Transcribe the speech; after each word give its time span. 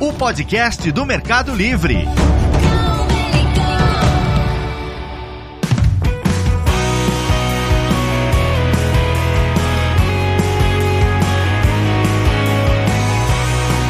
O 0.00 0.12
podcast 0.12 0.90
do 0.90 1.06
Mercado 1.06 1.54
Livre. 1.54 1.98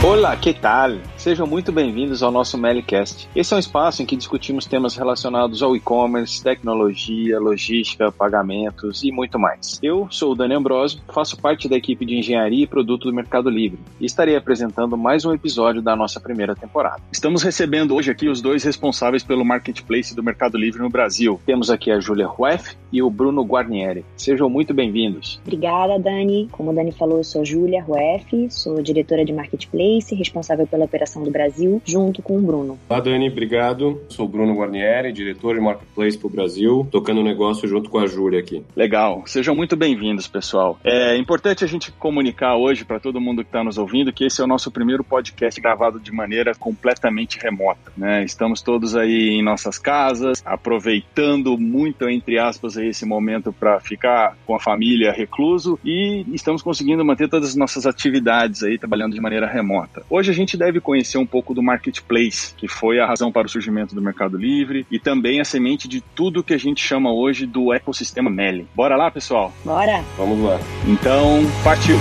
Olá, 0.02 0.34
que 0.34 0.54
tal? 0.54 0.92
Sejam 1.14 1.46
muito 1.46 1.70
bem-vindos 1.70 2.22
ao 2.22 2.32
nosso 2.32 2.56
Melicast. 2.56 3.28
Esse 3.36 3.52
é 3.52 3.56
um 3.58 3.60
espaço 3.60 4.02
em 4.02 4.06
que 4.06 4.16
discutimos 4.16 4.64
temas 4.64 4.96
relacionados 4.96 5.62
ao 5.62 5.76
e-commerce, 5.76 6.42
tecnologia, 6.42 7.38
logística, 7.38 8.10
pagamentos 8.10 9.04
e 9.04 9.12
muito 9.12 9.38
mais. 9.38 9.78
Eu 9.82 10.08
sou 10.10 10.32
o 10.32 10.34
Dani 10.34 10.54
Ambrosio, 10.54 11.02
faço 11.12 11.38
parte 11.38 11.68
da 11.68 11.76
equipe 11.76 12.06
de 12.06 12.16
engenharia 12.16 12.64
e 12.64 12.66
produto 12.66 13.08
do 13.08 13.12
Mercado 13.12 13.50
Livre 13.50 13.78
e 14.00 14.06
estarei 14.06 14.34
apresentando 14.36 14.96
mais 14.96 15.27
um 15.27 15.34
episódio 15.34 15.82
da 15.82 15.94
nossa 15.94 16.19
primeira 16.19 16.56
temporada. 16.56 17.02
Estamos 17.12 17.42
recebendo 17.42 17.94
hoje 17.94 18.10
aqui 18.10 18.27
os 18.27 18.41
dois 18.41 18.64
responsáveis 18.64 19.22
pelo 19.22 19.44
marketplace 19.44 20.16
do 20.16 20.22
Mercado 20.22 20.56
Livre 20.56 20.80
no 20.80 20.88
Brasil. 20.88 21.38
Temos 21.44 21.69
aqui 21.69 21.91
a 21.91 22.00
Júlia 22.00 22.27
Rueff 22.27 22.74
e 22.91 23.02
o 23.02 23.10
Bruno 23.10 23.42
Guarnieri. 23.42 24.02
Sejam 24.16 24.48
muito 24.48 24.72
bem-vindos. 24.72 25.38
Obrigada, 25.42 25.98
Dani. 25.98 26.48
Como 26.50 26.70
o 26.70 26.74
Dani 26.74 26.91
falou, 26.91 27.19
eu 27.19 27.24
sou 27.24 27.44
Júlia 27.44 27.82
Rueff, 27.82 28.50
sou 28.50 28.80
diretora 28.82 29.27
de 29.27 29.32
marketplace, 29.34 29.89
responsável 30.14 30.66
pela 30.66 30.84
operação 30.84 31.22
do 31.22 31.30
Brasil, 31.30 31.82
junto 31.84 32.22
com 32.22 32.36
o 32.36 32.40
Bruno. 32.40 32.78
Olá, 32.88 33.00
Dani, 33.00 33.28
obrigado. 33.28 34.00
Sou 34.08 34.26
o 34.26 34.28
Bruno 34.28 34.54
Guarnieri, 34.54 35.12
diretor 35.12 35.54
de 35.54 35.60
Marketplace 35.60 36.16
para 36.16 36.26
o 36.26 36.30
Brasil, 36.30 36.88
tocando 36.90 37.20
o 37.20 37.24
negócio 37.24 37.66
junto 37.68 37.90
com 37.90 37.98
a 37.98 38.06
Júlia 38.06 38.40
aqui. 38.40 38.62
Legal, 38.76 39.22
sejam 39.26 39.54
muito 39.54 39.76
bem-vindos, 39.76 40.28
pessoal. 40.28 40.78
É 40.84 41.16
importante 41.16 41.64
a 41.64 41.66
gente 41.66 41.90
comunicar 41.92 42.56
hoje 42.56 42.84
para 42.84 43.00
todo 43.00 43.20
mundo 43.20 43.42
que 43.42 43.48
está 43.48 43.64
nos 43.64 43.78
ouvindo 43.78 44.12
que 44.12 44.24
esse 44.24 44.41
é 44.41 44.44
o 44.44 44.47
nosso 44.47 44.70
primeiro 44.70 45.02
podcast 45.02 45.60
gravado 45.60 45.98
de 45.98 46.12
maneira 46.12 46.54
completamente 46.54 47.38
remota. 47.38 47.92
Né? 47.97 48.25
Estamos 48.25 48.62
todos 48.62 48.94
aí 48.94 49.30
em 49.30 49.42
nossas 49.42 49.78
casas, 49.78 50.42
aproveitando 50.44 51.56
muito, 51.58 52.08
entre 52.08 52.38
aspas, 52.38 52.77
esse 52.77 53.04
momento 53.04 53.52
para 53.52 53.80
ficar 53.80 54.36
com 54.47 54.54
a 54.54 54.60
família 54.60 55.12
recluso 55.12 55.78
e 55.84 56.25
estamos 56.32 56.62
conseguindo 56.62 57.04
manter 57.04 57.28
todas 57.28 57.50
as 57.50 57.56
nossas 57.56 57.86
atividades 57.86 58.62
aí 58.62 58.78
trabalhando 58.78 59.14
de 59.14 59.20
maneira 59.20 59.47
remota. 59.47 59.80
Hoje 60.09 60.31
a 60.31 60.34
gente 60.34 60.56
deve 60.56 60.81
conhecer 60.81 61.00
conhecer 61.00 61.19
um 61.19 61.27
pouco 61.27 61.55
do 61.55 61.62
marketplace, 61.62 62.55
que 62.56 62.69
foi 62.69 63.00
a 63.00 63.06
razão 63.06 63.33
para 63.33 63.47
o 63.47 63.50
surgimento 63.50 63.95
do 63.95 64.03
Mercado 64.03 64.37
Livre 64.37 64.87
e 64.91 64.98
também 64.98 65.41
a 65.41 65.45
semente 65.45 65.89
de 65.89 66.00
tudo 66.00 66.45
que 66.45 66.55
a 66.55 66.59
gente 66.59 66.83
chama 66.83 67.12
hoje 67.12 67.47
do 67.47 67.72
ecossistema 67.72 68.31
Meli. 68.31 68.67
Bora 68.75 68.97
lá, 68.97 69.11
pessoal? 69.11 69.53
Bora! 69.64 70.05
Vamos 70.17 70.41
lá. 70.45 70.61
Então, 70.87 71.41
partiu! 71.64 71.97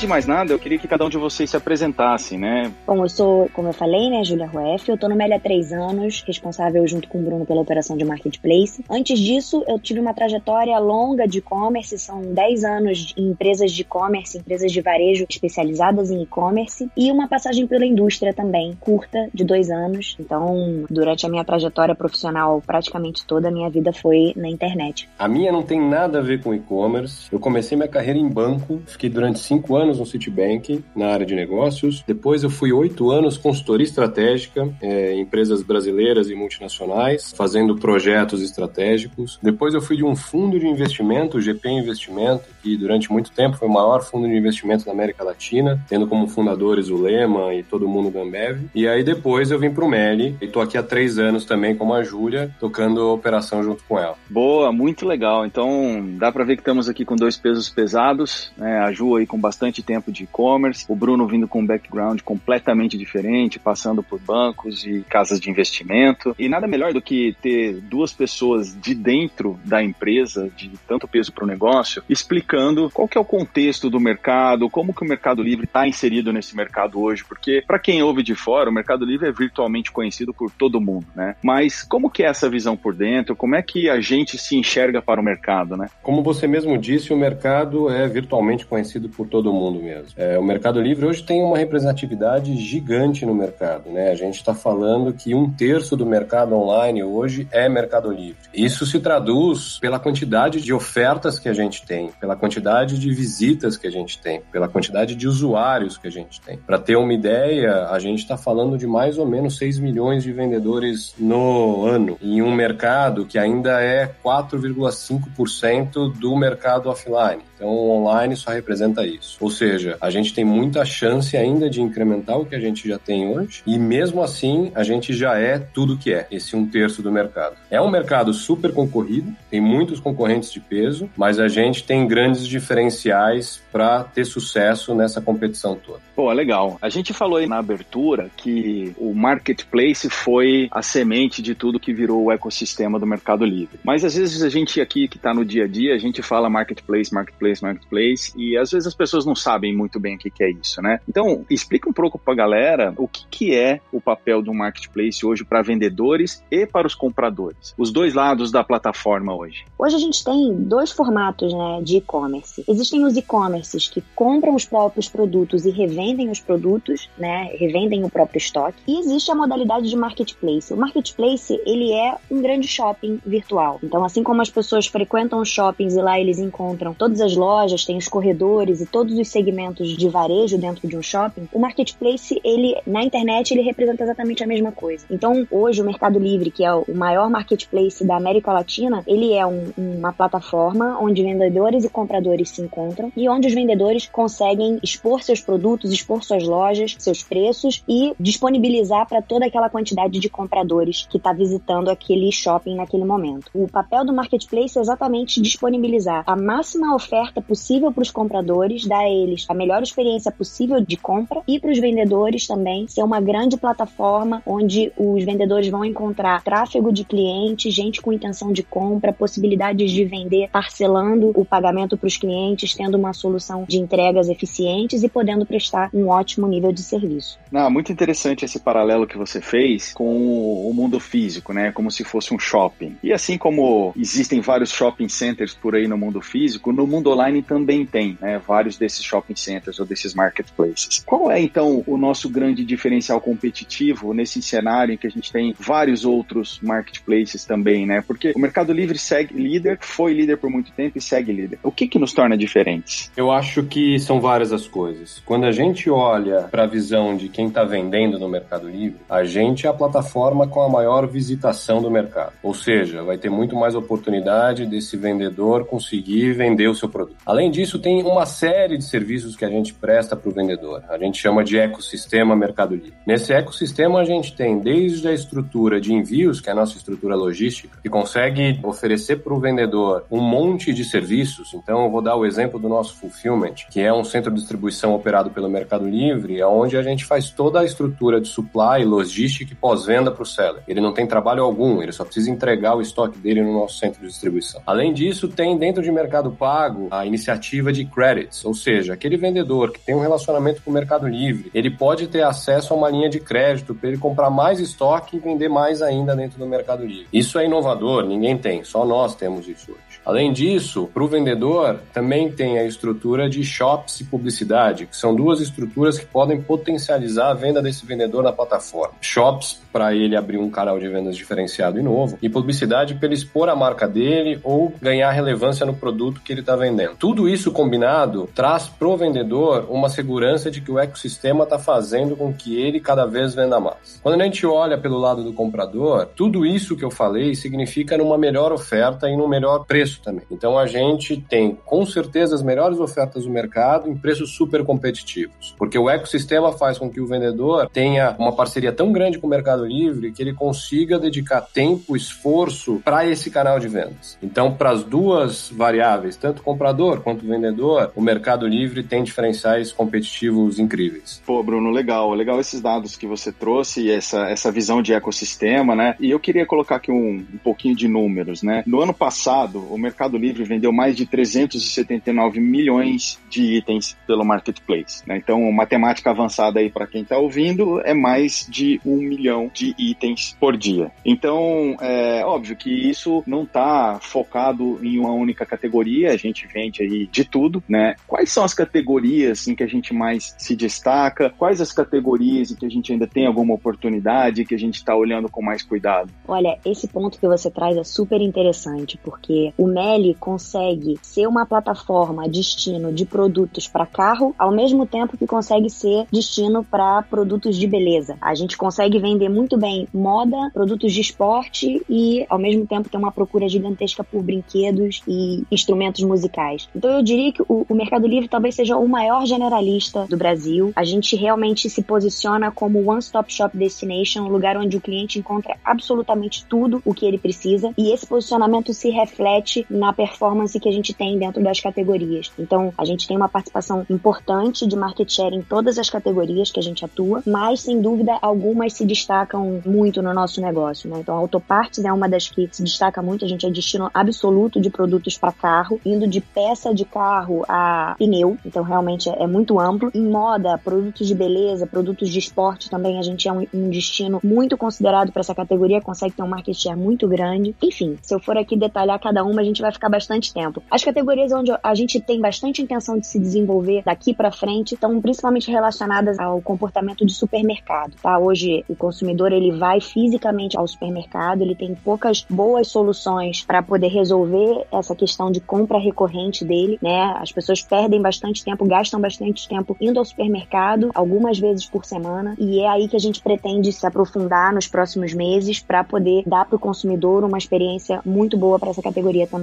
Antes 0.00 0.06
de 0.06 0.06
mais 0.06 0.26
nada, 0.26 0.52
eu 0.52 0.58
queria 0.58 0.78
que 0.78 0.88
cada 0.88 1.04
um 1.04 1.10
de 1.10 1.18
vocês 1.18 1.50
se 1.50 1.56
apresentasse, 1.56 2.38
né? 2.38 2.72
Bom, 2.86 3.04
eu 3.04 3.08
sou, 3.08 3.50
como 3.52 3.68
eu 3.68 3.72
falei, 3.72 4.08
né, 4.08 4.24
Julia 4.24 4.46
Rueff, 4.46 4.88
eu 4.88 4.96
tô 4.96 5.08
no 5.08 5.14
Meli 5.14 5.34
há 5.34 5.40
três 5.40 5.72
anos, 5.72 6.24
responsável 6.26 6.86
junto 6.86 7.06
com 7.06 7.18
o 7.18 7.22
Bruno 7.22 7.44
pela 7.44 7.60
operação 7.60 7.96
de 7.96 8.04
marketplace. 8.04 8.82
Antes 8.88 9.18
disso, 9.18 9.62
eu 9.68 9.78
tive 9.78 10.00
uma 10.00 10.14
trajetória 10.14 10.78
longa 10.78 11.28
de 11.28 11.38
e-commerce, 11.38 11.98
são 11.98 12.22
10 12.22 12.64
anos 12.64 13.14
em 13.16 13.28
empresas 13.30 13.72
de 13.72 13.82
e-commerce, 13.82 14.38
empresas 14.38 14.72
de 14.72 14.80
varejo 14.80 15.26
especializadas 15.28 16.10
em 16.10 16.22
e-commerce, 16.22 16.88
e 16.96 17.12
uma 17.12 17.28
passagem 17.28 17.66
pela 17.66 17.84
indústria 17.84 18.32
também, 18.32 18.76
curta, 18.80 19.28
de 19.34 19.44
dois 19.44 19.70
anos. 19.70 20.16
Então, 20.18 20.84
durante 20.88 21.26
a 21.26 21.28
minha 21.28 21.44
trajetória 21.44 21.94
profissional, 21.94 22.62
praticamente 22.66 23.26
toda 23.26 23.48
a 23.48 23.50
minha 23.50 23.68
vida 23.68 23.92
foi 23.92 24.32
na 24.34 24.48
internet. 24.48 25.08
A 25.18 25.28
minha 25.28 25.52
não 25.52 25.62
tem 25.62 25.78
nada 25.78 26.20
a 26.20 26.22
ver 26.22 26.42
com 26.42 26.54
e-commerce. 26.54 27.28
Eu 27.30 27.38
comecei 27.38 27.76
minha 27.76 27.88
carreira 27.88 28.18
em 28.18 28.28
banco, 28.28 28.80
fiquei 28.86 29.10
durante 29.10 29.40
cinco 29.40 29.76
anos 29.76 29.89
anos 29.90 29.98
no 29.98 30.06
Citibank, 30.06 30.82
na 30.94 31.08
área 31.08 31.26
de 31.26 31.34
negócios. 31.34 32.02
Depois 32.06 32.42
eu 32.42 32.50
fui 32.50 32.72
oito 32.72 33.10
anos 33.10 33.36
consultoria 33.36 33.84
estratégica 33.84 34.72
é, 34.80 35.12
em 35.14 35.20
empresas 35.20 35.62
brasileiras 35.62 36.30
e 36.30 36.34
multinacionais, 36.34 37.32
fazendo 37.36 37.76
projetos 37.76 38.40
estratégicos. 38.42 39.38
Depois 39.42 39.74
eu 39.74 39.82
fui 39.82 39.96
de 39.96 40.04
um 40.04 40.14
fundo 40.14 40.58
de 40.58 40.66
investimento, 40.66 41.38
o 41.38 41.40
GP 41.40 41.68
Investimento, 41.68 42.44
que 42.62 42.76
durante 42.76 43.12
muito 43.12 43.30
tempo 43.32 43.56
foi 43.56 43.68
o 43.68 43.72
maior 43.72 44.02
fundo 44.02 44.28
de 44.28 44.36
investimento 44.36 44.84
da 44.84 44.92
América 44.92 45.24
Latina, 45.24 45.84
tendo 45.88 46.06
como 46.06 46.28
fundadores 46.28 46.88
o 46.88 46.96
Lema 46.96 47.54
e 47.54 47.62
todo 47.62 47.88
mundo 47.88 48.10
da 48.10 48.20
Ambev. 48.20 48.60
E 48.74 48.86
aí 48.86 49.02
depois 49.02 49.50
eu 49.50 49.58
vim 49.58 49.70
para 49.70 49.84
o 49.84 49.88
Meli 49.88 50.36
e 50.40 50.46
tô 50.46 50.60
aqui 50.60 50.78
há 50.78 50.82
três 50.82 51.18
anos 51.18 51.44
também 51.44 51.74
com 51.74 51.92
a 51.92 52.02
Júlia, 52.02 52.54
tocando 52.60 53.00
a 53.00 53.12
operação 53.12 53.62
junto 53.62 53.82
com 53.84 53.98
ela. 53.98 54.16
Boa, 54.28 54.72
muito 54.72 55.06
legal. 55.06 55.44
Então 55.44 56.04
dá 56.18 56.30
para 56.30 56.44
ver 56.44 56.56
que 56.56 56.62
estamos 56.62 56.88
aqui 56.88 57.04
com 57.04 57.16
dois 57.16 57.36
pesos 57.36 57.68
pesados, 57.68 58.52
né? 58.56 58.78
a 58.78 58.92
Ju 58.92 59.16
aí 59.16 59.26
com 59.26 59.38
bastante 59.38 59.79
tempo 59.82 60.10
de 60.12 60.24
e-commerce, 60.24 60.84
o 60.88 60.94
Bruno 60.94 61.26
vindo 61.26 61.48
com 61.48 61.60
um 61.60 61.66
background 61.66 62.20
completamente 62.22 62.96
diferente, 62.96 63.58
passando 63.58 64.02
por 64.02 64.18
bancos 64.20 64.84
e 64.84 65.04
casas 65.08 65.40
de 65.40 65.50
investimento. 65.50 66.34
E 66.38 66.48
nada 66.48 66.66
melhor 66.66 66.92
do 66.92 67.02
que 67.02 67.36
ter 67.40 67.80
duas 67.80 68.12
pessoas 68.12 68.78
de 68.80 68.94
dentro 68.94 69.58
da 69.64 69.82
empresa, 69.82 70.50
de 70.56 70.70
tanto 70.88 71.06
peso 71.08 71.32
para 71.32 71.44
o 71.44 71.46
negócio, 71.46 72.02
explicando 72.08 72.90
qual 72.92 73.08
que 73.08 73.18
é 73.18 73.20
o 73.20 73.24
contexto 73.24 73.90
do 73.90 74.00
mercado, 74.00 74.68
como 74.70 74.94
que 74.94 75.02
o 75.02 75.08
Mercado 75.08 75.42
Livre 75.42 75.64
está 75.64 75.86
inserido 75.86 76.32
nesse 76.32 76.56
mercado 76.56 77.00
hoje, 77.00 77.24
porque 77.24 77.62
para 77.66 77.78
quem 77.78 78.02
ouve 78.02 78.22
de 78.22 78.34
fora, 78.34 78.70
o 78.70 78.72
Mercado 78.72 79.04
Livre 79.04 79.28
é 79.28 79.32
virtualmente 79.32 79.90
conhecido 79.90 80.32
por 80.32 80.50
todo 80.50 80.80
mundo, 80.80 81.06
né? 81.14 81.36
Mas 81.42 81.82
como 81.82 82.10
que 82.10 82.22
é 82.22 82.26
essa 82.26 82.48
visão 82.48 82.76
por 82.76 82.94
dentro? 82.94 83.36
Como 83.36 83.54
é 83.54 83.62
que 83.62 83.88
a 83.88 84.00
gente 84.00 84.38
se 84.38 84.56
enxerga 84.56 85.00
para 85.00 85.20
o 85.20 85.24
mercado, 85.24 85.76
né? 85.76 85.88
Como 86.02 86.22
você 86.22 86.46
mesmo 86.46 86.76
disse, 86.78 87.12
o 87.12 87.16
mercado 87.16 87.90
é 87.90 88.06
virtualmente 88.08 88.66
conhecido 88.66 89.08
por 89.08 89.28
todo 89.28 89.52
mundo 89.52 89.69
mundo 89.70 89.82
mesmo. 89.82 90.08
É, 90.16 90.38
o 90.38 90.42
Mercado 90.42 90.80
Livre 90.80 91.06
hoje 91.06 91.22
tem 91.22 91.42
uma 91.42 91.56
representatividade 91.56 92.56
gigante 92.56 93.24
no 93.24 93.34
mercado, 93.34 93.90
né? 93.90 94.10
A 94.10 94.14
gente 94.14 94.34
está 94.36 94.52
falando 94.52 95.12
que 95.12 95.34
um 95.34 95.50
terço 95.50 95.96
do 95.96 96.04
mercado 96.04 96.54
online 96.54 97.02
hoje 97.02 97.48
é 97.50 97.68
Mercado 97.68 98.10
Livre. 98.10 98.36
Isso 98.52 98.84
se 98.84 98.98
traduz 98.98 99.78
pela 99.78 99.98
quantidade 99.98 100.60
de 100.60 100.72
ofertas 100.72 101.38
que 101.38 101.48
a 101.48 101.52
gente 101.52 101.86
tem, 101.86 102.10
pela 102.20 102.34
quantidade 102.36 102.98
de 102.98 103.12
visitas 103.12 103.76
que 103.76 103.86
a 103.86 103.90
gente 103.90 104.18
tem, 104.20 104.40
pela 104.52 104.68
quantidade 104.68 105.14
de 105.14 105.28
usuários 105.28 105.96
que 105.96 106.08
a 106.08 106.10
gente 106.10 106.40
tem. 106.40 106.58
Para 106.58 106.78
ter 106.78 106.96
uma 106.96 107.12
ideia, 107.12 107.86
a 107.86 107.98
gente 107.98 108.20
está 108.20 108.36
falando 108.36 108.76
de 108.76 108.86
mais 108.86 109.18
ou 109.18 109.26
menos 109.26 109.56
6 109.56 109.78
milhões 109.78 110.22
de 110.22 110.32
vendedores 110.32 111.14
no 111.18 111.84
ano, 111.86 112.18
em 112.20 112.42
um 112.42 112.54
mercado 112.54 113.24
que 113.24 113.38
ainda 113.38 113.80
é 113.80 114.10
4,5% 114.24 116.12
do 116.18 116.36
mercado 116.36 116.88
offline. 116.88 117.42
Então, 117.60 117.68
o 117.68 117.90
online 117.90 118.34
só 118.36 118.52
representa 118.52 119.04
isso. 119.06 119.36
Ou 119.38 119.50
seja, 119.60 119.98
a 120.00 120.08
gente 120.08 120.32
tem 120.32 120.42
muita 120.42 120.84
chance 120.86 121.36
ainda 121.36 121.68
de 121.68 121.82
incrementar 121.82 122.38
o 122.38 122.46
que 122.46 122.54
a 122.54 122.60
gente 122.60 122.88
já 122.88 122.98
tem 122.98 123.28
hoje, 123.28 123.62
e 123.66 123.78
mesmo 123.78 124.22
assim, 124.22 124.72
a 124.74 124.82
gente 124.82 125.12
já 125.12 125.38
é 125.38 125.58
tudo 125.58 125.98
que 125.98 126.14
é, 126.14 126.26
esse 126.30 126.56
um 126.56 126.66
terço 126.66 127.02
do 127.02 127.12
mercado. 127.12 127.56
É 127.70 127.80
um 127.80 127.90
mercado 127.90 128.32
super 128.32 128.72
concorrido, 128.72 129.30
tem 129.50 129.60
muitos 129.60 130.00
concorrentes 130.00 130.50
de 130.50 130.60
peso, 130.60 131.10
mas 131.14 131.38
a 131.38 131.46
gente 131.46 131.84
tem 131.84 132.08
grandes 132.08 132.46
diferenciais 132.48 133.62
para 133.72 134.04
ter 134.04 134.24
sucesso 134.24 134.94
nessa 134.94 135.20
competição 135.20 135.76
toda. 135.76 136.00
Pô, 136.14 136.30
legal. 136.32 136.78
A 136.82 136.88
gente 136.88 137.12
falou 137.12 137.38
aí 137.38 137.46
na 137.46 137.58
abertura 137.58 138.30
que 138.36 138.94
o 138.98 139.14
marketplace 139.14 140.08
foi 140.10 140.68
a 140.70 140.82
semente 140.82 141.42
de 141.42 141.54
tudo 141.54 141.80
que 141.80 141.92
virou 141.92 142.24
o 142.24 142.32
ecossistema 142.32 142.98
do 142.98 143.06
Mercado 143.06 143.44
Livre. 143.44 143.78
Mas 143.84 144.04
às 144.04 144.14
vezes 144.14 144.42
a 144.42 144.48
gente 144.48 144.80
aqui 144.80 145.08
que 145.08 145.16
está 145.16 145.32
no 145.32 145.44
dia 145.44 145.64
a 145.64 145.68
dia, 145.68 145.94
a 145.94 145.98
gente 145.98 146.22
fala 146.22 146.50
marketplace, 146.50 147.12
marketplace 147.12 147.62
marketplace, 147.62 148.32
e 148.36 148.56
às 148.56 148.70
vezes 148.70 148.86
as 148.86 148.94
pessoas 148.94 149.24
não 149.24 149.34
sabem 149.34 149.76
muito 149.76 149.98
bem 149.98 150.16
o 150.16 150.18
que, 150.18 150.30
que 150.30 150.44
é 150.44 150.50
isso, 150.50 150.80
né? 150.82 151.00
Então, 151.08 151.44
explica 151.50 151.88
um 151.88 151.92
pouco 151.92 152.18
pra 152.18 152.34
galera 152.34 152.92
o 152.96 153.08
que, 153.08 153.26
que 153.30 153.54
é 153.54 153.80
o 153.92 154.00
papel 154.00 154.42
do 154.42 154.52
marketplace 154.52 155.24
hoje 155.24 155.44
para 155.44 155.62
vendedores 155.62 156.42
e 156.50 156.66
para 156.66 156.86
os 156.86 156.94
compradores. 156.94 157.74
Os 157.76 157.90
dois 157.90 158.14
lados 158.14 158.50
da 158.50 158.62
plataforma 158.62 159.34
hoje. 159.34 159.64
Hoje 159.78 159.96
a 159.96 159.98
gente 159.98 160.24
tem 160.24 160.54
dois 160.54 160.90
formatos 160.90 161.52
né, 161.52 161.80
de 161.82 161.96
e-commerce. 161.96 162.64
Existem 162.68 163.04
os 163.04 163.16
e-commerces 163.60 163.88
que 163.88 164.02
compram 164.14 164.54
os 164.54 164.64
próprios 164.64 165.08
produtos 165.08 165.64
e 165.64 165.70
revendem 165.70 166.30
os 166.30 166.40
produtos, 166.40 167.08
né? 167.18 167.50
Revendem 167.58 168.04
o 168.04 168.10
próprio 168.10 168.38
estoque. 168.38 168.78
E 168.86 168.98
existe 168.98 169.30
a 169.30 169.34
modalidade 169.34 169.88
de 169.88 169.96
marketplace. 169.96 170.72
O 170.72 170.76
marketplace, 170.76 171.60
ele 171.66 171.92
é 171.92 172.16
um 172.30 172.40
grande 172.40 172.66
shopping 172.66 173.20
virtual. 173.24 173.78
Então, 173.82 174.04
assim 174.04 174.22
como 174.22 174.42
as 174.42 174.50
pessoas 174.50 174.86
frequentam 174.86 175.40
os 175.40 175.48
shoppings 175.48 175.94
e 175.94 176.00
lá 176.00 176.18
eles 176.18 176.38
encontram 176.38 176.94
todas 176.94 177.20
as 177.20 177.36
lojas, 177.36 177.84
tem 177.84 177.96
os 177.96 178.08
corredores 178.08 178.80
e 178.80 178.86
todos 178.86 179.18
os 179.18 179.28
segmentos 179.28 179.96
de 179.96 180.08
varejo 180.08 180.58
dentro 180.58 180.88
de 180.88 180.96
um 180.96 181.02
shopping, 181.02 181.48
o 181.52 181.58
marketplace, 181.58 182.40
ele 182.44 182.76
na 182.86 183.02
internet, 183.02 183.52
ele 183.52 183.62
representa 183.62 184.02
exatamente 184.02 184.42
a 184.42 184.46
mesma 184.46 184.72
coisa. 184.72 185.04
Então, 185.10 185.46
hoje 185.50 185.82
o 185.82 185.84
Mercado 185.84 186.18
Livre, 186.18 186.50
que 186.50 186.64
é 186.64 186.72
o 186.72 186.84
maior 186.94 187.28
marketplace 187.30 188.04
da 188.04 188.16
América 188.16 188.52
Latina, 188.52 189.02
ele 189.06 189.32
é 189.34 189.46
um, 189.46 189.72
uma 189.76 190.12
plataforma 190.12 190.98
onde 191.00 191.22
vendedores 191.22 191.84
e 191.84 191.88
compradores 191.88 192.50
se 192.50 192.62
encontram 192.62 193.12
e 193.16 193.28
onde 193.28 193.49
os 193.50 193.54
vendedores 193.54 194.06
conseguem 194.06 194.78
expor 194.82 195.22
seus 195.22 195.40
produtos, 195.40 195.92
expor 195.92 196.22
suas 196.22 196.44
lojas, 196.44 196.94
seus 196.98 197.22
preços 197.22 197.82
e 197.88 198.14
disponibilizar 198.18 199.08
para 199.08 199.20
toda 199.20 199.46
aquela 199.46 199.68
quantidade 199.68 200.18
de 200.20 200.28
compradores 200.28 201.06
que 201.10 201.16
está 201.16 201.32
visitando 201.32 201.88
aquele 201.88 202.30
shopping 202.30 202.76
naquele 202.76 203.04
momento. 203.04 203.50
O 203.52 203.68
papel 203.68 204.04
do 204.04 204.12
marketplace 204.12 204.78
é 204.78 204.80
exatamente 204.80 205.40
disponibilizar 205.40 206.22
a 206.26 206.36
máxima 206.36 206.94
oferta 206.94 207.42
possível 207.42 207.92
para 207.92 208.02
os 208.02 208.10
compradores, 208.10 208.86
dar 208.86 209.00
a 209.00 209.10
eles 209.10 209.44
a 209.48 209.54
melhor 209.54 209.82
experiência 209.82 210.30
possível 210.30 210.80
de 210.80 210.96
compra 210.96 211.42
e 211.48 211.58
para 211.58 211.72
os 211.72 211.78
vendedores 211.78 212.46
também 212.46 212.86
ser 212.86 213.02
uma 213.02 213.20
grande 213.20 213.56
plataforma 213.56 214.42
onde 214.46 214.92
os 214.96 215.24
vendedores 215.24 215.68
vão 215.68 215.84
encontrar 215.84 216.42
tráfego 216.44 216.92
de 216.92 217.04
clientes, 217.04 217.74
gente 217.74 218.00
com 218.00 218.12
intenção 218.12 218.52
de 218.52 218.62
compra, 218.62 219.12
possibilidades 219.12 219.90
de 219.90 220.04
vender 220.04 220.48
parcelando 220.50 221.32
o 221.34 221.44
pagamento 221.44 221.96
para 221.96 222.06
os 222.06 222.16
clientes, 222.16 222.74
tendo 222.74 222.96
uma 222.96 223.12
solução 223.12 223.39
de 223.68 223.78
entregas 223.78 224.28
eficientes 224.28 225.02
e 225.02 225.08
podendo 225.08 225.46
prestar 225.46 225.90
um 225.92 226.08
ótimo 226.08 226.46
nível 226.46 226.72
de 226.72 226.82
serviço. 226.82 227.38
Não, 227.50 227.70
muito 227.70 227.92
interessante 227.92 228.44
esse 228.44 228.60
paralelo 228.60 229.06
que 229.06 229.18
você 229.18 229.40
fez 229.40 229.92
com 229.92 230.68
o 230.68 230.72
mundo 230.74 231.00
físico, 231.00 231.52
né? 231.52 231.72
Como 231.72 231.90
se 231.90 232.04
fosse 232.04 232.34
um 232.34 232.38
shopping. 232.38 232.96
E 233.02 233.12
assim 233.12 233.36
como 233.38 233.92
existem 233.96 234.40
vários 234.40 234.70
shopping 234.70 235.08
centers 235.08 235.54
por 235.54 235.74
aí 235.74 235.86
no 235.86 235.96
mundo 235.96 236.20
físico, 236.20 236.72
no 236.72 236.86
mundo 236.86 237.10
online 237.10 237.42
também 237.42 237.84
tem, 237.84 238.16
né? 238.20 238.40
Vários 238.46 238.76
desses 238.76 239.04
shopping 239.04 239.36
centers 239.36 239.78
ou 239.78 239.86
desses 239.86 240.14
marketplaces. 240.14 241.02
Qual 241.04 241.30
é 241.30 241.40
então 241.40 241.82
o 241.86 241.96
nosso 241.96 242.28
grande 242.28 242.64
diferencial 242.64 243.20
competitivo 243.20 244.14
nesse 244.14 244.40
cenário 244.42 244.94
em 244.94 244.96
que 244.96 245.06
a 245.06 245.10
gente 245.10 245.32
tem 245.32 245.54
vários 245.58 246.04
outros 246.04 246.60
marketplaces 246.62 247.44
também, 247.44 247.86
né? 247.86 248.02
Porque 248.06 248.32
o 248.34 248.38
Mercado 248.38 248.72
Livre 248.72 248.98
segue 248.98 249.34
líder, 249.34 249.78
foi 249.80 250.14
líder 250.14 250.36
por 250.36 250.50
muito 250.50 250.72
tempo 250.72 250.98
e 250.98 251.00
segue 251.00 251.32
líder. 251.32 251.58
O 251.62 251.70
que 251.70 251.88
que 251.88 251.98
nos 251.98 252.12
torna 252.12 252.36
diferentes? 252.36 253.10
Eu 253.16 253.29
acho 253.32 253.62
que 253.64 253.98
são 253.98 254.20
várias 254.20 254.52
as 254.52 254.66
coisas. 254.66 255.22
Quando 255.24 255.44
a 255.44 255.52
gente 255.52 255.90
olha 255.90 256.42
para 256.50 256.64
a 256.64 256.66
visão 256.66 257.16
de 257.16 257.28
quem 257.28 257.48
está 257.48 257.64
vendendo 257.64 258.18
no 258.18 258.28
Mercado 258.28 258.68
Livre, 258.68 259.00
a 259.08 259.24
gente 259.24 259.66
é 259.66 259.70
a 259.70 259.74
plataforma 259.74 260.46
com 260.46 260.62
a 260.62 260.68
maior 260.68 261.06
visitação 261.06 261.82
do 261.82 261.90
mercado. 261.90 262.32
Ou 262.42 262.54
seja, 262.54 263.02
vai 263.02 263.18
ter 263.18 263.30
muito 263.30 263.56
mais 263.56 263.74
oportunidade 263.74 264.66
desse 264.66 264.96
vendedor 264.96 265.64
conseguir 265.66 266.32
vender 266.32 266.68
o 266.68 266.74
seu 266.74 266.88
produto. 266.88 267.16
Além 267.24 267.50
disso, 267.50 267.78
tem 267.78 268.02
uma 268.02 268.26
série 268.26 268.76
de 268.76 268.84
serviços 268.84 269.36
que 269.36 269.44
a 269.44 269.48
gente 269.48 269.74
presta 269.74 270.16
para 270.16 270.28
o 270.28 270.32
vendedor. 270.32 270.82
A 270.88 270.98
gente 270.98 271.18
chama 271.18 271.44
de 271.44 271.58
ecossistema 271.58 272.36
Mercado 272.36 272.74
Livre. 272.74 272.94
Nesse 273.06 273.32
ecossistema, 273.32 274.00
a 274.00 274.04
gente 274.04 274.34
tem 274.34 274.58
desde 274.58 275.08
a 275.08 275.12
estrutura 275.12 275.80
de 275.80 275.92
envios, 275.92 276.40
que 276.40 276.48
é 276.48 276.52
a 276.52 276.56
nossa 276.56 276.76
estrutura 276.76 277.14
logística, 277.14 277.78
que 277.82 277.88
consegue 277.88 278.58
oferecer 278.62 279.16
para 279.16 279.34
o 279.34 279.40
vendedor 279.40 280.04
um 280.10 280.20
monte 280.20 280.72
de 280.72 280.84
serviços. 280.84 281.54
Então, 281.54 281.84
eu 281.84 281.90
vou 281.90 282.02
dar 282.02 282.16
o 282.16 282.26
exemplo 282.26 282.58
do 282.58 282.68
nosso 282.68 282.94
Fulfillment, 282.94 283.19
que 283.68 283.80
é 283.80 283.92
um 283.92 284.04
centro 284.04 284.30
de 284.30 284.38
distribuição 284.38 284.94
operado 284.94 285.30
pelo 285.30 285.48
Mercado 285.48 285.88
Livre, 285.88 286.42
onde 286.42 286.76
a 286.76 286.82
gente 286.82 287.04
faz 287.04 287.30
toda 287.30 287.60
a 287.60 287.64
estrutura 287.64 288.20
de 288.20 288.28
supply, 288.28 288.84
logística 288.84 289.52
e 289.52 289.56
pós-venda 289.56 290.10
para 290.10 290.22
o 290.22 290.26
seller. 290.26 290.62
Ele 290.66 290.80
não 290.80 290.92
tem 290.92 291.06
trabalho 291.06 291.42
algum, 291.42 291.82
ele 291.82 291.92
só 291.92 292.04
precisa 292.04 292.30
entregar 292.30 292.76
o 292.76 292.80
estoque 292.80 293.18
dele 293.18 293.42
no 293.42 293.52
nosso 293.52 293.78
centro 293.78 294.00
de 294.00 294.08
distribuição. 294.08 294.62
Além 294.66 294.92
disso, 294.92 295.28
tem 295.28 295.56
dentro 295.58 295.82
de 295.82 295.92
Mercado 295.92 296.30
Pago 296.30 296.88
a 296.90 297.04
iniciativa 297.04 297.72
de 297.72 297.84
credits, 297.84 298.44
ou 298.44 298.54
seja, 298.54 298.94
aquele 298.94 299.16
vendedor 299.16 299.72
que 299.72 299.80
tem 299.80 299.94
um 299.94 300.00
relacionamento 300.00 300.62
com 300.62 300.70
o 300.70 300.74
Mercado 300.74 301.06
Livre, 301.06 301.50
ele 301.54 301.70
pode 301.70 302.06
ter 302.06 302.22
acesso 302.22 302.72
a 302.72 302.76
uma 302.76 302.90
linha 302.90 303.08
de 303.08 303.20
crédito 303.20 303.74
para 303.74 303.88
ele 303.88 303.98
comprar 303.98 304.30
mais 304.30 304.60
estoque 304.60 305.16
e 305.16 305.20
vender 305.20 305.48
mais 305.48 305.82
ainda 305.82 306.16
dentro 306.16 306.38
do 306.38 306.46
Mercado 306.46 306.84
Livre. 306.86 307.06
Isso 307.12 307.38
é 307.38 307.44
inovador, 307.44 308.04
ninguém 308.04 308.38
tem, 308.38 308.64
só 308.64 308.84
nós 308.84 309.14
temos 309.14 309.48
isso 309.48 309.72
hoje. 309.72 309.89
Além 310.04 310.32
disso, 310.32 310.88
para 310.92 311.04
o 311.04 311.08
vendedor, 311.08 311.80
também 311.92 312.30
tem 312.30 312.58
a 312.58 312.64
estrutura 312.64 313.28
de 313.28 313.44
shops 313.44 314.00
e 314.00 314.04
publicidade, 314.04 314.86
que 314.86 314.96
são 314.96 315.14
duas 315.14 315.40
estruturas 315.40 315.98
que 315.98 316.06
podem 316.06 316.40
potencializar 316.40 317.30
a 317.30 317.34
venda 317.34 317.62
desse 317.62 317.84
vendedor 317.84 318.22
na 318.22 318.32
plataforma. 318.32 318.94
Shops 319.00 319.60
para 319.72 319.94
ele 319.94 320.16
abrir 320.16 320.38
um 320.38 320.50
canal 320.50 320.78
de 320.78 320.88
vendas 320.88 321.16
diferenciado 321.16 321.78
e 321.78 321.82
novo, 321.82 322.18
e 322.20 322.28
publicidade 322.28 322.94
para 322.94 323.06
ele 323.06 323.14
expor 323.14 323.48
a 323.48 323.54
marca 323.54 323.86
dele 323.86 324.40
ou 324.42 324.72
ganhar 324.80 325.10
relevância 325.10 325.64
no 325.64 325.74
produto 325.74 326.20
que 326.20 326.32
ele 326.32 326.40
está 326.40 326.56
vendendo. 326.56 326.96
Tudo 326.96 327.28
isso 327.28 327.52
combinado 327.52 328.28
traz 328.34 328.68
para 328.68 328.88
o 328.88 328.96
vendedor 328.96 329.66
uma 329.70 329.88
segurança 329.88 330.50
de 330.50 330.60
que 330.60 330.72
o 330.72 330.78
ecossistema 330.78 331.44
está 331.44 331.58
fazendo 331.58 332.16
com 332.16 332.32
que 332.32 332.60
ele 332.60 332.80
cada 332.80 333.06
vez 333.06 333.34
venda 333.34 333.60
mais. 333.60 334.00
Quando 334.02 334.20
a 334.20 334.24
gente 334.24 334.44
olha 334.46 334.78
pelo 334.78 334.98
lado 334.98 335.22
do 335.22 335.32
comprador, 335.32 336.06
tudo 336.16 336.44
isso 336.44 336.76
que 336.76 336.84
eu 336.84 336.90
falei 336.90 337.34
significa 337.34 337.96
numa 337.96 338.18
melhor 338.18 338.52
oferta 338.52 339.08
e 339.08 339.16
num 339.16 339.28
melhor 339.28 339.64
preço 339.64 339.99
também. 340.00 340.24
Então 340.30 340.58
a 340.58 340.66
gente 340.66 341.16
tem 341.16 341.56
com 341.64 341.84
certeza 341.84 342.34
as 342.34 342.42
melhores 342.42 342.78
ofertas 342.78 343.24
do 343.24 343.30
mercado 343.30 343.88
em 343.88 343.96
preços 343.96 344.34
super 344.34 344.64
competitivos, 344.64 345.54
porque 345.58 345.78
o 345.78 345.88
ecossistema 345.88 346.52
faz 346.52 346.78
com 346.78 346.90
que 346.90 347.00
o 347.00 347.06
vendedor 347.06 347.68
tenha 347.72 348.14
uma 348.18 348.34
parceria 348.34 348.72
tão 348.72 348.92
grande 348.92 349.18
com 349.18 349.26
o 349.26 349.30
mercado 349.30 349.64
Livre 349.64 350.12
que 350.12 350.22
ele 350.22 350.32
consiga 350.32 350.98
dedicar 350.98 351.40
tempo, 351.40 351.96
esforço 351.96 352.80
para 352.84 353.06
esse 353.06 353.30
canal 353.30 353.58
de 353.58 353.68
vendas. 353.68 354.18
Então, 354.22 354.54
para 354.54 354.70
as 354.70 354.82
duas 354.84 355.50
variáveis, 355.50 356.16
tanto 356.16 356.42
comprador 356.42 357.00
quanto 357.00 357.26
vendedor, 357.26 357.92
o 357.94 358.00
Mercado 358.00 358.46
Livre 358.46 358.82
tem 358.82 359.02
diferenciais 359.02 359.72
competitivos 359.72 360.58
incríveis. 360.58 361.22
Pô, 361.24 361.42
Bruno, 361.42 361.70
legal. 361.70 362.12
Legal 362.12 362.40
esses 362.40 362.60
dados 362.60 362.96
que 362.96 363.06
você 363.06 363.32
trouxe 363.32 363.82
e 363.82 363.90
essa, 363.90 364.28
essa 364.28 364.50
visão 364.50 364.82
de 364.82 364.92
ecossistema, 364.92 365.74
né? 365.74 365.94
E 366.00 366.10
eu 366.10 366.20
queria 366.20 366.46
colocar 366.46 366.76
aqui 366.76 366.90
um, 366.90 367.24
um 367.32 367.38
pouquinho 367.42 367.74
de 367.74 367.88
números, 367.88 368.42
né? 368.42 368.62
No 368.66 368.80
ano 368.80 368.94
passado, 368.94 369.66
o 369.70 369.78
Mercado 369.80 370.16
Livre 370.16 370.44
vendeu 370.44 370.72
mais 370.72 370.96
de 370.96 371.06
379 371.06 372.40
milhões 372.40 373.18
de 373.28 373.56
itens 373.56 373.96
pelo 374.06 374.24
marketplace. 374.24 375.02
Né? 375.06 375.16
Então, 375.16 375.50
matemática 375.52 376.10
avançada 376.10 376.60
aí 376.60 376.70
para 376.70 376.86
quem 376.86 377.02
está 377.02 377.18
ouvindo 377.18 377.80
é 377.80 377.94
mais 377.94 378.46
de 378.48 378.80
um 378.84 378.96
milhão 378.96 379.50
de 379.52 379.74
itens 379.78 380.36
por 380.38 380.56
dia. 380.56 380.90
Então, 381.04 381.76
é 381.80 382.24
óbvio 382.24 382.56
que 382.56 382.70
isso 382.70 383.22
não 383.26 383.44
está 383.44 383.98
focado 384.00 384.78
em 384.82 384.98
uma 384.98 385.12
única 385.12 385.46
categoria, 385.46 386.12
a 386.12 386.16
gente 386.16 386.46
vende 386.46 386.82
aí 386.82 387.06
de 387.06 387.24
tudo, 387.24 387.62
né? 387.68 387.94
Quais 388.06 388.30
são 388.30 388.44
as 388.44 388.54
categorias 388.54 389.46
em 389.48 389.54
que 389.54 389.62
a 389.62 389.66
gente 389.66 389.92
mais 389.94 390.34
se 390.38 390.54
destaca? 390.56 391.30
Quais 391.30 391.60
as 391.60 391.72
categorias 391.72 392.50
em 392.50 392.56
que 392.56 392.66
a 392.66 392.70
gente 392.70 392.92
ainda 392.92 393.06
tem 393.06 393.26
alguma 393.26 393.54
oportunidade, 393.54 394.44
que 394.44 394.54
a 394.54 394.58
gente 394.58 394.76
está 394.76 394.94
olhando 394.94 395.28
com 395.28 395.42
mais 395.42 395.62
cuidado? 395.62 396.10
Olha, 396.26 396.58
esse 396.64 396.88
ponto 396.88 397.18
que 397.18 397.26
você 397.26 397.50
traz 397.50 397.76
é 397.76 397.84
super 397.84 398.20
interessante, 398.20 398.98
porque 399.02 399.52
o 399.56 399.66
Meli 399.70 400.14
consegue 400.14 400.98
ser 401.02 401.26
uma 401.26 401.46
plataforma 401.46 402.28
destino 402.28 402.92
de 402.92 403.04
produtos 403.04 403.68
para 403.68 403.86
carro, 403.86 404.34
ao 404.38 404.50
mesmo 404.50 404.86
tempo 404.86 405.16
que 405.16 405.26
consegue 405.26 405.70
ser 405.70 406.06
destino 406.12 406.64
para 406.64 407.02
produtos 407.02 407.56
de 407.56 407.66
beleza. 407.66 408.16
A 408.20 408.34
gente 408.34 408.56
consegue 408.56 408.98
vender 408.98 409.28
muito 409.28 409.56
bem 409.56 409.88
moda, 409.92 410.50
produtos 410.52 410.92
de 410.92 411.00
esporte 411.00 411.82
e, 411.88 412.26
ao 412.28 412.38
mesmo 412.38 412.66
tempo, 412.66 412.88
ter 412.88 412.96
uma 412.96 413.12
procura 413.12 413.48
gigantesca 413.48 414.02
por 414.02 414.22
brinquedos 414.22 415.02
e 415.06 415.44
instrumentos 415.50 416.02
musicais. 416.02 416.68
Então, 416.74 416.90
eu 416.90 417.02
diria 417.02 417.32
que 417.32 417.42
o, 417.42 417.64
o 417.68 417.74
Mercado 417.74 418.06
Livre 418.06 418.28
talvez 418.28 418.54
seja 418.54 418.76
o 418.76 418.88
maior 418.88 419.26
generalista 419.26 420.06
do 420.06 420.16
Brasil. 420.16 420.72
A 420.74 420.84
gente 420.84 421.16
realmente 421.16 421.68
se 421.70 421.82
posiciona 421.82 422.50
como 422.50 422.90
one-stop 422.90 423.32
shop 423.32 423.56
destination, 423.56 424.22
um 424.22 424.28
lugar 424.28 424.56
onde 424.56 424.76
o 424.76 424.80
cliente 424.80 425.18
encontra 425.18 425.56
absolutamente 425.64 426.44
tudo 426.46 426.82
o 426.84 426.94
que 426.94 427.06
ele 427.06 427.18
precisa 427.18 427.72
e 427.76 427.92
esse 427.92 428.06
posicionamento 428.06 428.72
se 428.72 428.90
reflete 428.90 429.59
na 429.68 429.92
performance 429.92 430.58
que 430.58 430.68
a 430.68 430.72
gente 430.72 430.94
tem 430.94 431.18
dentro 431.18 431.42
das 431.42 431.60
categorias. 431.60 432.32
Então, 432.38 432.72
a 432.76 432.84
gente 432.84 433.06
tem 433.06 433.16
uma 433.16 433.28
participação 433.28 433.84
importante 433.90 434.66
de 434.66 434.76
market 434.76 435.10
share 435.10 435.34
em 435.34 435.42
todas 435.42 435.78
as 435.78 435.90
categorias 435.90 436.50
que 436.50 436.60
a 436.60 436.62
gente 436.62 436.84
atua, 436.84 437.22
mas 437.26 437.60
sem 437.60 437.80
dúvida 437.80 438.16
algumas 438.20 438.72
se 438.72 438.84
destacam 438.84 439.60
muito 439.64 440.02
no 440.02 440.14
nosso 440.14 440.40
negócio, 440.40 440.88
né? 440.88 441.00
Então, 441.00 441.14
a 441.14 441.18
Autopartes 441.18 441.84
é 441.84 441.92
uma 441.92 442.08
das 442.08 442.28
que 442.28 442.48
se 442.50 442.62
destaca 442.62 443.02
muito. 443.02 443.24
A 443.24 443.28
gente 443.28 443.46
é 443.46 443.50
destino 443.50 443.90
absoluto 443.92 444.60
de 444.60 444.70
produtos 444.70 445.16
para 445.16 445.32
carro, 445.32 445.80
indo 445.84 446.06
de 446.06 446.20
peça 446.20 446.74
de 446.74 446.84
carro 446.84 447.44
a 447.48 447.94
pneu. 447.98 448.36
Então, 448.44 448.62
realmente 448.62 449.08
é, 449.08 449.22
é, 449.22 449.26
muito 449.26 449.58
amplo. 449.58 449.90
Em 449.94 450.02
moda, 450.02 450.58
produtos 450.58 451.06
de 451.06 451.14
beleza, 451.14 451.66
produtos 451.66 452.08
de 452.08 452.18
esporte 452.18 452.70
também, 452.70 452.98
a 452.98 453.02
gente 453.02 453.28
é 453.28 453.32
um, 453.32 453.46
um 453.52 453.70
destino 453.70 454.20
muito 454.22 454.56
considerado 454.56 455.12
para 455.12 455.20
essa 455.20 455.34
categoria, 455.34 455.80
consegue 455.80 456.14
ter 456.14 456.22
um 456.22 456.28
market 456.28 456.54
share 456.54 456.78
muito 456.78 457.06
grande. 457.08 457.54
Enfim, 457.62 457.98
se 458.02 458.14
eu 458.14 458.20
for 458.20 458.36
aqui 458.36 458.56
detalhar 458.56 458.98
cada 458.98 459.24
uma, 459.24 459.40
a 459.40 459.44
gente 459.50 459.62
vai 459.62 459.72
ficar 459.72 459.88
bastante 459.88 460.32
tempo. 460.32 460.62
As 460.70 460.82
categorias 460.82 461.32
onde 461.32 461.52
a 461.62 461.74
gente 461.74 462.00
tem 462.00 462.20
bastante 462.20 462.62
intenção 462.62 462.98
de 462.98 463.06
se 463.06 463.18
desenvolver 463.18 463.82
daqui 463.84 464.14
para 464.14 464.32
frente 464.32 464.74
estão 464.74 465.00
principalmente 465.00 465.50
relacionadas 465.50 466.18
ao 466.18 466.40
comportamento 466.40 467.04
de 467.04 467.12
supermercado, 467.12 467.94
tá? 468.02 468.18
Hoje 468.18 468.64
o 468.68 468.74
consumidor 468.74 469.32
ele 469.32 469.52
vai 469.52 469.80
fisicamente 469.80 470.56
ao 470.56 470.66
supermercado, 470.66 471.42
ele 471.42 471.54
tem 471.54 471.74
poucas 471.74 472.24
boas 472.28 472.68
soluções 472.68 473.42
para 473.44 473.62
poder 473.62 473.88
resolver 473.88 474.66
essa 474.72 474.94
questão 474.94 475.30
de 475.30 475.40
compra 475.40 475.78
recorrente 475.78 476.44
dele, 476.44 476.78
né? 476.82 477.14
As 477.18 477.32
pessoas 477.32 477.62
perdem 477.62 478.00
bastante 478.00 478.44
tempo, 478.44 478.66
gastam 478.66 479.00
bastante 479.00 479.48
tempo 479.48 479.76
indo 479.80 479.98
ao 479.98 480.04
supermercado, 480.04 480.90
algumas 480.94 481.38
vezes 481.38 481.66
por 481.66 481.84
semana, 481.84 482.34
e 482.38 482.60
é 482.60 482.68
aí 482.68 482.88
que 482.88 482.96
a 482.96 483.00
gente 483.00 483.20
pretende 483.20 483.72
se 483.72 483.86
aprofundar 483.86 484.54
nos 484.54 484.66
próximos 484.66 485.12
meses 485.12 485.60
para 485.60 485.82
poder 485.82 486.22
dar 486.26 486.44
para 486.44 486.56
o 486.56 486.58
consumidor 486.58 487.24
uma 487.24 487.38
experiência 487.38 488.00
muito 488.04 488.36
boa 488.36 488.58
para 488.58 488.70
essa 488.70 488.82
categoria 488.82 489.26
também. 489.26 489.39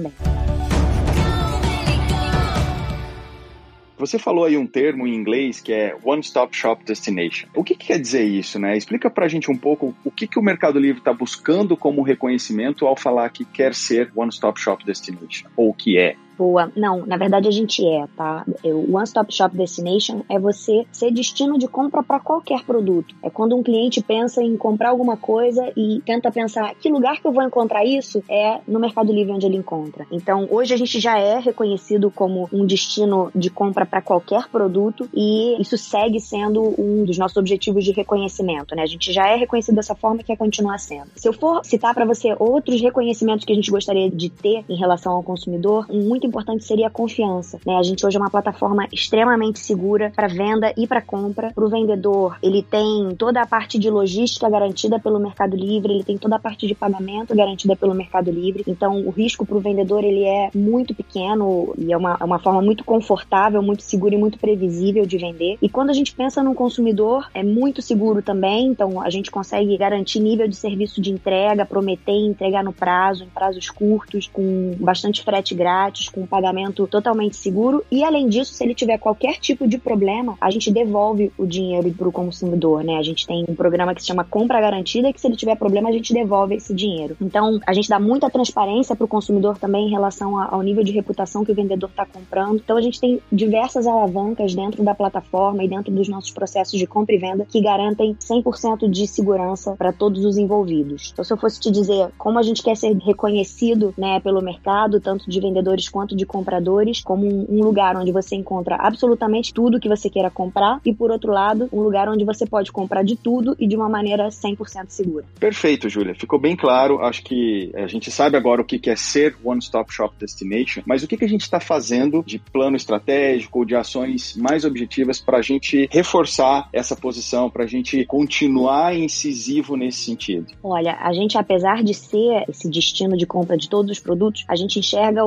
Você 3.98 4.16
falou 4.16 4.44
aí 4.44 4.56
um 4.56 4.66
termo 4.66 5.06
em 5.06 5.14
inglês 5.14 5.60
que 5.60 5.72
é 5.72 5.96
One 6.04 6.20
Stop 6.20 6.56
Shop 6.56 6.84
Destination. 6.84 7.48
O 7.54 7.64
que, 7.64 7.74
que 7.74 7.88
quer 7.88 7.98
dizer 7.98 8.22
isso, 8.22 8.58
né? 8.58 8.76
Explica 8.76 9.10
pra 9.10 9.26
gente 9.26 9.50
um 9.50 9.56
pouco 9.56 9.92
o 10.04 10.10
que, 10.10 10.28
que 10.28 10.38
o 10.38 10.42
Mercado 10.42 10.78
Livre 10.78 11.00
está 11.00 11.12
buscando 11.12 11.76
como 11.76 12.02
reconhecimento 12.02 12.86
ao 12.86 12.96
falar 12.96 13.28
que 13.30 13.44
quer 13.44 13.74
ser 13.74 14.12
One 14.14 14.30
Stop 14.30 14.60
Shop 14.60 14.84
Destination, 14.84 15.48
ou 15.56 15.74
que 15.74 15.98
é 15.98 16.14
boa. 16.38 16.70
Não, 16.76 17.04
na 17.04 17.16
verdade 17.16 17.48
a 17.48 17.50
gente 17.50 17.84
é, 17.84 18.06
tá? 18.16 18.46
O 18.64 18.96
One 18.96 19.04
Stop 19.04 19.34
Shop 19.34 19.54
Destination 19.56 20.22
é 20.28 20.38
você 20.38 20.86
ser 20.92 21.10
destino 21.10 21.58
de 21.58 21.66
compra 21.66 22.02
para 22.02 22.20
qualquer 22.20 22.62
produto. 22.64 23.14
É 23.22 23.28
quando 23.28 23.56
um 23.56 23.62
cliente 23.62 24.00
pensa 24.00 24.40
em 24.40 24.56
comprar 24.56 24.90
alguma 24.90 25.16
coisa 25.16 25.72
e 25.76 26.00
tenta 26.06 26.30
pensar 26.30 26.74
que 26.76 26.88
lugar 26.88 27.20
que 27.20 27.26
eu 27.26 27.32
vou 27.32 27.42
encontrar 27.42 27.84
isso 27.84 28.22
é 28.30 28.60
no 28.68 28.78
Mercado 28.78 29.12
Livre 29.12 29.32
onde 29.32 29.46
ele 29.46 29.56
encontra. 29.56 30.06
Então, 30.12 30.46
hoje 30.50 30.72
a 30.72 30.76
gente 30.76 31.00
já 31.00 31.18
é 31.18 31.40
reconhecido 31.40 32.10
como 32.10 32.48
um 32.52 32.64
destino 32.64 33.30
de 33.34 33.50
compra 33.50 33.84
para 33.84 34.00
qualquer 34.00 34.48
produto 34.48 35.08
e 35.12 35.60
isso 35.60 35.76
segue 35.76 36.20
sendo 36.20 36.62
um 36.78 37.04
dos 37.04 37.18
nossos 37.18 37.36
objetivos 37.36 37.84
de 37.84 37.90
reconhecimento, 37.90 38.76
né? 38.76 38.82
A 38.82 38.86
gente 38.86 39.12
já 39.12 39.28
é 39.28 39.36
reconhecido 39.36 39.74
dessa 39.74 39.94
forma 39.94 40.20
e 40.20 40.24
quer 40.24 40.36
continuar 40.36 40.78
sendo. 40.78 41.08
Se 41.16 41.28
eu 41.28 41.32
for 41.32 41.64
citar 41.64 41.94
para 41.94 42.04
você 42.04 42.36
outros 42.38 42.80
reconhecimentos 42.80 43.44
que 43.44 43.52
a 43.52 43.56
gente 43.56 43.70
gostaria 43.70 44.08
de 44.10 44.30
ter 44.30 44.64
em 44.68 44.76
relação 44.76 45.12
ao 45.12 45.22
consumidor, 45.22 45.86
um 45.90 46.06
muito 46.06 46.27
importante 46.28 46.64
seria 46.64 46.86
a 46.86 46.90
confiança. 46.90 47.58
Né? 47.66 47.76
A 47.76 47.82
gente 47.82 48.04
hoje 48.06 48.16
é 48.16 48.20
uma 48.20 48.30
plataforma 48.30 48.86
extremamente 48.92 49.58
segura 49.58 50.12
para 50.14 50.28
venda 50.28 50.72
e 50.76 50.86
para 50.86 51.02
compra. 51.02 51.52
Para 51.54 51.64
o 51.64 51.68
vendedor, 51.68 52.36
ele 52.42 52.62
tem 52.62 53.14
toda 53.16 53.42
a 53.42 53.46
parte 53.46 53.78
de 53.78 53.90
logística 53.90 54.48
garantida 54.48 54.98
pelo 54.98 55.18
Mercado 55.18 55.56
Livre, 55.56 55.92
ele 55.92 56.04
tem 56.04 56.18
toda 56.18 56.36
a 56.36 56.38
parte 56.38 56.66
de 56.66 56.74
pagamento 56.74 57.34
garantida 57.34 57.74
pelo 57.74 57.94
Mercado 57.94 58.30
Livre. 58.30 58.62
Então, 58.66 59.00
o 59.06 59.10
risco 59.10 59.46
para 59.46 59.56
o 59.56 59.60
vendedor 59.60 60.04
ele 60.04 60.24
é 60.24 60.50
muito 60.54 60.94
pequeno 60.94 61.74
e 61.78 61.92
é 61.92 61.96
uma, 61.96 62.16
é 62.20 62.24
uma 62.24 62.38
forma 62.38 62.62
muito 62.62 62.84
confortável, 62.84 63.62
muito 63.62 63.82
segura 63.82 64.14
e 64.14 64.18
muito 64.18 64.38
previsível 64.38 65.06
de 65.06 65.18
vender. 65.18 65.58
E 65.60 65.68
quando 65.68 65.90
a 65.90 65.94
gente 65.94 66.14
pensa 66.14 66.42
no 66.42 66.54
consumidor, 66.54 67.28
é 67.34 67.42
muito 67.42 67.80
seguro 67.82 68.22
também. 68.22 68.66
Então, 68.68 69.00
a 69.00 69.10
gente 69.10 69.30
consegue 69.30 69.76
garantir 69.76 70.20
nível 70.20 70.48
de 70.48 70.56
serviço 70.56 71.00
de 71.00 71.10
entrega, 71.10 71.64
prometer 71.64 72.12
entregar 72.12 72.62
no 72.62 72.72
prazo, 72.72 73.24
em 73.24 73.28
prazos 73.28 73.70
curtos, 73.70 74.28
com 74.32 74.76
bastante 74.78 75.22
frete 75.22 75.54
grátis, 75.54 76.08
com 76.18 76.26
pagamento 76.26 76.86
totalmente 76.86 77.36
seguro. 77.36 77.84
E 77.90 78.02
além 78.02 78.28
disso, 78.28 78.52
se 78.52 78.64
ele 78.64 78.74
tiver 78.74 78.98
qualquer 78.98 79.38
tipo 79.38 79.66
de 79.68 79.78
problema, 79.78 80.36
a 80.40 80.50
gente 80.50 80.70
devolve 80.70 81.32
o 81.38 81.46
dinheiro 81.46 81.90
para 81.92 82.08
o 82.08 82.12
consumidor, 82.12 82.82
né? 82.82 82.96
A 82.96 83.02
gente 83.02 83.26
tem 83.26 83.44
um 83.48 83.54
programa 83.54 83.94
que 83.94 84.00
se 84.00 84.08
chama 84.08 84.24
Compra 84.24 84.60
Garantida, 84.60 85.12
que 85.12 85.20
se 85.20 85.26
ele 85.26 85.36
tiver 85.36 85.56
problema, 85.56 85.88
a 85.88 85.92
gente 85.92 86.12
devolve 86.12 86.56
esse 86.56 86.74
dinheiro. 86.74 87.16
Então, 87.20 87.60
a 87.66 87.72
gente 87.72 87.88
dá 87.88 88.00
muita 88.00 88.28
transparência 88.28 88.96
para 88.96 89.04
o 89.04 89.08
consumidor 89.08 89.58
também 89.58 89.86
em 89.86 89.90
relação 89.90 90.40
ao 90.40 90.62
nível 90.62 90.82
de 90.82 90.92
reputação 90.92 91.44
que 91.44 91.52
o 91.52 91.54
vendedor 91.54 91.90
está 91.90 92.04
comprando. 92.04 92.56
Então, 92.56 92.76
a 92.76 92.80
gente 92.80 93.00
tem 93.00 93.20
diversas 93.30 93.86
alavancas 93.86 94.54
dentro 94.54 94.82
da 94.82 94.94
plataforma 94.94 95.62
e 95.62 95.68
dentro 95.68 95.92
dos 95.92 96.08
nossos 96.08 96.30
processos 96.30 96.78
de 96.78 96.86
compra 96.86 97.14
e 97.14 97.18
venda 97.18 97.46
que 97.48 97.60
garantem 97.60 98.14
100% 98.14 98.90
de 98.90 99.06
segurança 99.06 99.74
para 99.76 99.92
todos 99.92 100.24
os 100.24 100.36
envolvidos. 100.36 101.10
Então, 101.12 101.24
se 101.24 101.32
eu 101.32 101.36
fosse 101.36 101.60
te 101.60 101.70
dizer 101.70 102.10
como 102.18 102.38
a 102.38 102.42
gente 102.42 102.62
quer 102.62 102.76
ser 102.76 102.96
reconhecido, 102.96 103.94
né, 103.96 104.20
pelo 104.20 104.42
mercado, 104.42 105.00
tanto 105.00 105.28
de 105.28 105.40
vendedores 105.40 105.88
quanto 105.88 106.07
de 106.14 106.26
compradores 106.26 107.00
como 107.00 107.26
um, 107.26 107.62
lugar 107.62 107.96
onde 107.96 108.12
você 108.12 108.36
encontra 108.36 108.76
absolutamente 108.76 109.52
tudo 109.52 109.80
que 109.80 109.88
você 109.88 110.08
queira 110.08 110.30
comprar 110.30 110.80
e, 110.84 110.92
por 110.92 111.10
outro 111.10 111.32
lado, 111.32 111.68
um 111.72 111.80
lugar 111.80 112.08
onde 112.08 112.24
você 112.24 112.46
pode 112.46 112.72
comprar 112.72 113.02
de 113.02 113.16
tudo 113.16 113.56
e 113.58 113.66
de 113.66 113.76
uma 113.76 113.88
maneira 113.88 114.28
100% 114.28 114.86
segura. 114.88 115.24
Perfeito, 115.38 115.88
Júlia. 115.88 116.14
Ficou 116.14 116.38
bem 116.38 116.56
claro. 116.56 117.00
Acho 117.00 117.22
que 117.22 117.72
a 117.74 117.86
gente 117.86 118.10
sabe 118.10 118.36
agora 118.36 118.62
o 118.62 118.64
que 118.64 118.88
é 118.88 118.96
ser 118.96 119.36
One 119.44 119.60
Stop 119.60 119.92
Shop 119.92 120.14
Destination, 120.18 120.82
mas 120.86 121.02
o 121.02 121.08
que 121.08 121.24
a 121.24 121.28
gente 121.28 121.42
está 121.42 121.60
fazendo 121.60 122.22
de 122.24 122.38
plano 122.38 122.76
estratégico, 122.76 123.64
de 123.64 123.74
ações 123.74 124.36
mais 124.36 124.64
objetivas 124.64 125.20
para 125.20 125.38
a 125.38 125.42
gente 125.42 125.88
reforçar 125.90 126.68
essa 126.72 126.96
posição, 126.96 127.50
para 127.50 127.64
a 127.64 127.66
gente 127.66 128.04
continuar 128.04 128.96
incisivo 128.96 129.76
nesse 129.76 130.04
sentido? 130.04 130.46
Olha, 130.62 130.96
a 131.00 131.12
gente, 131.12 131.36
apesar 131.36 131.82
de 131.82 131.94
ser 131.94 132.44
esse 132.48 132.68
destino 132.70 133.16
de 133.16 133.26
compra 133.26 133.56
de 133.56 133.68
todos 133.68 133.90
os 133.90 134.00
produtos, 134.00 134.44
a 134.48 134.56
gente 134.56 134.78
enxerga 134.78 135.24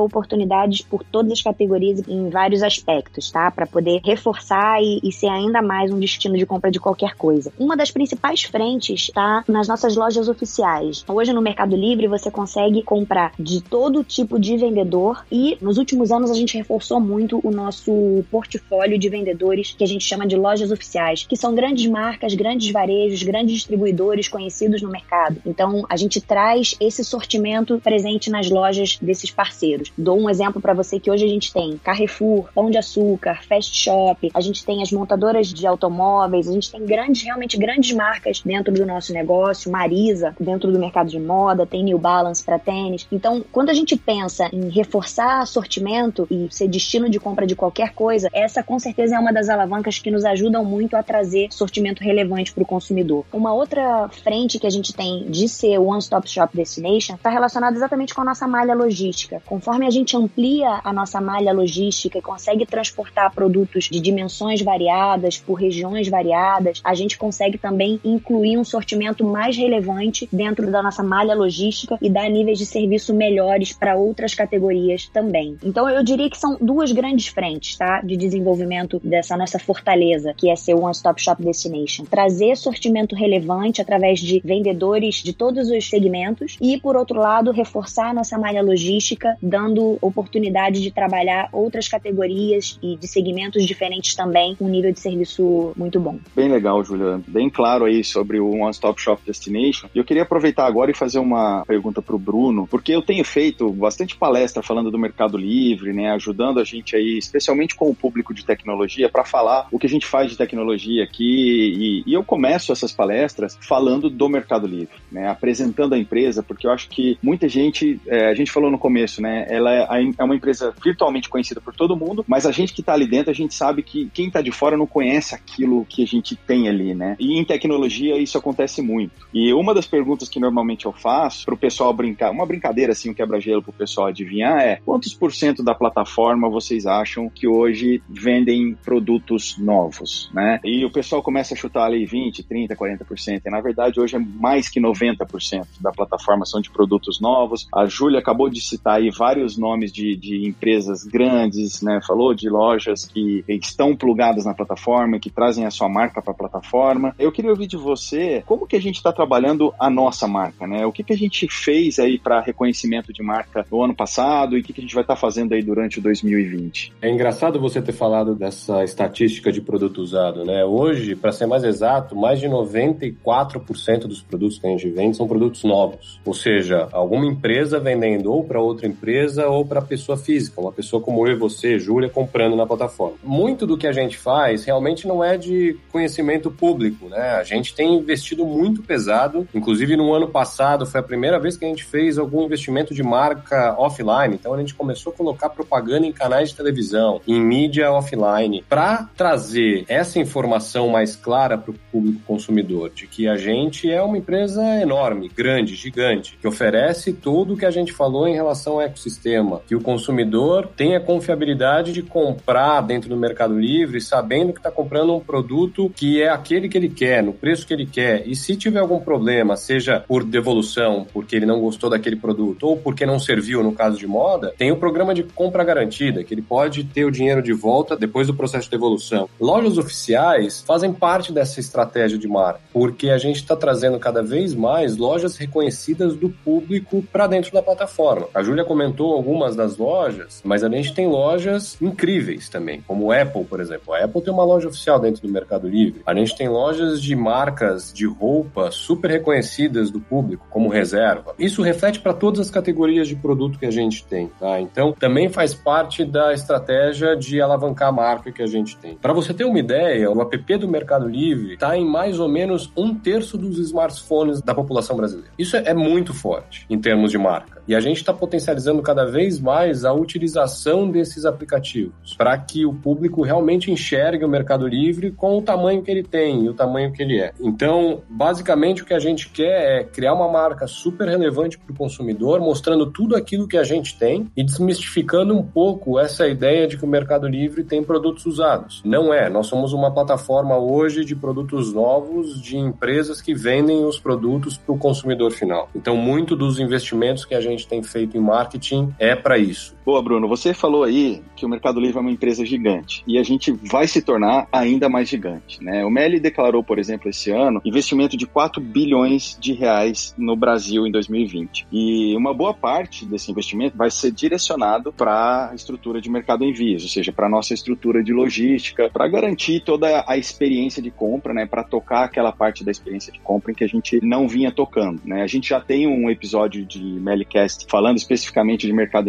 por 0.80 1.02
todas 1.04 1.32
as 1.32 1.42
categorias 1.42 2.02
em 2.08 2.30
vários 2.30 2.62
aspectos, 2.62 3.30
tá? 3.30 3.50
Para 3.50 3.66
poder 3.66 4.00
reforçar 4.04 4.82
e, 4.82 5.00
e, 5.02 5.12
ser 5.12 5.28
ainda 5.28 5.60
mais 5.60 5.92
um 5.92 5.98
destino 5.98 6.36
de 6.36 6.46
compra 6.46 6.70
de 6.70 6.80
qualquer 6.80 7.14
coisa. 7.14 7.52
Uma 7.58 7.76
das 7.76 7.90
principais 7.90 8.42
frentes 8.42 9.08
está 9.08 9.44
nas 9.48 9.68
nossas 9.68 9.96
lojas 9.96 10.28
oficiais. 10.28 11.04
Hoje 11.08 11.32
no 11.32 11.42
Mercado 11.42 11.76
Livre 11.76 12.06
você 12.06 12.30
consegue 12.30 12.82
comprar 12.82 13.32
de 13.38 13.60
todo 13.60 14.04
tipo 14.04 14.38
de 14.38 14.56
vendedor 14.56 15.24
e 15.30 15.58
nos 15.60 15.78
últimos 15.78 16.10
anos 16.10 16.30
a 16.30 16.34
gente 16.34 16.56
reforçou 16.56 17.00
muito 17.00 17.40
o 17.42 17.50
nosso 17.50 18.24
portfólio 18.30 18.98
de 18.98 19.08
vendedores 19.08 19.74
que 19.76 19.84
a 19.84 19.86
gente 19.86 20.04
chama 20.04 20.26
de 20.26 20.36
lojas 20.36 20.70
oficiais, 20.70 21.26
que 21.28 21.36
são 21.36 21.54
grandes 21.54 21.86
marcas, 21.90 22.34
grandes 22.34 22.70
varejos, 22.70 23.22
grandes 23.22 23.54
distribuidores 23.54 24.28
conhecidos 24.28 24.82
no 24.82 24.90
mercado. 24.90 25.36
Então 25.44 25.84
a 25.88 25.96
gente 25.96 26.20
traz 26.20 26.74
esse 26.80 27.04
sortimento 27.04 27.78
presente 27.80 28.30
nas 28.30 28.50
lojas 28.50 28.98
desses 29.00 29.30
parceiros. 29.30 29.92
Dou 29.96 30.18
um 30.18 30.30
exemplo 30.30 30.51
para 30.60 30.72
para 30.72 30.82
você 30.82 30.98
que 30.98 31.10
hoje 31.10 31.24
a 31.24 31.28
gente 31.28 31.52
tem 31.52 31.78
Carrefour, 31.84 32.48
Pão 32.54 32.70
de 32.70 32.78
Açúcar, 32.78 33.42
Fast 33.46 33.76
Shop, 33.76 34.30
a 34.32 34.40
gente 34.40 34.64
tem 34.64 34.82
as 34.82 34.90
montadoras 34.90 35.52
de 35.52 35.66
automóveis, 35.66 36.48
a 36.48 36.52
gente 36.52 36.70
tem 36.70 36.84
grandes, 36.84 37.22
realmente 37.22 37.58
grandes 37.58 37.94
marcas 37.94 38.40
dentro 38.40 38.72
do 38.72 38.86
nosso 38.86 39.12
negócio, 39.12 39.70
Marisa 39.70 40.34
dentro 40.40 40.72
do 40.72 40.78
mercado 40.78 41.10
de 41.10 41.20
moda, 41.20 41.66
tem 41.66 41.84
New 41.84 41.98
Balance 41.98 42.42
para 42.42 42.58
tênis. 42.58 43.06
Então, 43.12 43.44
quando 43.52 43.68
a 43.68 43.74
gente 43.74 43.96
pensa 43.96 44.48
em 44.50 44.70
reforçar 44.70 45.46
sortimento 45.46 46.26
e 46.30 46.48
ser 46.50 46.68
destino 46.68 47.10
de 47.10 47.20
compra 47.20 47.46
de 47.46 47.54
qualquer 47.54 47.92
coisa, 47.92 48.30
essa 48.32 48.62
com 48.62 48.78
certeza 48.78 49.16
é 49.16 49.18
uma 49.18 49.32
das 49.32 49.50
alavancas 49.50 49.98
que 49.98 50.10
nos 50.10 50.24
ajudam 50.24 50.64
muito 50.64 50.96
a 50.96 51.02
trazer 51.02 51.48
sortimento 51.50 52.02
relevante 52.02 52.52
para 52.52 52.62
o 52.62 52.66
consumidor. 52.66 53.26
Uma 53.30 53.52
outra 53.52 54.08
frente 54.08 54.58
que 54.58 54.66
a 54.66 54.70
gente 54.70 54.94
tem 54.94 55.24
de 55.28 55.48
ser 55.48 55.78
One 55.78 56.00
Stop 56.00 56.28
Shop 56.28 56.56
Destination 56.56 57.14
está 57.14 57.28
relacionada 57.28 57.76
exatamente 57.76 58.14
com 58.14 58.22
a 58.22 58.24
nossa 58.24 58.48
malha 58.48 58.74
logística. 58.74 59.42
Conforme 59.44 59.86
a 59.86 59.90
gente 59.90 60.16
amplia 60.16 60.41
amplia 60.42 60.80
a 60.82 60.92
nossa 60.92 61.20
malha 61.20 61.52
logística 61.52 62.18
e 62.18 62.22
consegue 62.22 62.66
transportar 62.66 63.32
produtos 63.32 63.84
de 63.84 64.00
dimensões 64.00 64.60
variadas, 64.60 65.38
por 65.38 65.54
regiões 65.54 66.08
variadas, 66.08 66.80
a 66.82 66.94
gente 66.94 67.16
consegue 67.16 67.56
também 67.56 68.00
incluir 68.04 68.58
um 68.58 68.64
sortimento 68.64 69.24
mais 69.24 69.56
relevante 69.56 70.28
dentro 70.32 70.68
da 70.68 70.82
nossa 70.82 71.00
malha 71.00 71.32
logística 71.32 71.96
e 72.02 72.10
dar 72.10 72.28
níveis 72.28 72.58
de 72.58 72.66
serviço 72.66 73.14
melhores 73.14 73.72
para 73.72 73.94
outras 73.94 74.34
categorias 74.34 75.08
também. 75.12 75.56
Então 75.62 75.88
eu 75.88 76.02
diria 76.02 76.28
que 76.28 76.36
são 76.36 76.56
duas 76.60 76.90
grandes 76.90 77.28
frentes, 77.28 77.76
tá? 77.76 78.00
De 78.00 78.16
desenvolvimento 78.16 79.00
dessa 79.04 79.36
nossa 79.36 79.60
fortaleza, 79.60 80.34
que 80.36 80.50
é 80.50 80.56
ser 80.56 80.74
One 80.74 80.92
Stop 80.92 81.22
Shop 81.22 81.40
Destination. 81.40 82.04
Trazer 82.04 82.56
sortimento 82.56 83.14
relevante 83.14 83.80
através 83.80 84.18
de 84.18 84.40
vendedores 84.44 85.22
de 85.22 85.32
todos 85.32 85.70
os 85.70 85.88
segmentos 85.88 86.56
e, 86.60 86.80
por 86.80 86.96
outro 86.96 87.20
lado, 87.20 87.52
reforçar 87.52 88.10
a 88.10 88.14
nossa 88.14 88.36
malha 88.36 88.60
logística, 88.60 89.36
dando 89.40 89.98
oportunidade 90.00 90.31
oportunidade 90.32 90.80
de 90.80 90.90
trabalhar 90.90 91.48
outras 91.52 91.88
categorias 91.88 92.78
e 92.82 92.96
de 92.96 93.06
segmentos 93.06 93.66
diferentes 93.66 94.14
também, 94.14 94.54
com 94.54 94.64
um 94.64 94.68
nível 94.68 94.90
de 94.90 94.98
serviço 94.98 95.72
muito 95.76 96.00
bom. 96.00 96.18
Bem 96.34 96.50
legal, 96.50 96.82
Juliana. 96.82 97.22
Bem 97.28 97.50
claro 97.50 97.84
aí 97.84 98.02
sobre 98.02 98.40
o 98.40 98.50
One 98.50 98.70
Stop 98.70 99.00
Shop 99.00 99.20
Destination. 99.26 99.88
E 99.94 99.98
eu 99.98 100.04
queria 100.04 100.22
aproveitar 100.22 100.66
agora 100.66 100.90
e 100.90 100.94
fazer 100.94 101.18
uma 101.18 101.64
pergunta 101.66 102.00
para 102.00 102.16
o 102.16 102.18
Bruno, 102.18 102.66
porque 102.66 102.92
eu 102.92 103.02
tenho 103.02 103.24
feito 103.24 103.70
bastante 103.70 104.16
palestra 104.16 104.62
falando 104.62 104.90
do 104.90 104.98
Mercado 104.98 105.36
Livre, 105.36 105.92
né, 105.92 106.10
ajudando 106.12 106.58
a 106.58 106.64
gente 106.64 106.96
aí, 106.96 107.18
especialmente 107.18 107.74
com 107.74 107.90
o 107.90 107.94
público 107.94 108.32
de 108.32 108.44
tecnologia, 108.44 109.10
para 109.10 109.24
falar 109.24 109.66
o 109.70 109.78
que 109.78 109.86
a 109.86 109.90
gente 109.90 110.06
faz 110.06 110.30
de 110.30 110.38
tecnologia 110.38 111.04
aqui. 111.04 112.02
E, 112.06 112.10
e 112.10 112.14
eu 112.14 112.24
começo 112.24 112.72
essas 112.72 112.92
palestras 112.92 113.58
falando 113.60 114.08
do 114.08 114.28
Mercado 114.28 114.66
Livre, 114.66 114.94
né, 115.10 115.28
apresentando 115.28 115.94
a 115.94 115.98
empresa, 115.98 116.42
porque 116.42 116.66
eu 116.66 116.70
acho 116.70 116.88
que 116.88 117.18
muita 117.22 117.48
gente, 117.48 118.00
é, 118.06 118.28
a 118.30 118.34
gente 118.34 118.50
falou 118.50 118.70
no 118.70 118.78
começo, 118.78 119.20
né, 119.20 119.46
ela 119.48 119.72
é, 119.72 120.21
é 120.22 120.24
uma 120.24 120.36
empresa 120.36 120.74
virtualmente 120.82 121.28
conhecida 121.28 121.60
por 121.60 121.74
todo 121.74 121.96
mundo, 121.96 122.24
mas 122.26 122.46
a 122.46 122.52
gente 122.52 122.72
que 122.72 122.80
está 122.80 122.94
ali 122.94 123.06
dentro, 123.06 123.30
a 123.30 123.34
gente 123.34 123.54
sabe 123.54 123.82
que 123.82 124.08
quem 124.12 124.28
está 124.28 124.40
de 124.40 124.50
fora 124.50 124.76
não 124.76 124.86
conhece 124.86 125.34
aquilo 125.34 125.84
que 125.84 126.02
a 126.02 126.06
gente 126.06 126.36
tem 126.36 126.68
ali, 126.68 126.94
né? 126.94 127.16
E 127.18 127.38
em 127.38 127.44
tecnologia 127.44 128.18
isso 128.18 128.38
acontece 128.38 128.80
muito. 128.80 129.26
E 129.34 129.52
uma 129.52 129.74
das 129.74 129.86
perguntas 129.86 130.28
que 130.28 130.40
normalmente 130.40 130.86
eu 130.86 130.92
faço 130.92 131.44
para 131.44 131.54
o 131.54 131.58
pessoal 131.58 131.92
brincar, 131.92 132.30
uma 132.30 132.46
brincadeira 132.46 132.92
assim, 132.92 133.10
um 133.10 133.14
quebra-gelo 133.14 133.62
para 133.62 133.70
o 133.70 133.74
pessoal 133.74 134.08
adivinhar 134.08 134.60
é 134.60 134.80
quantos 134.84 135.14
por 135.14 135.32
cento 135.32 135.62
da 135.62 135.74
plataforma 135.74 136.48
vocês 136.48 136.86
acham 136.86 137.28
que 137.28 137.46
hoje 137.46 138.02
vendem 138.08 138.74
produtos 138.74 139.56
novos, 139.58 140.30
né? 140.32 140.60
E 140.64 140.84
o 140.84 140.90
pessoal 140.90 141.22
começa 141.22 141.54
a 141.54 141.56
chutar 141.56 141.84
ali 141.84 142.04
20, 142.04 142.42
30, 142.42 142.76
40%. 142.76 143.42
E 143.44 143.50
na 143.50 143.60
verdade 143.60 144.00
hoje 144.00 144.16
é 144.16 144.18
mais 144.18 144.68
que 144.68 144.80
90% 144.80 145.66
da 145.80 145.90
plataforma 145.90 146.44
são 146.44 146.60
de 146.60 146.70
produtos 146.70 147.20
novos. 147.20 147.66
A 147.74 147.86
Júlia 147.86 148.20
acabou 148.20 148.48
de 148.48 148.60
citar 148.60 148.96
aí 148.96 149.10
vários 149.10 149.56
nomes 149.56 149.92
de 149.92 150.11
de, 150.16 150.46
empresas 150.46 151.04
grandes, 151.04 151.82
né? 151.82 152.00
Falou 152.06 152.34
de 152.34 152.48
lojas 152.48 153.04
que 153.04 153.44
estão 153.48 153.94
plugadas 153.94 154.44
na 154.44 154.54
plataforma, 154.54 155.18
que 155.18 155.30
trazem 155.30 155.64
a 155.64 155.70
sua 155.70 155.88
marca 155.88 156.20
para 156.20 156.32
a 156.32 156.36
plataforma. 156.36 157.14
Eu 157.18 157.32
queria 157.32 157.50
ouvir 157.50 157.66
de 157.66 157.76
você 157.76 158.42
como 158.46 158.66
que 158.66 158.76
a 158.76 158.80
gente 158.80 158.96
está 158.96 159.12
trabalhando 159.12 159.72
a 159.78 159.88
nossa 159.88 160.26
marca, 160.26 160.66
né? 160.66 160.84
O 160.86 160.92
que, 160.92 161.02
que 161.02 161.12
a 161.12 161.16
gente 161.16 161.46
fez 161.48 161.98
aí 161.98 162.18
para 162.18 162.40
reconhecimento 162.40 163.12
de 163.12 163.22
marca 163.22 163.64
no 163.70 163.82
ano 163.82 163.94
passado 163.94 164.56
e 164.56 164.60
o 164.60 164.62
que, 164.62 164.72
que 164.72 164.80
a 164.80 164.84
gente 164.84 164.94
vai 164.94 165.04
estar 165.04 165.14
tá 165.14 165.20
fazendo 165.20 165.52
aí 165.52 165.62
durante 165.62 165.98
o 165.98 166.02
2020? 166.02 166.92
É 167.00 167.10
engraçado 167.10 167.60
você 167.60 167.80
ter 167.80 167.92
falado 167.92 168.34
dessa 168.34 168.82
estatística 168.84 169.52
de 169.52 169.60
produto 169.60 169.98
usado, 169.98 170.44
né? 170.44 170.64
Hoje, 170.64 171.14
para 171.14 171.32
ser 171.32 171.46
mais 171.46 171.64
exato, 171.64 172.16
mais 172.16 172.40
de 172.40 172.46
94% 172.46 174.06
dos 174.06 174.22
produtos 174.22 174.58
que 174.58 174.66
a 174.66 174.70
gente 174.70 174.88
vende 174.90 175.16
são 175.16 175.26
produtos 175.26 175.64
novos. 175.64 176.20
Ou 176.24 176.34
seja, 176.34 176.88
alguma 176.92 177.26
empresa 177.26 177.78
vendendo 177.78 178.32
ou 178.32 178.44
para 178.44 178.60
outra 178.60 178.86
empresa 178.86 179.48
ou 179.48 179.64
para 179.64 179.80
pessoa 179.80 180.01
física, 180.16 180.60
uma 180.60 180.72
pessoa 180.72 181.02
como 181.02 181.26
eu 181.26 181.32
e 181.32 181.36
você, 181.36 181.78
Júlia, 181.78 182.08
comprando 182.08 182.56
na 182.56 182.66
plataforma. 182.66 183.16
Muito 183.22 183.66
do 183.66 183.76
que 183.76 183.86
a 183.86 183.92
gente 183.92 184.18
faz 184.18 184.64
realmente 184.64 185.06
não 185.06 185.22
é 185.22 185.36
de 185.36 185.76
conhecimento 185.90 186.50
público, 186.50 187.08
né? 187.08 187.36
A 187.36 187.44
gente 187.44 187.74
tem 187.74 187.94
investido 187.94 188.44
muito 188.44 188.82
pesado, 188.82 189.46
inclusive 189.54 189.96
no 189.96 190.12
ano 190.12 190.28
passado 190.28 190.86
foi 190.86 191.00
a 191.00 191.02
primeira 191.02 191.38
vez 191.38 191.56
que 191.56 191.64
a 191.64 191.68
gente 191.68 191.84
fez 191.84 192.18
algum 192.18 192.44
investimento 192.44 192.94
de 192.94 193.02
marca 193.02 193.74
offline, 193.78 194.34
então 194.34 194.54
a 194.54 194.58
gente 194.58 194.74
começou 194.74 195.12
a 195.12 195.16
colocar 195.16 195.50
propaganda 195.50 196.06
em 196.06 196.12
canais 196.12 196.50
de 196.50 196.56
televisão, 196.56 197.20
em 197.26 197.40
mídia 197.40 197.90
offline, 197.92 198.64
para 198.68 199.08
trazer 199.16 199.84
essa 199.88 200.18
informação 200.18 200.88
mais 200.88 201.16
clara 201.16 201.56
para 201.58 201.70
o 201.70 201.74
público 201.90 202.20
consumidor 202.26 202.90
de 202.90 203.06
que 203.06 203.28
a 203.28 203.36
gente 203.36 203.90
é 203.90 204.02
uma 204.02 204.18
empresa 204.18 204.62
enorme, 204.80 205.28
grande, 205.28 205.74
gigante, 205.74 206.38
que 206.40 206.48
oferece 206.48 207.12
tudo 207.12 207.54
o 207.54 207.56
que 207.56 207.66
a 207.66 207.70
gente 207.70 207.92
falou 207.92 208.26
em 208.26 208.34
relação 208.34 208.74
ao 208.74 208.82
ecossistema, 208.82 209.62
que 209.66 209.74
o 209.74 209.80
consumidor 209.92 210.70
tenha 210.74 210.98
confiabilidade 210.98 211.92
de 211.92 212.02
comprar 212.02 212.80
dentro 212.80 213.10
do 213.10 213.16
Mercado 213.16 213.58
Livre, 213.58 214.00
sabendo 214.00 214.52
que 214.54 214.58
está 214.58 214.70
comprando 214.70 215.14
um 215.14 215.20
produto 215.20 215.92
que 215.94 216.22
é 216.22 216.30
aquele 216.30 216.66
que 216.66 216.78
ele 216.78 216.88
quer, 216.88 217.22
no 217.22 217.34
preço 217.34 217.66
que 217.66 217.74
ele 217.74 217.84
quer. 217.84 218.26
E 218.26 218.34
se 218.34 218.56
tiver 218.56 218.80
algum 218.80 218.98
problema, 218.98 219.54
seja 219.54 220.02
por 220.08 220.24
devolução, 220.24 221.06
porque 221.12 221.36
ele 221.36 221.44
não 221.44 221.60
gostou 221.60 221.90
daquele 221.90 222.16
produto, 222.16 222.62
ou 222.68 222.76
porque 222.76 223.04
não 223.04 223.18
serviu 223.18 223.62
no 223.62 223.72
caso 223.72 223.98
de 223.98 224.06
moda, 224.06 224.54
tem 224.56 224.72
o 224.72 224.76
programa 224.76 225.12
de 225.12 225.24
compra 225.24 225.62
garantida, 225.62 226.24
que 226.24 226.32
ele 226.32 226.40
pode 226.40 226.84
ter 226.84 227.04
o 227.04 227.10
dinheiro 227.10 227.42
de 227.42 227.52
volta 227.52 227.94
depois 227.94 228.26
do 228.26 228.34
processo 228.34 228.64
de 228.64 228.70
devolução. 228.70 229.28
Lojas 229.38 229.76
oficiais 229.76 230.64
fazem 230.66 230.92
parte 230.92 231.32
dessa 231.32 231.60
estratégia 231.60 232.18
de 232.18 232.26
marca, 232.26 232.60
porque 232.72 233.10
a 233.10 233.18
gente 233.18 233.36
está 233.36 233.54
trazendo 233.54 233.98
cada 233.98 234.22
vez 234.22 234.54
mais 234.54 234.96
lojas 234.96 235.36
reconhecidas 235.36 236.16
do 236.16 236.30
público 236.30 237.04
para 237.12 237.26
dentro 237.26 237.52
da 237.52 237.62
plataforma. 237.62 238.28
A 238.32 238.42
Júlia 238.42 238.64
comentou 238.64 239.12
algumas 239.12 239.54
das 239.54 239.76
lojas, 239.82 240.40
mas 240.44 240.64
a 240.64 240.68
gente 240.68 240.94
tem 240.94 241.06
lojas 241.06 241.76
incríveis 241.80 242.48
também, 242.48 242.80
como 242.86 243.06
o 243.06 243.12
Apple, 243.12 243.44
por 243.44 243.60
exemplo. 243.60 243.92
A 243.92 244.04
Apple 244.04 244.22
tem 244.22 244.32
uma 244.32 244.44
loja 244.44 244.68
oficial 244.68 244.98
dentro 244.98 245.22
do 245.22 245.28
Mercado 245.28 245.68
Livre. 245.68 246.02
A 246.06 246.14
gente 246.14 246.36
tem 246.36 246.48
lojas 246.48 247.02
de 247.02 247.14
marcas 247.14 247.92
de 247.92 248.06
roupa 248.06 248.70
super 248.70 249.10
reconhecidas 249.10 249.90
do 249.90 250.00
público, 250.00 250.46
como 250.50 250.68
reserva. 250.68 251.34
Isso 251.38 251.62
reflete 251.62 252.00
para 252.00 252.12
todas 252.12 252.40
as 252.40 252.50
categorias 252.50 253.08
de 253.08 253.16
produto 253.16 253.58
que 253.58 253.66
a 253.66 253.70
gente 253.70 254.04
tem, 254.06 254.28
tá? 254.38 254.60
Então, 254.60 254.92
também 254.92 255.28
faz 255.28 255.54
parte 255.54 256.04
da 256.04 256.32
estratégia 256.32 257.16
de 257.16 257.40
alavancar 257.40 257.88
a 257.88 257.92
marca 257.92 258.32
que 258.32 258.42
a 258.42 258.46
gente 258.46 258.76
tem. 258.76 258.96
Para 258.96 259.12
você 259.12 259.34
ter 259.34 259.44
uma 259.44 259.58
ideia, 259.58 260.10
o 260.10 260.20
app 260.20 260.56
do 260.56 260.68
Mercado 260.68 261.08
Livre 261.08 261.54
está 261.54 261.76
em 261.76 261.84
mais 261.84 262.20
ou 262.20 262.28
menos 262.28 262.70
um 262.76 262.94
terço 262.94 263.36
dos 263.36 263.58
smartphones 263.58 264.40
da 264.40 264.54
população 264.54 264.96
brasileira. 264.96 265.30
Isso 265.38 265.56
é 265.56 265.74
muito 265.74 266.14
forte 266.14 266.66
em 266.68 266.78
termos 266.78 267.10
de 267.10 267.18
marca. 267.18 267.62
E 267.66 267.74
a 267.74 267.80
gente 267.80 267.98
está 267.98 268.12
potencializando 268.12 268.82
cada 268.82 269.04
vez 269.04 269.38
mais 269.40 269.71
a 269.84 269.92
utilização 269.92 270.90
desses 270.90 271.24
aplicativos 271.24 272.14
para 272.16 272.36
que 272.38 272.64
o 272.64 272.74
público 272.74 273.22
realmente 273.22 273.70
enxergue 273.70 274.24
o 274.24 274.28
Mercado 274.28 274.66
Livre 274.66 275.10
com 275.10 275.38
o 275.38 275.42
tamanho 275.42 275.82
que 275.82 275.90
ele 275.90 276.02
tem 276.02 276.44
e 276.44 276.48
o 276.48 276.54
tamanho 276.54 276.92
que 276.92 277.02
ele 277.02 277.20
é. 277.20 277.32
Então, 277.40 278.02
basicamente, 278.08 278.82
o 278.82 278.86
que 278.86 278.94
a 278.94 278.98
gente 278.98 279.28
quer 279.30 279.80
é 279.80 279.84
criar 279.84 280.14
uma 280.14 280.28
marca 280.28 280.66
super 280.66 281.08
relevante 281.08 281.58
para 281.58 281.72
o 281.72 281.76
consumidor, 281.76 282.40
mostrando 282.40 282.86
tudo 282.90 283.16
aquilo 283.16 283.48
que 283.48 283.56
a 283.56 283.64
gente 283.64 283.98
tem 283.98 284.30
e 284.36 284.44
desmistificando 284.44 285.34
um 285.34 285.42
pouco 285.42 285.98
essa 285.98 286.26
ideia 286.28 286.66
de 286.66 286.76
que 286.76 286.84
o 286.84 286.88
Mercado 286.88 287.26
Livre 287.26 287.64
tem 287.64 287.82
produtos 287.82 288.26
usados. 288.26 288.82
Não 288.84 289.12
é. 289.12 289.28
Nós 289.28 289.46
somos 289.46 289.72
uma 289.72 289.92
plataforma 289.92 290.56
hoje 290.56 291.04
de 291.04 291.16
produtos 291.16 291.72
novos, 291.72 292.40
de 292.40 292.56
empresas 292.56 293.20
que 293.20 293.34
vendem 293.34 293.84
os 293.84 293.98
produtos 293.98 294.56
para 294.56 294.74
o 294.74 294.78
consumidor 294.78 295.30
final. 295.32 295.68
Então, 295.74 295.96
muito 295.96 296.36
dos 296.36 296.58
investimentos 296.58 297.24
que 297.24 297.34
a 297.34 297.40
gente 297.40 297.66
tem 297.66 297.82
feito 297.82 298.16
em 298.16 298.20
marketing 298.20 298.94
é 298.98 299.14
para 299.14 299.38
isso. 299.38 299.51
Boa, 299.84 300.02
Bruno. 300.02 300.28
Você 300.28 300.54
falou 300.54 300.84
aí 300.84 301.22
que 301.34 301.44
o 301.44 301.48
Mercado 301.48 301.80
Livre 301.80 301.98
é 301.98 302.00
uma 302.00 302.10
empresa 302.10 302.44
gigante 302.46 303.02
e 303.06 303.18
a 303.18 303.22
gente 303.22 303.50
vai 303.50 303.86
se 303.88 304.00
tornar 304.00 304.46
ainda 304.52 304.88
mais 304.88 305.08
gigante. 305.08 305.62
Né? 305.62 305.84
O 305.84 305.90
Meli 305.90 306.20
declarou, 306.20 306.62
por 306.62 306.78
exemplo, 306.78 307.08
esse 307.10 307.30
ano, 307.30 307.60
investimento 307.64 308.16
de 308.16 308.26
4 308.26 308.60
bilhões 308.60 309.36
de 309.40 309.52
reais 309.52 310.14
no 310.16 310.36
Brasil 310.36 310.86
em 310.86 310.92
2020. 310.92 311.66
E 311.72 312.16
uma 312.16 312.32
boa 312.32 312.54
parte 312.54 313.04
desse 313.04 313.30
investimento 313.30 313.76
vai 313.76 313.90
ser 313.90 314.12
direcionado 314.12 314.92
para 314.92 315.50
a 315.50 315.54
estrutura 315.54 316.00
de 316.00 316.10
mercado 316.10 316.44
envios, 316.44 316.82
ou 316.82 316.88
seja, 316.88 317.12
para 317.12 317.26
a 317.26 317.30
nossa 317.30 317.54
estrutura 317.54 318.02
de 318.02 318.12
logística, 318.12 318.88
para 318.88 319.08
garantir 319.08 319.60
toda 319.60 320.04
a 320.06 320.16
experiência 320.16 320.82
de 320.82 320.90
compra, 320.90 321.34
né? 321.34 321.46
para 321.46 321.64
tocar 321.64 322.04
aquela 322.04 322.32
parte 322.32 322.64
da 322.64 322.70
experiência 322.70 323.12
de 323.12 323.18
compra 323.20 323.52
em 323.52 323.54
que 323.54 323.64
a 323.64 323.68
gente 323.68 324.00
não 324.04 324.28
vinha 324.28 324.52
tocando. 324.52 325.00
Né? 325.04 325.22
A 325.22 325.26
gente 325.26 325.48
já 325.48 325.60
tem 325.60 325.86
um 325.86 326.08
episódio 326.08 326.64
de 326.64 326.82
Melicast 326.82 327.66
falando 327.68 327.96
especificamente 327.96 328.66
de 328.66 328.72
mercado 328.72 329.08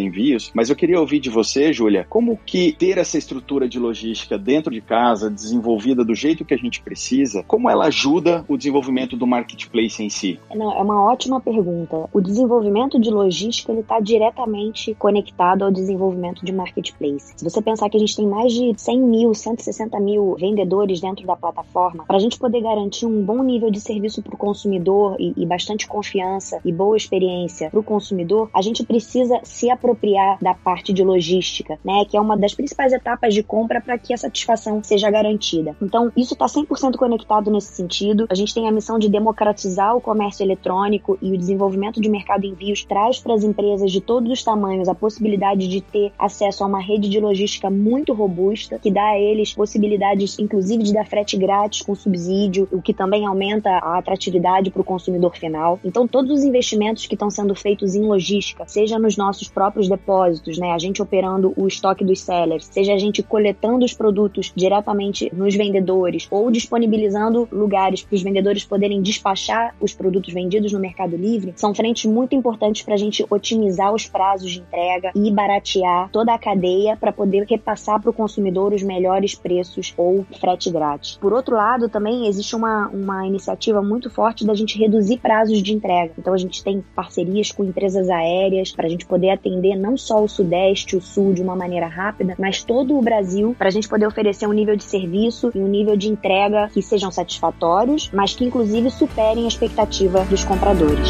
mas 0.54 0.70
eu 0.70 0.76
queria 0.76 1.00
ouvir 1.00 1.20
de 1.20 1.30
você, 1.30 1.72
Júlia, 1.74 2.06
como 2.10 2.38
que 2.46 2.74
ter 2.74 2.98
essa 2.98 3.18
estrutura 3.18 3.68
de 3.68 3.80
logística 3.80 4.38
dentro 4.38 4.72
de 4.72 4.82
casa, 4.82 5.30
desenvolvida 5.30 6.04
do 6.04 6.16
jeito 6.16 6.46
que 6.46 6.54
a 6.54 6.58
gente 6.58 6.82
precisa, 6.82 7.44
como 7.44 7.70
ela 7.70 7.86
ajuda 7.86 8.44
o 8.48 8.58
desenvolvimento 8.58 9.16
do 9.16 9.28
marketplace 9.28 10.04
em 10.04 10.10
si? 10.10 10.40
Não, 10.54 10.72
é 10.72 10.82
uma 10.82 11.04
ótima 11.04 11.40
pergunta. 11.40 12.10
O 12.14 12.22
desenvolvimento 12.22 13.00
de 13.00 13.10
logística 13.10 13.72
ele 13.72 13.82
está 13.82 14.00
diretamente 14.00 14.94
conectado 14.96 15.64
ao 15.64 15.72
desenvolvimento 15.72 16.46
de 16.46 16.52
marketplace. 16.52 17.34
Se 17.36 17.44
você 17.44 17.62
pensar 17.62 17.90
que 17.90 17.98
a 17.98 18.00
gente 18.00 18.16
tem 18.16 18.28
mais 18.28 18.54
de 18.54 18.74
100 18.76 19.00
mil, 19.02 19.34
160 19.34 20.00
mil 20.00 20.36
vendedores 20.40 21.02
dentro 21.02 21.26
da 21.26 21.36
plataforma, 21.36 22.06
para 22.06 22.18
a 22.18 22.20
gente 22.20 22.38
poder 22.38 22.62
garantir 22.62 23.06
um 23.06 23.24
bom 23.24 23.44
nível 23.44 23.70
de 23.70 23.80
serviço 23.80 24.22
para 24.22 24.36
o 24.36 24.38
consumidor 24.38 25.16
e, 25.20 25.34
e 25.36 25.46
bastante 25.46 25.88
confiança 25.88 26.60
e 26.64 26.72
boa 26.72 26.98
experiência 26.98 27.70
para 27.70 27.80
o 27.80 27.84
consumidor, 27.84 28.50
a 28.54 28.62
gente 28.62 28.84
precisa 28.84 29.40
se 29.44 29.70
apropriar 29.70 30.23
da 30.42 30.54
parte 30.54 30.94
de 30.94 31.04
logística, 31.04 31.80
né, 31.84 32.06
que 32.10 32.18
é 32.18 32.22
uma 32.22 32.38
das 32.38 32.54
principais 32.54 32.94
etapas 32.94 33.34
de 33.34 33.44
compra 33.44 33.82
para 33.82 33.98
que 33.98 34.14
a 34.14 34.18
satisfação 34.18 34.82
seja 34.84 35.10
garantida. 35.10 35.76
Então, 35.82 36.12
isso 36.16 36.34
está 36.34 36.46
100% 36.46 36.98
conectado 36.98 37.52
nesse 37.52 37.74
sentido. 37.74 38.26
A 38.30 38.36
gente 38.36 38.54
tem 38.54 38.68
a 38.68 38.72
missão 38.72 38.98
de 38.98 39.10
democratizar 39.10 39.96
o 39.96 40.02
comércio 40.02 40.44
eletrônico 40.44 41.18
e 41.22 41.32
o 41.32 41.38
desenvolvimento 41.38 42.02
de 42.02 42.10
mercado 42.10 42.46
envios 42.46 42.84
traz 42.84 43.20
para 43.20 43.34
as 43.34 43.44
empresas 43.44 43.92
de 43.92 44.02
todos 44.02 44.32
os 44.32 44.44
tamanhos 44.44 44.88
a 44.88 44.96
possibilidade 44.96 45.68
de 45.68 45.82
ter 45.82 46.12
acesso 46.18 46.64
a 46.64 46.68
uma 46.68 46.80
rede 46.80 47.10
de 47.10 47.20
logística 47.20 47.70
muito 47.70 48.14
robusta, 48.14 48.80
que 48.80 48.92
dá 48.92 49.10
a 49.10 49.20
eles 49.20 49.54
possibilidades, 49.54 50.38
inclusive, 50.40 50.84
de 50.84 50.94
dar 50.94 51.06
frete 51.06 51.38
grátis 51.38 51.82
com 51.82 51.96
subsídio, 51.96 52.68
o 52.72 52.82
que 52.82 52.94
também 52.94 53.26
aumenta 53.26 53.70
a 53.70 53.98
atratividade 53.98 54.72
para 54.72 54.82
o 54.82 54.86
consumidor 54.86 55.36
final. 55.36 55.80
Então, 55.84 56.08
todos 56.08 56.32
os 56.32 56.44
investimentos 56.44 57.06
que 57.06 57.16
estão 57.16 57.30
sendo 57.30 57.56
feitos 57.56 57.96
em 57.96 58.02
logística, 58.02 58.66
seja 58.68 59.00
nos 59.00 59.18
nossos 59.18 59.48
próprios 59.48 59.88
depósitos, 59.88 60.13
né, 60.58 60.72
a 60.72 60.78
gente 60.78 61.02
operando 61.02 61.54
o 61.56 61.68
estoque 61.68 62.04
dos 62.06 62.22
sellers, 62.22 62.70
seja 62.72 62.94
a 62.94 62.98
gente 62.98 63.24
coletando 63.24 63.86
os 63.86 63.94
produtos 63.94 64.52
diretamente 64.56 65.32
nos 65.34 65.56
vendedores 65.56 66.28
ou 66.30 66.52
disponibilizando 66.52 67.48
lugares 67.52 68.04
para 68.04 68.16
os 68.16 68.24
vendedores 68.24 68.64
poderem 68.64 69.02
despachar 69.02 69.76
os 69.80 69.94
produtos 69.94 70.34
vendidos 70.34 70.72
no 70.72 70.80
Mercado 70.80 71.16
Livre, 71.16 71.54
são 71.56 71.74
frentes 71.74 72.06
muito 72.06 72.36
importantes 72.36 72.84
para 72.84 72.94
a 72.94 72.98
gente 72.98 73.26
otimizar 73.30 73.94
os 73.94 74.08
prazos 74.08 74.52
de 74.52 74.60
entrega 74.60 75.12
e 75.16 75.32
baratear 75.32 76.10
toda 76.12 76.34
a 76.34 76.38
cadeia 76.38 76.96
para 76.96 77.12
poder 77.12 77.46
repassar 77.50 78.02
para 78.02 78.10
o 78.10 78.14
consumidor 78.14 78.74
os 78.74 78.84
melhores 78.84 79.36
preços 79.36 79.94
ou 79.98 80.26
frete 80.40 80.72
grátis. 80.72 81.18
Por 81.18 81.34
outro 81.34 81.56
lado, 81.56 81.90
também 81.90 82.28
existe 82.28 82.56
uma, 82.56 82.88
uma 82.90 83.26
iniciativa 83.26 83.82
muito 83.82 84.10
forte 84.10 84.46
da 84.46 84.54
gente 84.54 84.78
reduzir 84.78 85.18
prazos 85.18 85.62
de 85.62 85.74
entrega. 85.74 86.14
Então 86.18 86.34
a 86.34 86.38
gente 86.38 86.64
tem 86.64 86.84
parcerias 86.96 87.52
com 87.52 87.64
empresas 87.64 88.10
aéreas 88.10 88.72
para 88.72 88.86
a 88.86 88.90
gente 88.90 89.06
poder 89.06 89.32
atender 89.32 89.76
não 89.76 89.98
só 90.04 90.24
o 90.24 90.28
Sudeste, 90.28 90.96
o 90.96 91.02
Sul 91.02 91.34
de 91.34 91.42
uma 91.42 91.56
maneira 91.56 91.88
rápida, 91.88 92.36
mas 92.38 92.64
todo 92.64 92.98
o 92.98 93.02
Brasil 93.02 93.56
para 93.58 93.70
a 93.70 93.72
gente 93.72 93.88
poder 93.88 94.06
oferecer 94.06 94.48
um 94.48 94.54
nível 94.54 94.76
de 94.76 94.84
serviço 94.84 95.52
e 95.56 95.60
um 95.60 95.68
nível 95.68 95.96
de 95.96 96.10
entrega 96.10 96.70
que 96.74 96.82
sejam 96.82 97.12
satisfatórios, 97.12 98.10
mas 98.14 98.36
que 98.36 98.46
inclusive 98.46 98.90
superem 98.90 99.46
a 99.46 99.48
expectativa 99.48 100.24
dos 100.26 100.44
compradores. 100.44 101.10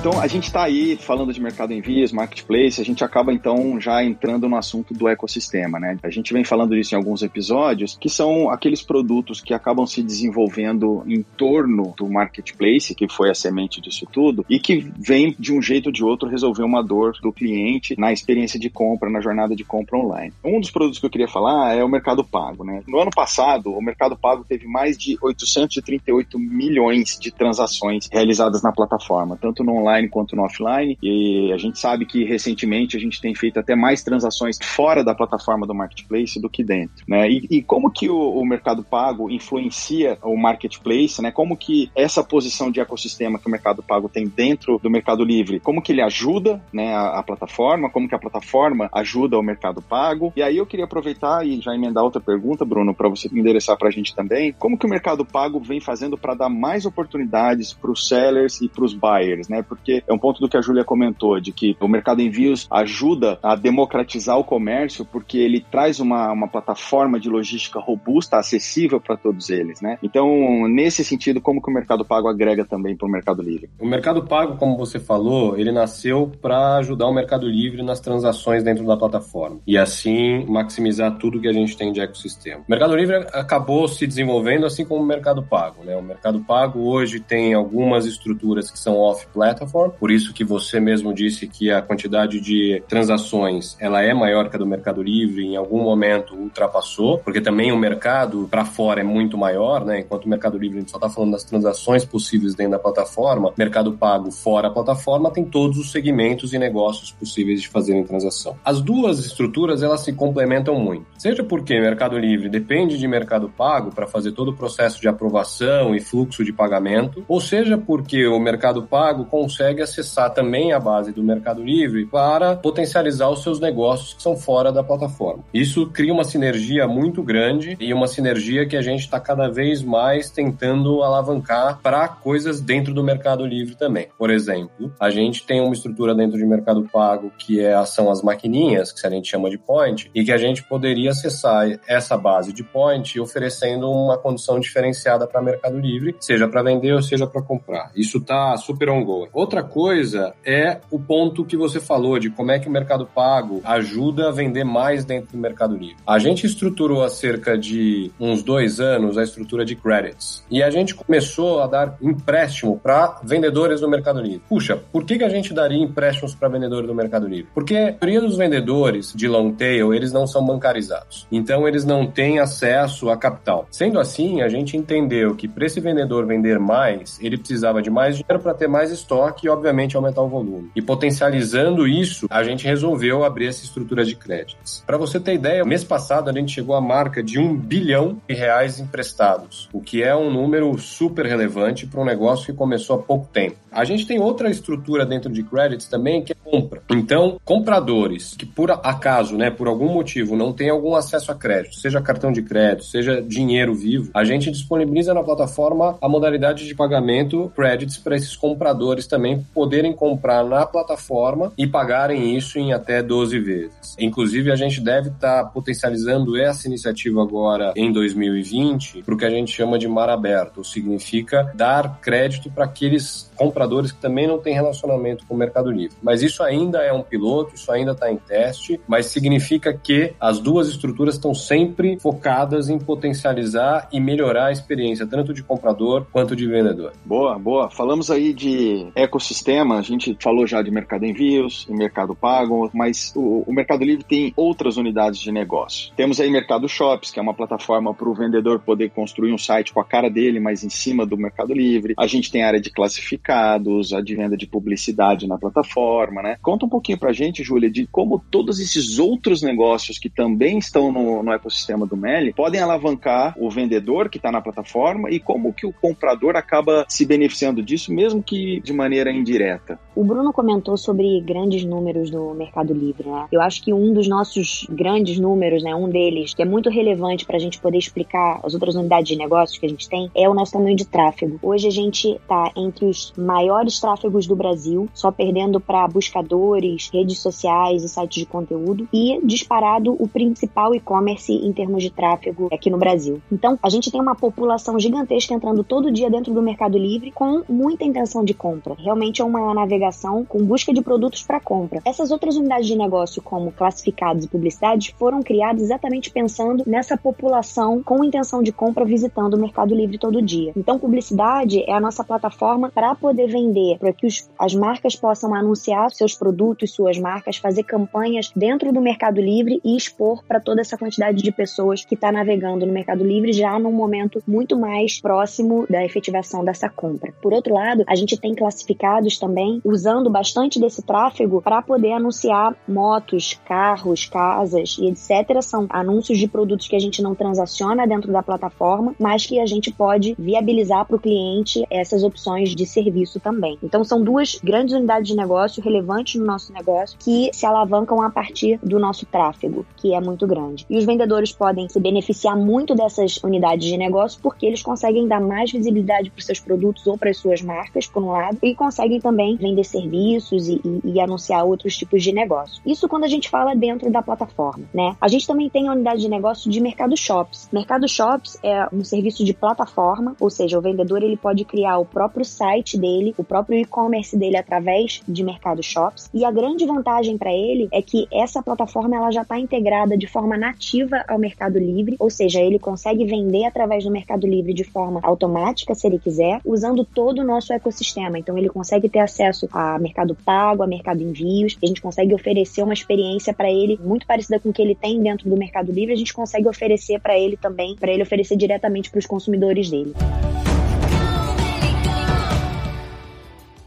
Então 0.00 0.18
a 0.18 0.26
gente 0.26 0.44
está 0.44 0.62
aí 0.62 0.96
falando 0.96 1.30
de 1.30 1.42
mercado 1.42 1.74
envios, 1.74 2.10
marketplace, 2.10 2.80
a 2.80 2.84
gente 2.84 3.04
acaba 3.04 3.34
então 3.34 3.78
já 3.78 4.02
entrando 4.02 4.48
no 4.48 4.56
assunto 4.56 4.94
do 4.94 5.06
ecossistema, 5.06 5.78
né? 5.78 5.98
A 6.02 6.08
gente 6.08 6.32
vem 6.32 6.42
falando 6.42 6.74
disso 6.74 6.94
em 6.94 6.96
alguns 6.96 7.22
episódios, 7.22 7.98
que 8.00 8.08
são 8.08 8.48
aqueles 8.48 8.80
produtos 8.80 9.42
que 9.42 9.52
acabam 9.52 9.86
se 9.86 10.02
desenvolvendo 10.02 11.04
em 11.06 11.22
torno 11.22 11.92
do 11.98 12.08
marketplace, 12.08 12.94
que 12.94 13.12
foi 13.12 13.28
a 13.28 13.34
semente 13.34 13.78
disso 13.78 14.06
tudo, 14.10 14.42
e 14.48 14.58
que 14.58 14.90
vem 14.96 15.36
de 15.38 15.52
um 15.52 15.60
jeito 15.60 15.88
ou 15.88 15.92
de 15.92 16.02
outro 16.02 16.30
resolver 16.30 16.62
uma 16.62 16.82
dor 16.82 17.12
do 17.20 17.30
cliente 17.30 17.94
na 17.98 18.10
experiência 18.10 18.58
de 18.58 18.70
compra, 18.70 19.10
na 19.10 19.20
jornada 19.20 19.54
de 19.54 19.64
compra 19.64 19.98
online. 19.98 20.32
Um 20.42 20.60
dos 20.60 20.70
produtos 20.70 20.98
que 20.98 21.04
eu 21.04 21.10
queria 21.10 21.28
falar 21.28 21.74
é 21.74 21.84
o 21.84 21.88
Mercado 21.90 22.24
Pago, 22.24 22.64
né? 22.64 22.82
No 22.88 23.00
ano 23.00 23.10
passado, 23.10 23.70
o 23.70 23.82
Mercado 23.82 24.16
Pago 24.16 24.46
teve 24.48 24.66
mais 24.66 24.96
de 24.96 25.18
838 25.20 26.38
milhões 26.38 27.18
de 27.20 27.30
transações 27.30 28.08
realizadas 28.10 28.62
na 28.62 28.72
plataforma, 28.72 29.36
tanto 29.38 29.62
no 29.62 29.74
online 29.74 29.89
quanto 30.08 30.36
no 30.36 30.44
offline. 30.44 30.98
E 31.02 31.52
a 31.52 31.56
gente 31.56 31.78
sabe 31.78 32.06
que 32.06 32.24
recentemente 32.24 32.96
a 32.96 33.00
gente 33.00 33.20
tem 33.20 33.34
feito 33.34 33.58
até 33.58 33.74
mais 33.74 34.02
transações 34.02 34.58
fora 34.62 35.04
da 35.04 35.14
plataforma 35.14 35.66
do 35.66 35.74
marketplace 35.74 36.40
do 36.40 36.48
que 36.48 36.62
dentro, 36.62 37.04
né? 37.08 37.28
E, 37.30 37.46
e 37.50 37.62
como 37.62 37.90
que 37.90 38.08
o, 38.08 38.16
o, 38.16 38.44
Mercado 38.44 38.82
Pago 38.82 39.30
influencia 39.30 40.18
o 40.22 40.36
marketplace, 40.36 41.20
né? 41.22 41.30
Como 41.30 41.56
que 41.56 41.90
essa 41.94 42.22
posição 42.22 42.70
de 42.70 42.80
ecossistema 42.80 43.38
que 43.38 43.46
o 43.46 43.50
Mercado 43.50 43.82
Pago 43.82 44.08
tem 44.08 44.26
dentro 44.26 44.78
do 44.82 44.90
Mercado 44.90 45.24
Livre, 45.24 45.60
como 45.60 45.82
que 45.82 45.92
ele 45.92 46.02
ajuda, 46.02 46.62
né, 46.72 46.94
a, 46.94 47.18
a 47.18 47.22
plataforma, 47.22 47.90
como 47.90 48.08
que 48.08 48.14
a 48.14 48.18
plataforma 48.18 48.88
ajuda 48.92 49.38
o 49.38 49.42
Mercado 49.42 49.82
Pago? 49.82 50.32
E 50.36 50.42
aí 50.42 50.56
eu 50.56 50.66
queria 50.66 50.84
aproveitar 50.84 51.46
e 51.46 51.60
já 51.60 51.74
emendar 51.74 52.04
outra 52.04 52.20
pergunta, 52.20 52.64
Bruno, 52.64 52.94
para 52.94 53.08
você 53.08 53.28
endereçar 53.32 53.76
para 53.76 53.88
a 53.88 53.90
gente 53.90 54.14
também. 54.14 54.52
Como 54.58 54.78
que 54.78 54.86
o 54.86 54.88
Mercado 54.88 55.24
Pago 55.24 55.60
vem 55.60 55.80
fazendo 55.80 56.16
para 56.16 56.34
dar 56.34 56.48
mais 56.48 56.84
oportunidades 56.84 57.72
para 57.72 57.90
os 57.90 58.06
sellers 58.06 58.60
e 58.60 58.68
para 58.68 58.84
os 58.84 58.94
buyers, 58.94 59.48
né? 59.48 59.62
Porque 59.62 59.79
é 59.88 60.12
um 60.12 60.18
ponto 60.18 60.40
do 60.40 60.48
que 60.48 60.56
a 60.56 60.60
Júlia 60.60 60.84
comentou, 60.84 61.40
de 61.40 61.52
que 61.52 61.76
o 61.80 61.88
mercado 61.88 62.20
envios 62.20 62.66
ajuda 62.70 63.38
a 63.42 63.54
democratizar 63.54 64.38
o 64.38 64.44
comércio, 64.44 65.04
porque 65.04 65.38
ele 65.38 65.64
traz 65.70 66.00
uma, 66.00 66.32
uma 66.32 66.48
plataforma 66.48 67.18
de 67.18 67.28
logística 67.28 67.78
robusta, 67.78 68.36
acessível 68.36 69.00
para 69.00 69.16
todos 69.16 69.50
eles, 69.50 69.80
né? 69.80 69.98
Então, 70.02 70.68
nesse 70.68 71.04
sentido, 71.04 71.40
como 71.40 71.62
que 71.62 71.70
o 71.70 71.74
Mercado 71.74 72.04
Pago 72.04 72.28
agrega 72.28 72.64
também 72.64 72.96
para 72.96 73.06
o 73.06 73.10
Mercado 73.10 73.42
Livre? 73.42 73.70
O 73.80 73.86
Mercado 73.86 74.24
Pago, 74.24 74.56
como 74.56 74.76
você 74.76 74.98
falou, 74.98 75.56
ele 75.56 75.72
nasceu 75.72 76.30
para 76.40 76.76
ajudar 76.76 77.06
o 77.06 77.14
Mercado 77.14 77.46
Livre 77.46 77.82
nas 77.82 78.00
transações 78.00 78.62
dentro 78.62 78.86
da 78.86 78.96
plataforma 78.96 79.60
e 79.66 79.76
assim 79.78 80.44
maximizar 80.46 81.16
tudo 81.18 81.40
que 81.40 81.48
a 81.48 81.52
gente 81.52 81.76
tem 81.76 81.92
de 81.92 82.00
ecossistema. 82.00 82.62
O 82.66 82.70
Mercado 82.70 82.96
Livre 82.96 83.16
acabou 83.32 83.86
se 83.88 84.06
desenvolvendo 84.06 84.66
assim 84.66 84.84
como 84.84 85.02
o 85.02 85.06
Mercado 85.06 85.42
Pago, 85.42 85.84
né? 85.84 85.96
O 85.96 86.02
Mercado 86.02 86.40
Pago 86.40 86.80
hoje 86.80 87.20
tem 87.20 87.54
algumas 87.54 88.06
estruturas 88.06 88.70
que 88.70 88.78
são 88.78 88.96
off-platform, 88.96 89.69
por 89.98 90.10
isso 90.10 90.32
que 90.32 90.44
você 90.44 90.80
mesmo 90.80 91.12
disse 91.12 91.46
que 91.46 91.70
a 91.70 91.82
quantidade 91.82 92.40
de 92.40 92.82
transações 92.88 93.76
ela 93.78 94.02
é 94.02 94.12
maior 94.12 94.48
que 94.48 94.56
a 94.56 94.58
do 94.58 94.66
Mercado 94.66 95.02
Livre, 95.02 95.44
em 95.44 95.56
algum 95.56 95.82
momento 95.82 96.34
ultrapassou, 96.34 97.18
porque 97.18 97.40
também 97.40 97.72
o 97.72 97.76
mercado 97.76 98.46
para 98.50 98.64
fora 98.64 99.00
é 99.00 99.04
muito 99.04 99.36
maior, 99.38 99.84
né? 99.84 100.00
Enquanto 100.00 100.26
o 100.26 100.28
Mercado 100.28 100.58
Livre 100.58 100.78
a 100.78 100.80
gente 100.80 100.90
só 100.90 100.96
está 100.96 101.08
falando 101.08 101.32
das 101.32 101.44
transações 101.44 102.04
possíveis 102.04 102.54
dentro 102.54 102.72
da 102.72 102.78
plataforma, 102.78 103.52
Mercado 103.56 103.92
Pago 103.92 104.30
fora 104.30 104.68
a 104.68 104.70
plataforma 104.70 105.30
tem 105.30 105.44
todos 105.44 105.78
os 105.78 105.90
segmentos 105.90 106.52
e 106.52 106.58
negócios 106.58 107.10
possíveis 107.12 107.62
de 107.62 107.68
fazerem 107.68 108.04
transação. 108.04 108.56
As 108.64 108.80
duas 108.80 109.18
estruturas 109.18 109.82
elas 109.82 110.00
se 110.00 110.12
complementam 110.12 110.78
muito. 110.78 111.06
Seja 111.18 111.42
porque 111.42 111.78
Mercado 111.80 112.18
Livre 112.18 112.48
depende 112.48 112.98
de 112.98 113.08
Mercado 113.08 113.48
Pago 113.48 113.94
para 113.94 114.06
fazer 114.06 114.32
todo 114.32 114.50
o 114.50 114.56
processo 114.56 115.00
de 115.00 115.08
aprovação 115.08 115.94
e 115.94 116.00
fluxo 116.00 116.44
de 116.44 116.52
pagamento, 116.52 117.24
ou 117.28 117.40
seja 117.40 117.78
porque 117.78 118.26
o 118.26 118.38
Mercado 118.38 118.82
Pago 118.82 119.24
consegue 119.24 119.59
acessar 119.82 120.32
também 120.32 120.72
a 120.72 120.80
base 120.80 121.12
do 121.12 121.22
Mercado 121.22 121.62
Livre 121.62 122.06
para 122.06 122.56
potencializar 122.56 123.28
os 123.28 123.42
seus 123.42 123.60
negócios 123.60 124.14
que 124.14 124.22
são 124.22 124.36
fora 124.36 124.72
da 124.72 124.82
plataforma. 124.82 125.44
Isso 125.52 125.86
cria 125.86 126.12
uma 126.12 126.24
sinergia 126.24 126.86
muito 126.86 127.22
grande 127.22 127.76
e 127.80 127.92
uma 127.92 128.06
sinergia 128.06 128.66
que 128.66 128.76
a 128.76 128.82
gente 128.82 129.00
está 129.00 129.20
cada 129.20 129.48
vez 129.48 129.82
mais 129.82 130.30
tentando 130.30 131.02
alavancar 131.02 131.80
para 131.82 132.08
coisas 132.08 132.60
dentro 132.60 132.94
do 132.94 133.02
Mercado 133.02 133.44
Livre 133.44 133.74
também. 133.74 134.08
Por 134.18 134.30
exemplo, 134.30 134.92
a 134.98 135.10
gente 135.10 135.44
tem 135.46 135.60
uma 135.60 135.72
estrutura 135.72 136.14
dentro 136.14 136.38
de 136.38 136.44
Mercado 136.44 136.88
Pago 136.92 137.32
que 137.38 137.60
é, 137.60 137.84
são 137.84 138.10
as 138.10 138.22
maquininhas, 138.22 138.92
que 138.92 139.06
a 139.06 139.10
gente 139.10 139.28
chama 139.28 139.50
de 139.50 139.58
point, 139.58 140.10
e 140.14 140.24
que 140.24 140.32
a 140.32 140.36
gente 140.36 140.62
poderia 140.64 141.10
acessar 141.10 141.66
essa 141.86 142.16
base 142.16 142.52
de 142.52 142.62
point 142.62 143.18
oferecendo 143.18 143.90
uma 143.90 144.16
condição 144.18 144.58
diferenciada 144.58 145.26
para 145.26 145.42
Mercado 145.42 145.78
Livre, 145.78 146.16
seja 146.20 146.48
para 146.48 146.62
vender 146.62 146.92
ou 146.92 147.02
seja 147.02 147.26
para 147.26 147.42
comprar. 147.42 147.90
Isso 147.94 148.18
está 148.18 148.56
super 148.56 148.90
ongoing. 148.90 149.28
Coisa 149.62 150.32
é 150.44 150.80
o 150.90 150.98
ponto 150.98 151.44
que 151.44 151.56
você 151.56 151.80
falou 151.80 152.18
de 152.18 152.30
como 152.30 152.52
é 152.52 152.58
que 152.58 152.68
o 152.68 152.70
Mercado 152.70 153.06
Pago 153.06 153.60
ajuda 153.64 154.28
a 154.28 154.30
vender 154.30 154.64
mais 154.64 155.04
dentro 155.04 155.32
do 155.32 155.38
Mercado 155.38 155.76
Livre. 155.76 155.96
A 156.06 156.18
gente 156.18 156.46
estruturou 156.46 157.02
há 157.02 157.08
cerca 157.08 157.58
de 157.58 158.12
uns 158.20 158.42
dois 158.42 158.78
anos 158.78 159.18
a 159.18 159.22
estrutura 159.22 159.64
de 159.64 159.74
credits 159.74 160.44
e 160.50 160.62
a 160.62 160.70
gente 160.70 160.94
começou 160.94 161.60
a 161.60 161.66
dar 161.66 161.96
empréstimo 162.00 162.78
para 162.78 163.20
vendedores 163.24 163.80
do 163.80 163.88
Mercado 163.88 164.20
Livre. 164.20 164.42
Puxa, 164.48 164.76
por 164.76 165.04
que, 165.04 165.18
que 165.18 165.24
a 165.24 165.28
gente 165.28 165.52
daria 165.52 165.82
empréstimos 165.82 166.34
para 166.34 166.48
vendedores 166.48 166.86
do 166.86 166.94
Mercado 166.94 167.26
Livre? 167.26 167.48
Porque 167.52 167.76
a 167.76 168.04
maioria 168.04 168.20
dos 168.20 168.36
vendedores 168.36 169.12
de 169.14 169.26
long 169.26 169.52
tail, 169.52 169.92
eles 169.94 170.12
não 170.12 170.26
são 170.26 170.44
bancarizados. 170.44 171.26
Então, 171.30 171.66
eles 171.66 171.84
não 171.84 172.06
têm 172.06 172.38
acesso 172.38 173.10
a 173.10 173.16
capital. 173.16 173.66
Sendo 173.70 173.98
assim, 173.98 174.42
a 174.42 174.48
gente 174.48 174.76
entendeu 174.76 175.34
que 175.34 175.48
para 175.48 175.66
esse 175.66 175.80
vendedor 175.80 176.26
vender 176.26 176.58
mais, 176.58 177.18
ele 177.20 177.38
precisava 177.38 177.82
de 177.82 177.90
mais 177.90 178.16
dinheiro 178.16 178.42
para 178.42 178.54
ter 178.54 178.68
mais 178.68 178.90
estoque 178.90 179.39
e, 179.42 179.48
obviamente, 179.48 179.96
aumentar 179.96 180.22
o 180.22 180.28
volume. 180.28 180.70
E 180.74 180.82
potencializando 180.82 181.86
isso, 181.86 182.26
a 182.30 182.42
gente 182.42 182.64
resolveu 182.64 183.24
abrir 183.24 183.46
essa 183.46 183.64
estrutura 183.64 184.04
de 184.04 184.14
créditos. 184.14 184.82
Para 184.86 184.96
você 184.96 185.18
ter 185.18 185.34
ideia, 185.34 185.64
mês 185.64 185.84
passado 185.84 186.28
a 186.28 186.32
gente 186.32 186.52
chegou 186.52 186.74
à 186.74 186.80
marca 186.80 187.22
de 187.22 187.38
um 187.38 187.56
bilhão 187.56 188.20
de 188.28 188.34
reais 188.34 188.78
emprestados, 188.78 189.68
o 189.72 189.80
que 189.80 190.02
é 190.02 190.14
um 190.14 190.30
número 190.30 190.76
super 190.78 191.26
relevante 191.26 191.86
para 191.86 192.00
um 192.00 192.04
negócio 192.04 192.46
que 192.46 192.52
começou 192.52 192.96
há 192.96 193.02
pouco 193.02 193.28
tempo. 193.32 193.56
A 193.72 193.84
gente 193.84 194.06
tem 194.06 194.18
outra 194.18 194.50
estrutura 194.50 195.06
dentro 195.06 195.30
de 195.30 195.42
credits 195.42 195.86
também 195.86 196.22
que 196.22 196.32
é 196.32 196.36
compra. 196.50 196.82
Então, 196.90 197.40
compradores 197.44 198.34
que 198.36 198.44
por 198.44 198.70
acaso, 198.70 199.36
né, 199.36 199.50
por 199.50 199.68
algum 199.68 199.88
motivo 199.88 200.36
não 200.36 200.52
têm 200.52 200.70
algum 200.70 200.96
acesso 200.96 201.30
a 201.30 201.34
crédito, 201.34 201.76
seja 201.76 202.00
cartão 202.00 202.32
de 202.32 202.42
crédito, 202.42 202.84
seja 202.84 203.22
dinheiro 203.22 203.74
vivo, 203.74 204.10
a 204.12 204.24
gente 204.24 204.50
disponibiliza 204.50 205.14
na 205.14 205.22
plataforma 205.22 205.96
a 206.00 206.08
modalidade 206.08 206.66
de 206.66 206.74
pagamento 206.74 207.52
credits 207.54 207.96
para 207.96 208.16
esses 208.16 208.34
compradores 208.36 209.06
também 209.06 209.29
poderem 209.38 209.92
comprar 209.92 210.44
na 210.44 210.64
plataforma 210.64 211.52
e 211.56 211.66
pagarem 211.66 212.36
isso 212.36 212.58
em 212.58 212.72
até 212.72 213.02
12 213.02 213.38
vezes. 213.38 213.96
Inclusive, 213.98 214.50
a 214.50 214.56
gente 214.56 214.80
deve 214.80 215.08
estar 215.08 215.44
tá 215.44 215.48
potencializando 215.48 216.36
essa 216.36 216.66
iniciativa 216.66 217.22
agora 217.22 217.72
em 217.76 217.92
2020 217.92 219.02
para 219.02 219.14
o 219.14 219.16
que 219.16 219.24
a 219.24 219.30
gente 219.30 219.52
chama 219.52 219.78
de 219.78 219.88
mar 219.88 220.08
aberto, 220.08 220.64
significa 220.64 221.52
dar 221.54 222.00
crédito 222.00 222.50
para 222.50 222.64
aqueles 222.64 223.30
compradores 223.36 223.92
que 223.92 224.00
também 224.00 224.26
não 224.26 224.38
têm 224.38 224.54
relacionamento 224.54 225.24
com 225.26 225.34
o 225.34 225.36
Mercado 225.36 225.70
Livre. 225.70 225.96
Mas 226.02 226.22
isso 226.22 226.42
ainda 226.42 226.78
é 226.82 226.92
um 226.92 227.02
piloto, 227.02 227.54
isso 227.54 227.70
ainda 227.72 227.92
está 227.92 228.10
em 228.10 228.16
teste, 228.16 228.80
mas 228.86 229.06
significa 229.06 229.72
que 229.72 230.14
as 230.20 230.38
duas 230.38 230.68
estruturas 230.68 231.14
estão 231.14 231.34
sempre 231.34 231.98
focadas 231.98 232.68
em 232.68 232.78
potencializar 232.78 233.88
e 233.92 234.00
melhorar 234.00 234.46
a 234.46 234.52
experiência 234.52 235.06
tanto 235.06 235.32
de 235.32 235.42
comprador 235.42 236.06
quanto 236.12 236.36
de 236.36 236.46
vendedor. 236.46 236.92
Boa, 237.04 237.38
boa. 237.38 237.70
Falamos 237.70 238.10
aí 238.10 238.32
de 238.32 238.90
ecossistema, 239.10 239.78
a 239.78 239.82
gente 239.82 240.16
falou 240.20 240.46
já 240.46 240.62
de 240.62 240.70
mercado 240.70 241.04
envios 241.04 241.66
e 241.68 241.72
mercado 241.72 242.14
pago, 242.14 242.70
mas 242.72 243.12
o, 243.16 243.42
o 243.46 243.52
Mercado 243.52 243.84
Livre 243.84 244.04
tem 244.04 244.32
outras 244.36 244.76
unidades 244.76 245.20
de 245.20 245.32
negócio. 245.32 245.92
Temos 245.96 246.20
aí 246.20 246.30
Mercado 246.30 246.68
Shops, 246.68 247.10
que 247.10 247.18
é 247.18 247.22
uma 247.22 247.34
plataforma 247.34 247.92
para 247.92 248.08
o 248.08 248.14
vendedor 248.14 248.60
poder 248.60 248.90
construir 248.90 249.32
um 249.32 249.38
site 249.38 249.72
com 249.72 249.80
a 249.80 249.84
cara 249.84 250.08
dele, 250.08 250.38
mas 250.38 250.62
em 250.62 250.70
cima 250.70 251.04
do 251.04 251.16
Mercado 251.16 251.52
Livre. 251.52 251.94
A 251.98 252.06
gente 252.06 252.30
tem 252.30 252.44
área 252.44 252.60
de 252.60 252.70
classificados, 252.70 253.92
a 253.92 254.00
de 254.00 254.14
venda 254.14 254.36
de 254.36 254.46
publicidade 254.46 255.26
na 255.26 255.36
plataforma, 255.36 256.22
né? 256.22 256.36
Conta 256.40 256.66
um 256.66 256.68
pouquinho 256.68 256.98
para 256.98 257.10
a 257.10 257.12
gente, 257.12 257.42
Júlia, 257.42 257.70
de 257.70 257.86
como 257.86 258.22
todos 258.30 258.60
esses 258.60 258.98
outros 258.98 259.42
negócios 259.42 259.98
que 259.98 260.08
também 260.08 260.58
estão 260.58 260.92
no, 260.92 261.22
no 261.22 261.32
ecossistema 261.32 261.86
do 261.86 261.96
Meli 261.96 262.32
podem 262.32 262.60
alavancar 262.60 263.34
o 263.38 263.50
vendedor 263.50 264.08
que 264.08 264.18
está 264.18 264.30
na 264.30 264.40
plataforma 264.40 265.10
e 265.10 265.18
como 265.18 265.52
que 265.52 265.66
o 265.66 265.72
comprador 265.72 266.36
acaba 266.36 266.84
se 266.88 267.04
beneficiando 267.04 267.62
disso, 267.62 267.92
mesmo 267.92 268.22
que 268.22 268.60
de 268.60 268.72
maneira 268.72 268.99
indireta. 269.08 269.78
O 269.94 270.04
Bruno 270.04 270.32
comentou 270.32 270.76
sobre 270.76 271.20
grandes 271.20 271.64
números 271.64 272.10
do 272.10 272.34
Mercado 272.34 272.72
Livre, 272.72 273.08
né? 273.08 273.26
Eu 273.30 273.40
acho 273.40 273.62
que 273.62 273.72
um 273.72 273.92
dos 273.92 274.08
nossos 274.08 274.66
grandes 274.70 275.18
números, 275.18 275.62
né, 275.62 275.74
um 275.74 275.88
deles, 275.88 276.34
que 276.34 276.42
é 276.42 276.44
muito 276.44 276.70
relevante 276.70 277.24
para 277.26 277.36
a 277.36 277.40
gente 277.40 277.60
poder 277.60 277.78
explicar 277.78 278.40
as 278.42 278.54
outras 278.54 278.74
unidades 278.74 279.08
de 279.08 279.16
negócios 279.16 279.58
que 279.58 279.66
a 279.66 279.68
gente 279.68 279.88
tem, 279.88 280.10
é 280.14 280.28
o 280.28 280.34
nosso 280.34 280.52
tamanho 280.52 280.76
de 280.76 280.86
tráfego. 280.86 281.38
Hoje 281.42 281.68
a 281.68 281.70
gente 281.70 282.08
está 282.08 282.50
entre 282.56 282.86
os 282.86 283.12
maiores 283.16 283.80
tráfegos 283.80 284.26
do 284.26 284.36
Brasil, 284.36 284.88
só 284.94 285.10
perdendo 285.10 285.60
para 285.60 285.86
buscadores, 285.88 286.90
redes 286.92 287.18
sociais 287.18 287.84
e 287.84 287.88
sites 287.88 288.20
de 288.20 288.26
conteúdo, 288.26 288.88
e 288.92 289.20
disparado 289.24 289.96
o 289.98 290.08
principal 290.08 290.74
e-commerce 290.74 291.32
em 291.32 291.52
termos 291.52 291.82
de 291.82 291.90
tráfego 291.90 292.48
aqui 292.52 292.70
no 292.70 292.78
Brasil. 292.78 293.20
Então, 293.30 293.58
a 293.62 293.68
gente 293.68 293.90
tem 293.90 294.00
uma 294.00 294.14
população 294.14 294.78
gigantesca 294.78 295.34
entrando 295.34 295.62
todo 295.62 295.92
dia 295.92 296.10
dentro 296.10 296.32
do 296.32 296.42
Mercado 296.42 296.78
Livre 296.78 297.10
com 297.10 297.42
muita 297.48 297.84
intenção 297.84 298.24
de 298.24 298.34
compra. 298.34 298.74
Realmente 298.90 299.22
é 299.22 299.24
uma 299.24 299.54
navegação 299.54 300.24
com 300.24 300.44
busca 300.44 300.74
de 300.74 300.82
produtos 300.82 301.22
para 301.22 301.38
compra. 301.38 301.80
Essas 301.84 302.10
outras 302.10 302.34
unidades 302.34 302.66
de 302.66 302.76
negócio, 302.76 303.22
como 303.22 303.52
classificados 303.52 304.24
e 304.24 304.28
publicidade, 304.28 304.96
foram 304.98 305.22
criadas 305.22 305.62
exatamente 305.62 306.10
pensando 306.10 306.64
nessa 306.66 306.96
população 306.96 307.84
com 307.84 308.02
intenção 308.02 308.42
de 308.42 308.50
compra 308.50 308.84
visitando 308.84 309.34
o 309.34 309.40
Mercado 309.40 309.76
Livre 309.76 309.96
todo 309.96 310.20
dia. 310.20 310.52
Então, 310.56 310.76
publicidade 310.76 311.62
é 311.70 311.72
a 311.72 311.78
nossa 311.78 312.02
plataforma 312.02 312.68
para 312.68 312.92
poder 312.96 313.28
vender, 313.28 313.78
para 313.78 313.92
que 313.92 314.08
os, 314.08 314.28
as 314.36 314.56
marcas 314.56 314.96
possam 314.96 315.36
anunciar 315.36 315.92
seus 315.92 316.16
produtos, 316.16 316.72
suas 316.72 316.98
marcas, 316.98 317.36
fazer 317.36 317.62
campanhas 317.62 318.32
dentro 318.34 318.72
do 318.72 318.80
Mercado 318.80 319.20
Livre 319.20 319.60
e 319.64 319.76
expor 319.76 320.24
para 320.24 320.40
toda 320.40 320.62
essa 320.62 320.76
quantidade 320.76 321.22
de 321.22 321.30
pessoas 321.30 321.84
que 321.84 321.94
está 321.94 322.10
navegando 322.10 322.66
no 322.66 322.72
Mercado 322.72 323.04
Livre 323.04 323.32
já 323.32 323.56
num 323.56 323.70
momento 323.70 324.20
muito 324.26 324.58
mais 324.58 325.00
próximo 325.00 325.64
da 325.70 325.84
efetivação 325.84 326.44
dessa 326.44 326.68
compra. 326.68 327.14
Por 327.22 327.32
outro 327.32 327.54
lado, 327.54 327.84
a 327.86 327.94
gente 327.94 328.18
tem 328.18 328.34
classificados 328.34 328.79
também 329.18 329.60
usando 329.64 330.10
bastante 330.10 330.58
desse 330.58 330.82
tráfego 330.82 331.40
para 331.42 331.62
poder 331.62 331.92
anunciar 331.92 332.54
motos, 332.66 333.38
carros, 333.44 334.06
casas 334.06 334.76
e 334.78 334.86
etc. 334.86 335.42
São 335.42 335.66
anúncios 335.70 336.18
de 336.18 336.28
produtos 336.28 336.68
que 336.68 336.76
a 336.76 336.80
gente 336.80 337.02
não 337.02 337.14
transaciona 337.14 337.86
dentro 337.86 338.12
da 338.12 338.22
plataforma, 338.22 338.94
mas 338.98 339.26
que 339.26 339.40
a 339.40 339.46
gente 339.46 339.72
pode 339.72 340.14
viabilizar 340.18 340.84
para 340.86 340.96
o 340.96 341.00
cliente 341.00 341.64
essas 341.70 342.02
opções 342.02 342.54
de 342.54 342.66
serviço 342.66 343.20
também. 343.20 343.58
Então 343.62 343.84
são 343.84 344.02
duas 344.02 344.40
grandes 344.42 344.74
unidades 344.74 345.08
de 345.08 345.16
negócio 345.16 345.62
relevantes 345.62 346.20
no 346.20 346.26
nosso 346.26 346.52
negócio 346.52 346.98
que 346.98 347.30
se 347.32 347.46
alavancam 347.46 348.00
a 348.02 348.10
partir 348.10 348.58
do 348.62 348.78
nosso 348.78 349.06
tráfego, 349.06 349.66
que 349.76 349.94
é 349.94 350.00
muito 350.00 350.26
grande. 350.26 350.66
E 350.68 350.78
os 350.78 350.84
vendedores 350.84 351.32
podem 351.32 351.68
se 351.68 351.80
beneficiar 351.80 352.36
muito 352.36 352.74
dessas 352.74 353.18
unidades 353.22 353.68
de 353.68 353.76
negócio 353.76 354.20
porque 354.22 354.46
eles 354.46 354.62
conseguem 354.62 355.06
dar 355.06 355.20
mais 355.20 355.50
visibilidade 355.50 356.10
para 356.10 356.18
os 356.18 356.26
seus 356.26 356.40
produtos 356.40 356.86
ou 356.86 356.96
para 356.96 357.10
as 357.10 357.16
suas 357.16 357.42
marcas, 357.42 357.86
por 357.86 358.02
um 358.02 358.10
lado, 358.10 358.38
e 358.42 358.54
conseguem 358.70 359.00
também 359.00 359.36
vender 359.36 359.64
serviços 359.64 360.46
e, 360.46 360.60
e, 360.64 360.92
e 360.92 361.00
anunciar 361.00 361.44
outros 361.44 361.76
tipos 361.76 362.04
de 362.04 362.12
negócio. 362.12 362.62
Isso 362.64 362.88
quando 362.88 363.02
a 363.02 363.08
gente 363.08 363.28
fala 363.28 363.52
dentro 363.54 363.90
da 363.90 364.00
plataforma, 364.00 364.64
né? 364.72 364.94
A 365.00 365.08
gente 365.08 365.26
também 365.26 365.50
tem 365.50 365.68
a 365.68 365.72
unidade 365.72 366.02
de 366.02 366.08
negócio 366.08 366.48
de 366.48 366.60
Mercado 366.60 366.96
Shops. 366.96 367.48
Mercado 367.52 367.88
Shops 367.88 368.38
é 368.44 368.68
um 368.72 368.84
serviço 368.84 369.24
de 369.24 369.34
plataforma, 369.34 370.14
ou 370.20 370.30
seja, 370.30 370.56
o 370.56 370.62
vendedor 370.62 371.02
ele 371.02 371.16
pode 371.16 371.44
criar 371.44 371.78
o 371.78 371.84
próprio 371.84 372.24
site 372.24 372.78
dele, 372.78 373.12
o 373.18 373.24
próprio 373.24 373.58
e-commerce 373.58 374.16
dele 374.16 374.36
através 374.36 375.02
de 375.08 375.24
Mercado 375.24 375.62
Shops. 375.62 376.08
E 376.14 376.24
a 376.24 376.30
grande 376.30 376.64
vantagem 376.64 377.18
para 377.18 377.32
ele 377.32 377.68
é 377.72 377.82
que 377.82 378.06
essa 378.12 378.40
plataforma 378.40 378.96
ela 378.96 379.10
já 379.10 379.22
está 379.22 379.36
integrada 379.36 379.98
de 379.98 380.06
forma 380.06 380.38
nativa 380.38 381.04
ao 381.08 381.18
Mercado 381.18 381.58
Livre, 381.58 381.96
ou 381.98 382.08
seja, 382.08 382.40
ele 382.40 382.60
consegue 382.60 383.04
vender 383.04 383.46
através 383.46 383.82
do 383.82 383.90
Mercado 383.90 384.28
Livre 384.28 384.54
de 384.54 384.62
forma 384.62 385.00
automática, 385.02 385.74
se 385.74 385.88
ele 385.88 385.98
quiser, 385.98 386.40
usando 386.44 386.84
todo 386.84 387.18
o 387.18 387.24
nosso 387.24 387.52
ecossistema. 387.52 388.18
Então 388.20 388.38
ele 388.38 388.48
ter 388.88 389.00
acesso 389.00 389.48
a 389.52 389.78
Mercado 389.78 390.14
Pago, 390.14 390.62
a 390.62 390.66
Mercado 390.66 391.02
Envios, 391.02 391.56
a 391.62 391.66
gente 391.66 391.80
consegue 391.80 392.14
oferecer 392.14 392.62
uma 392.62 392.74
experiência 392.74 393.32
para 393.32 393.50
ele 393.50 393.78
muito 393.82 394.06
parecida 394.06 394.38
com 394.38 394.50
o 394.50 394.52
que 394.52 394.62
ele 394.62 394.74
tem 394.74 395.00
dentro 395.02 395.28
do 395.28 395.36
Mercado 395.36 395.72
Livre, 395.72 395.92
a 395.92 395.96
gente 395.96 396.12
consegue 396.12 396.48
oferecer 396.48 397.00
para 397.00 397.18
ele 397.18 397.36
também, 397.36 397.76
para 397.76 397.92
ele 397.92 398.02
oferecer 398.02 398.36
diretamente 398.36 398.90
para 398.90 398.98
os 398.98 399.06
consumidores 399.06 399.70
dele. 399.70 399.94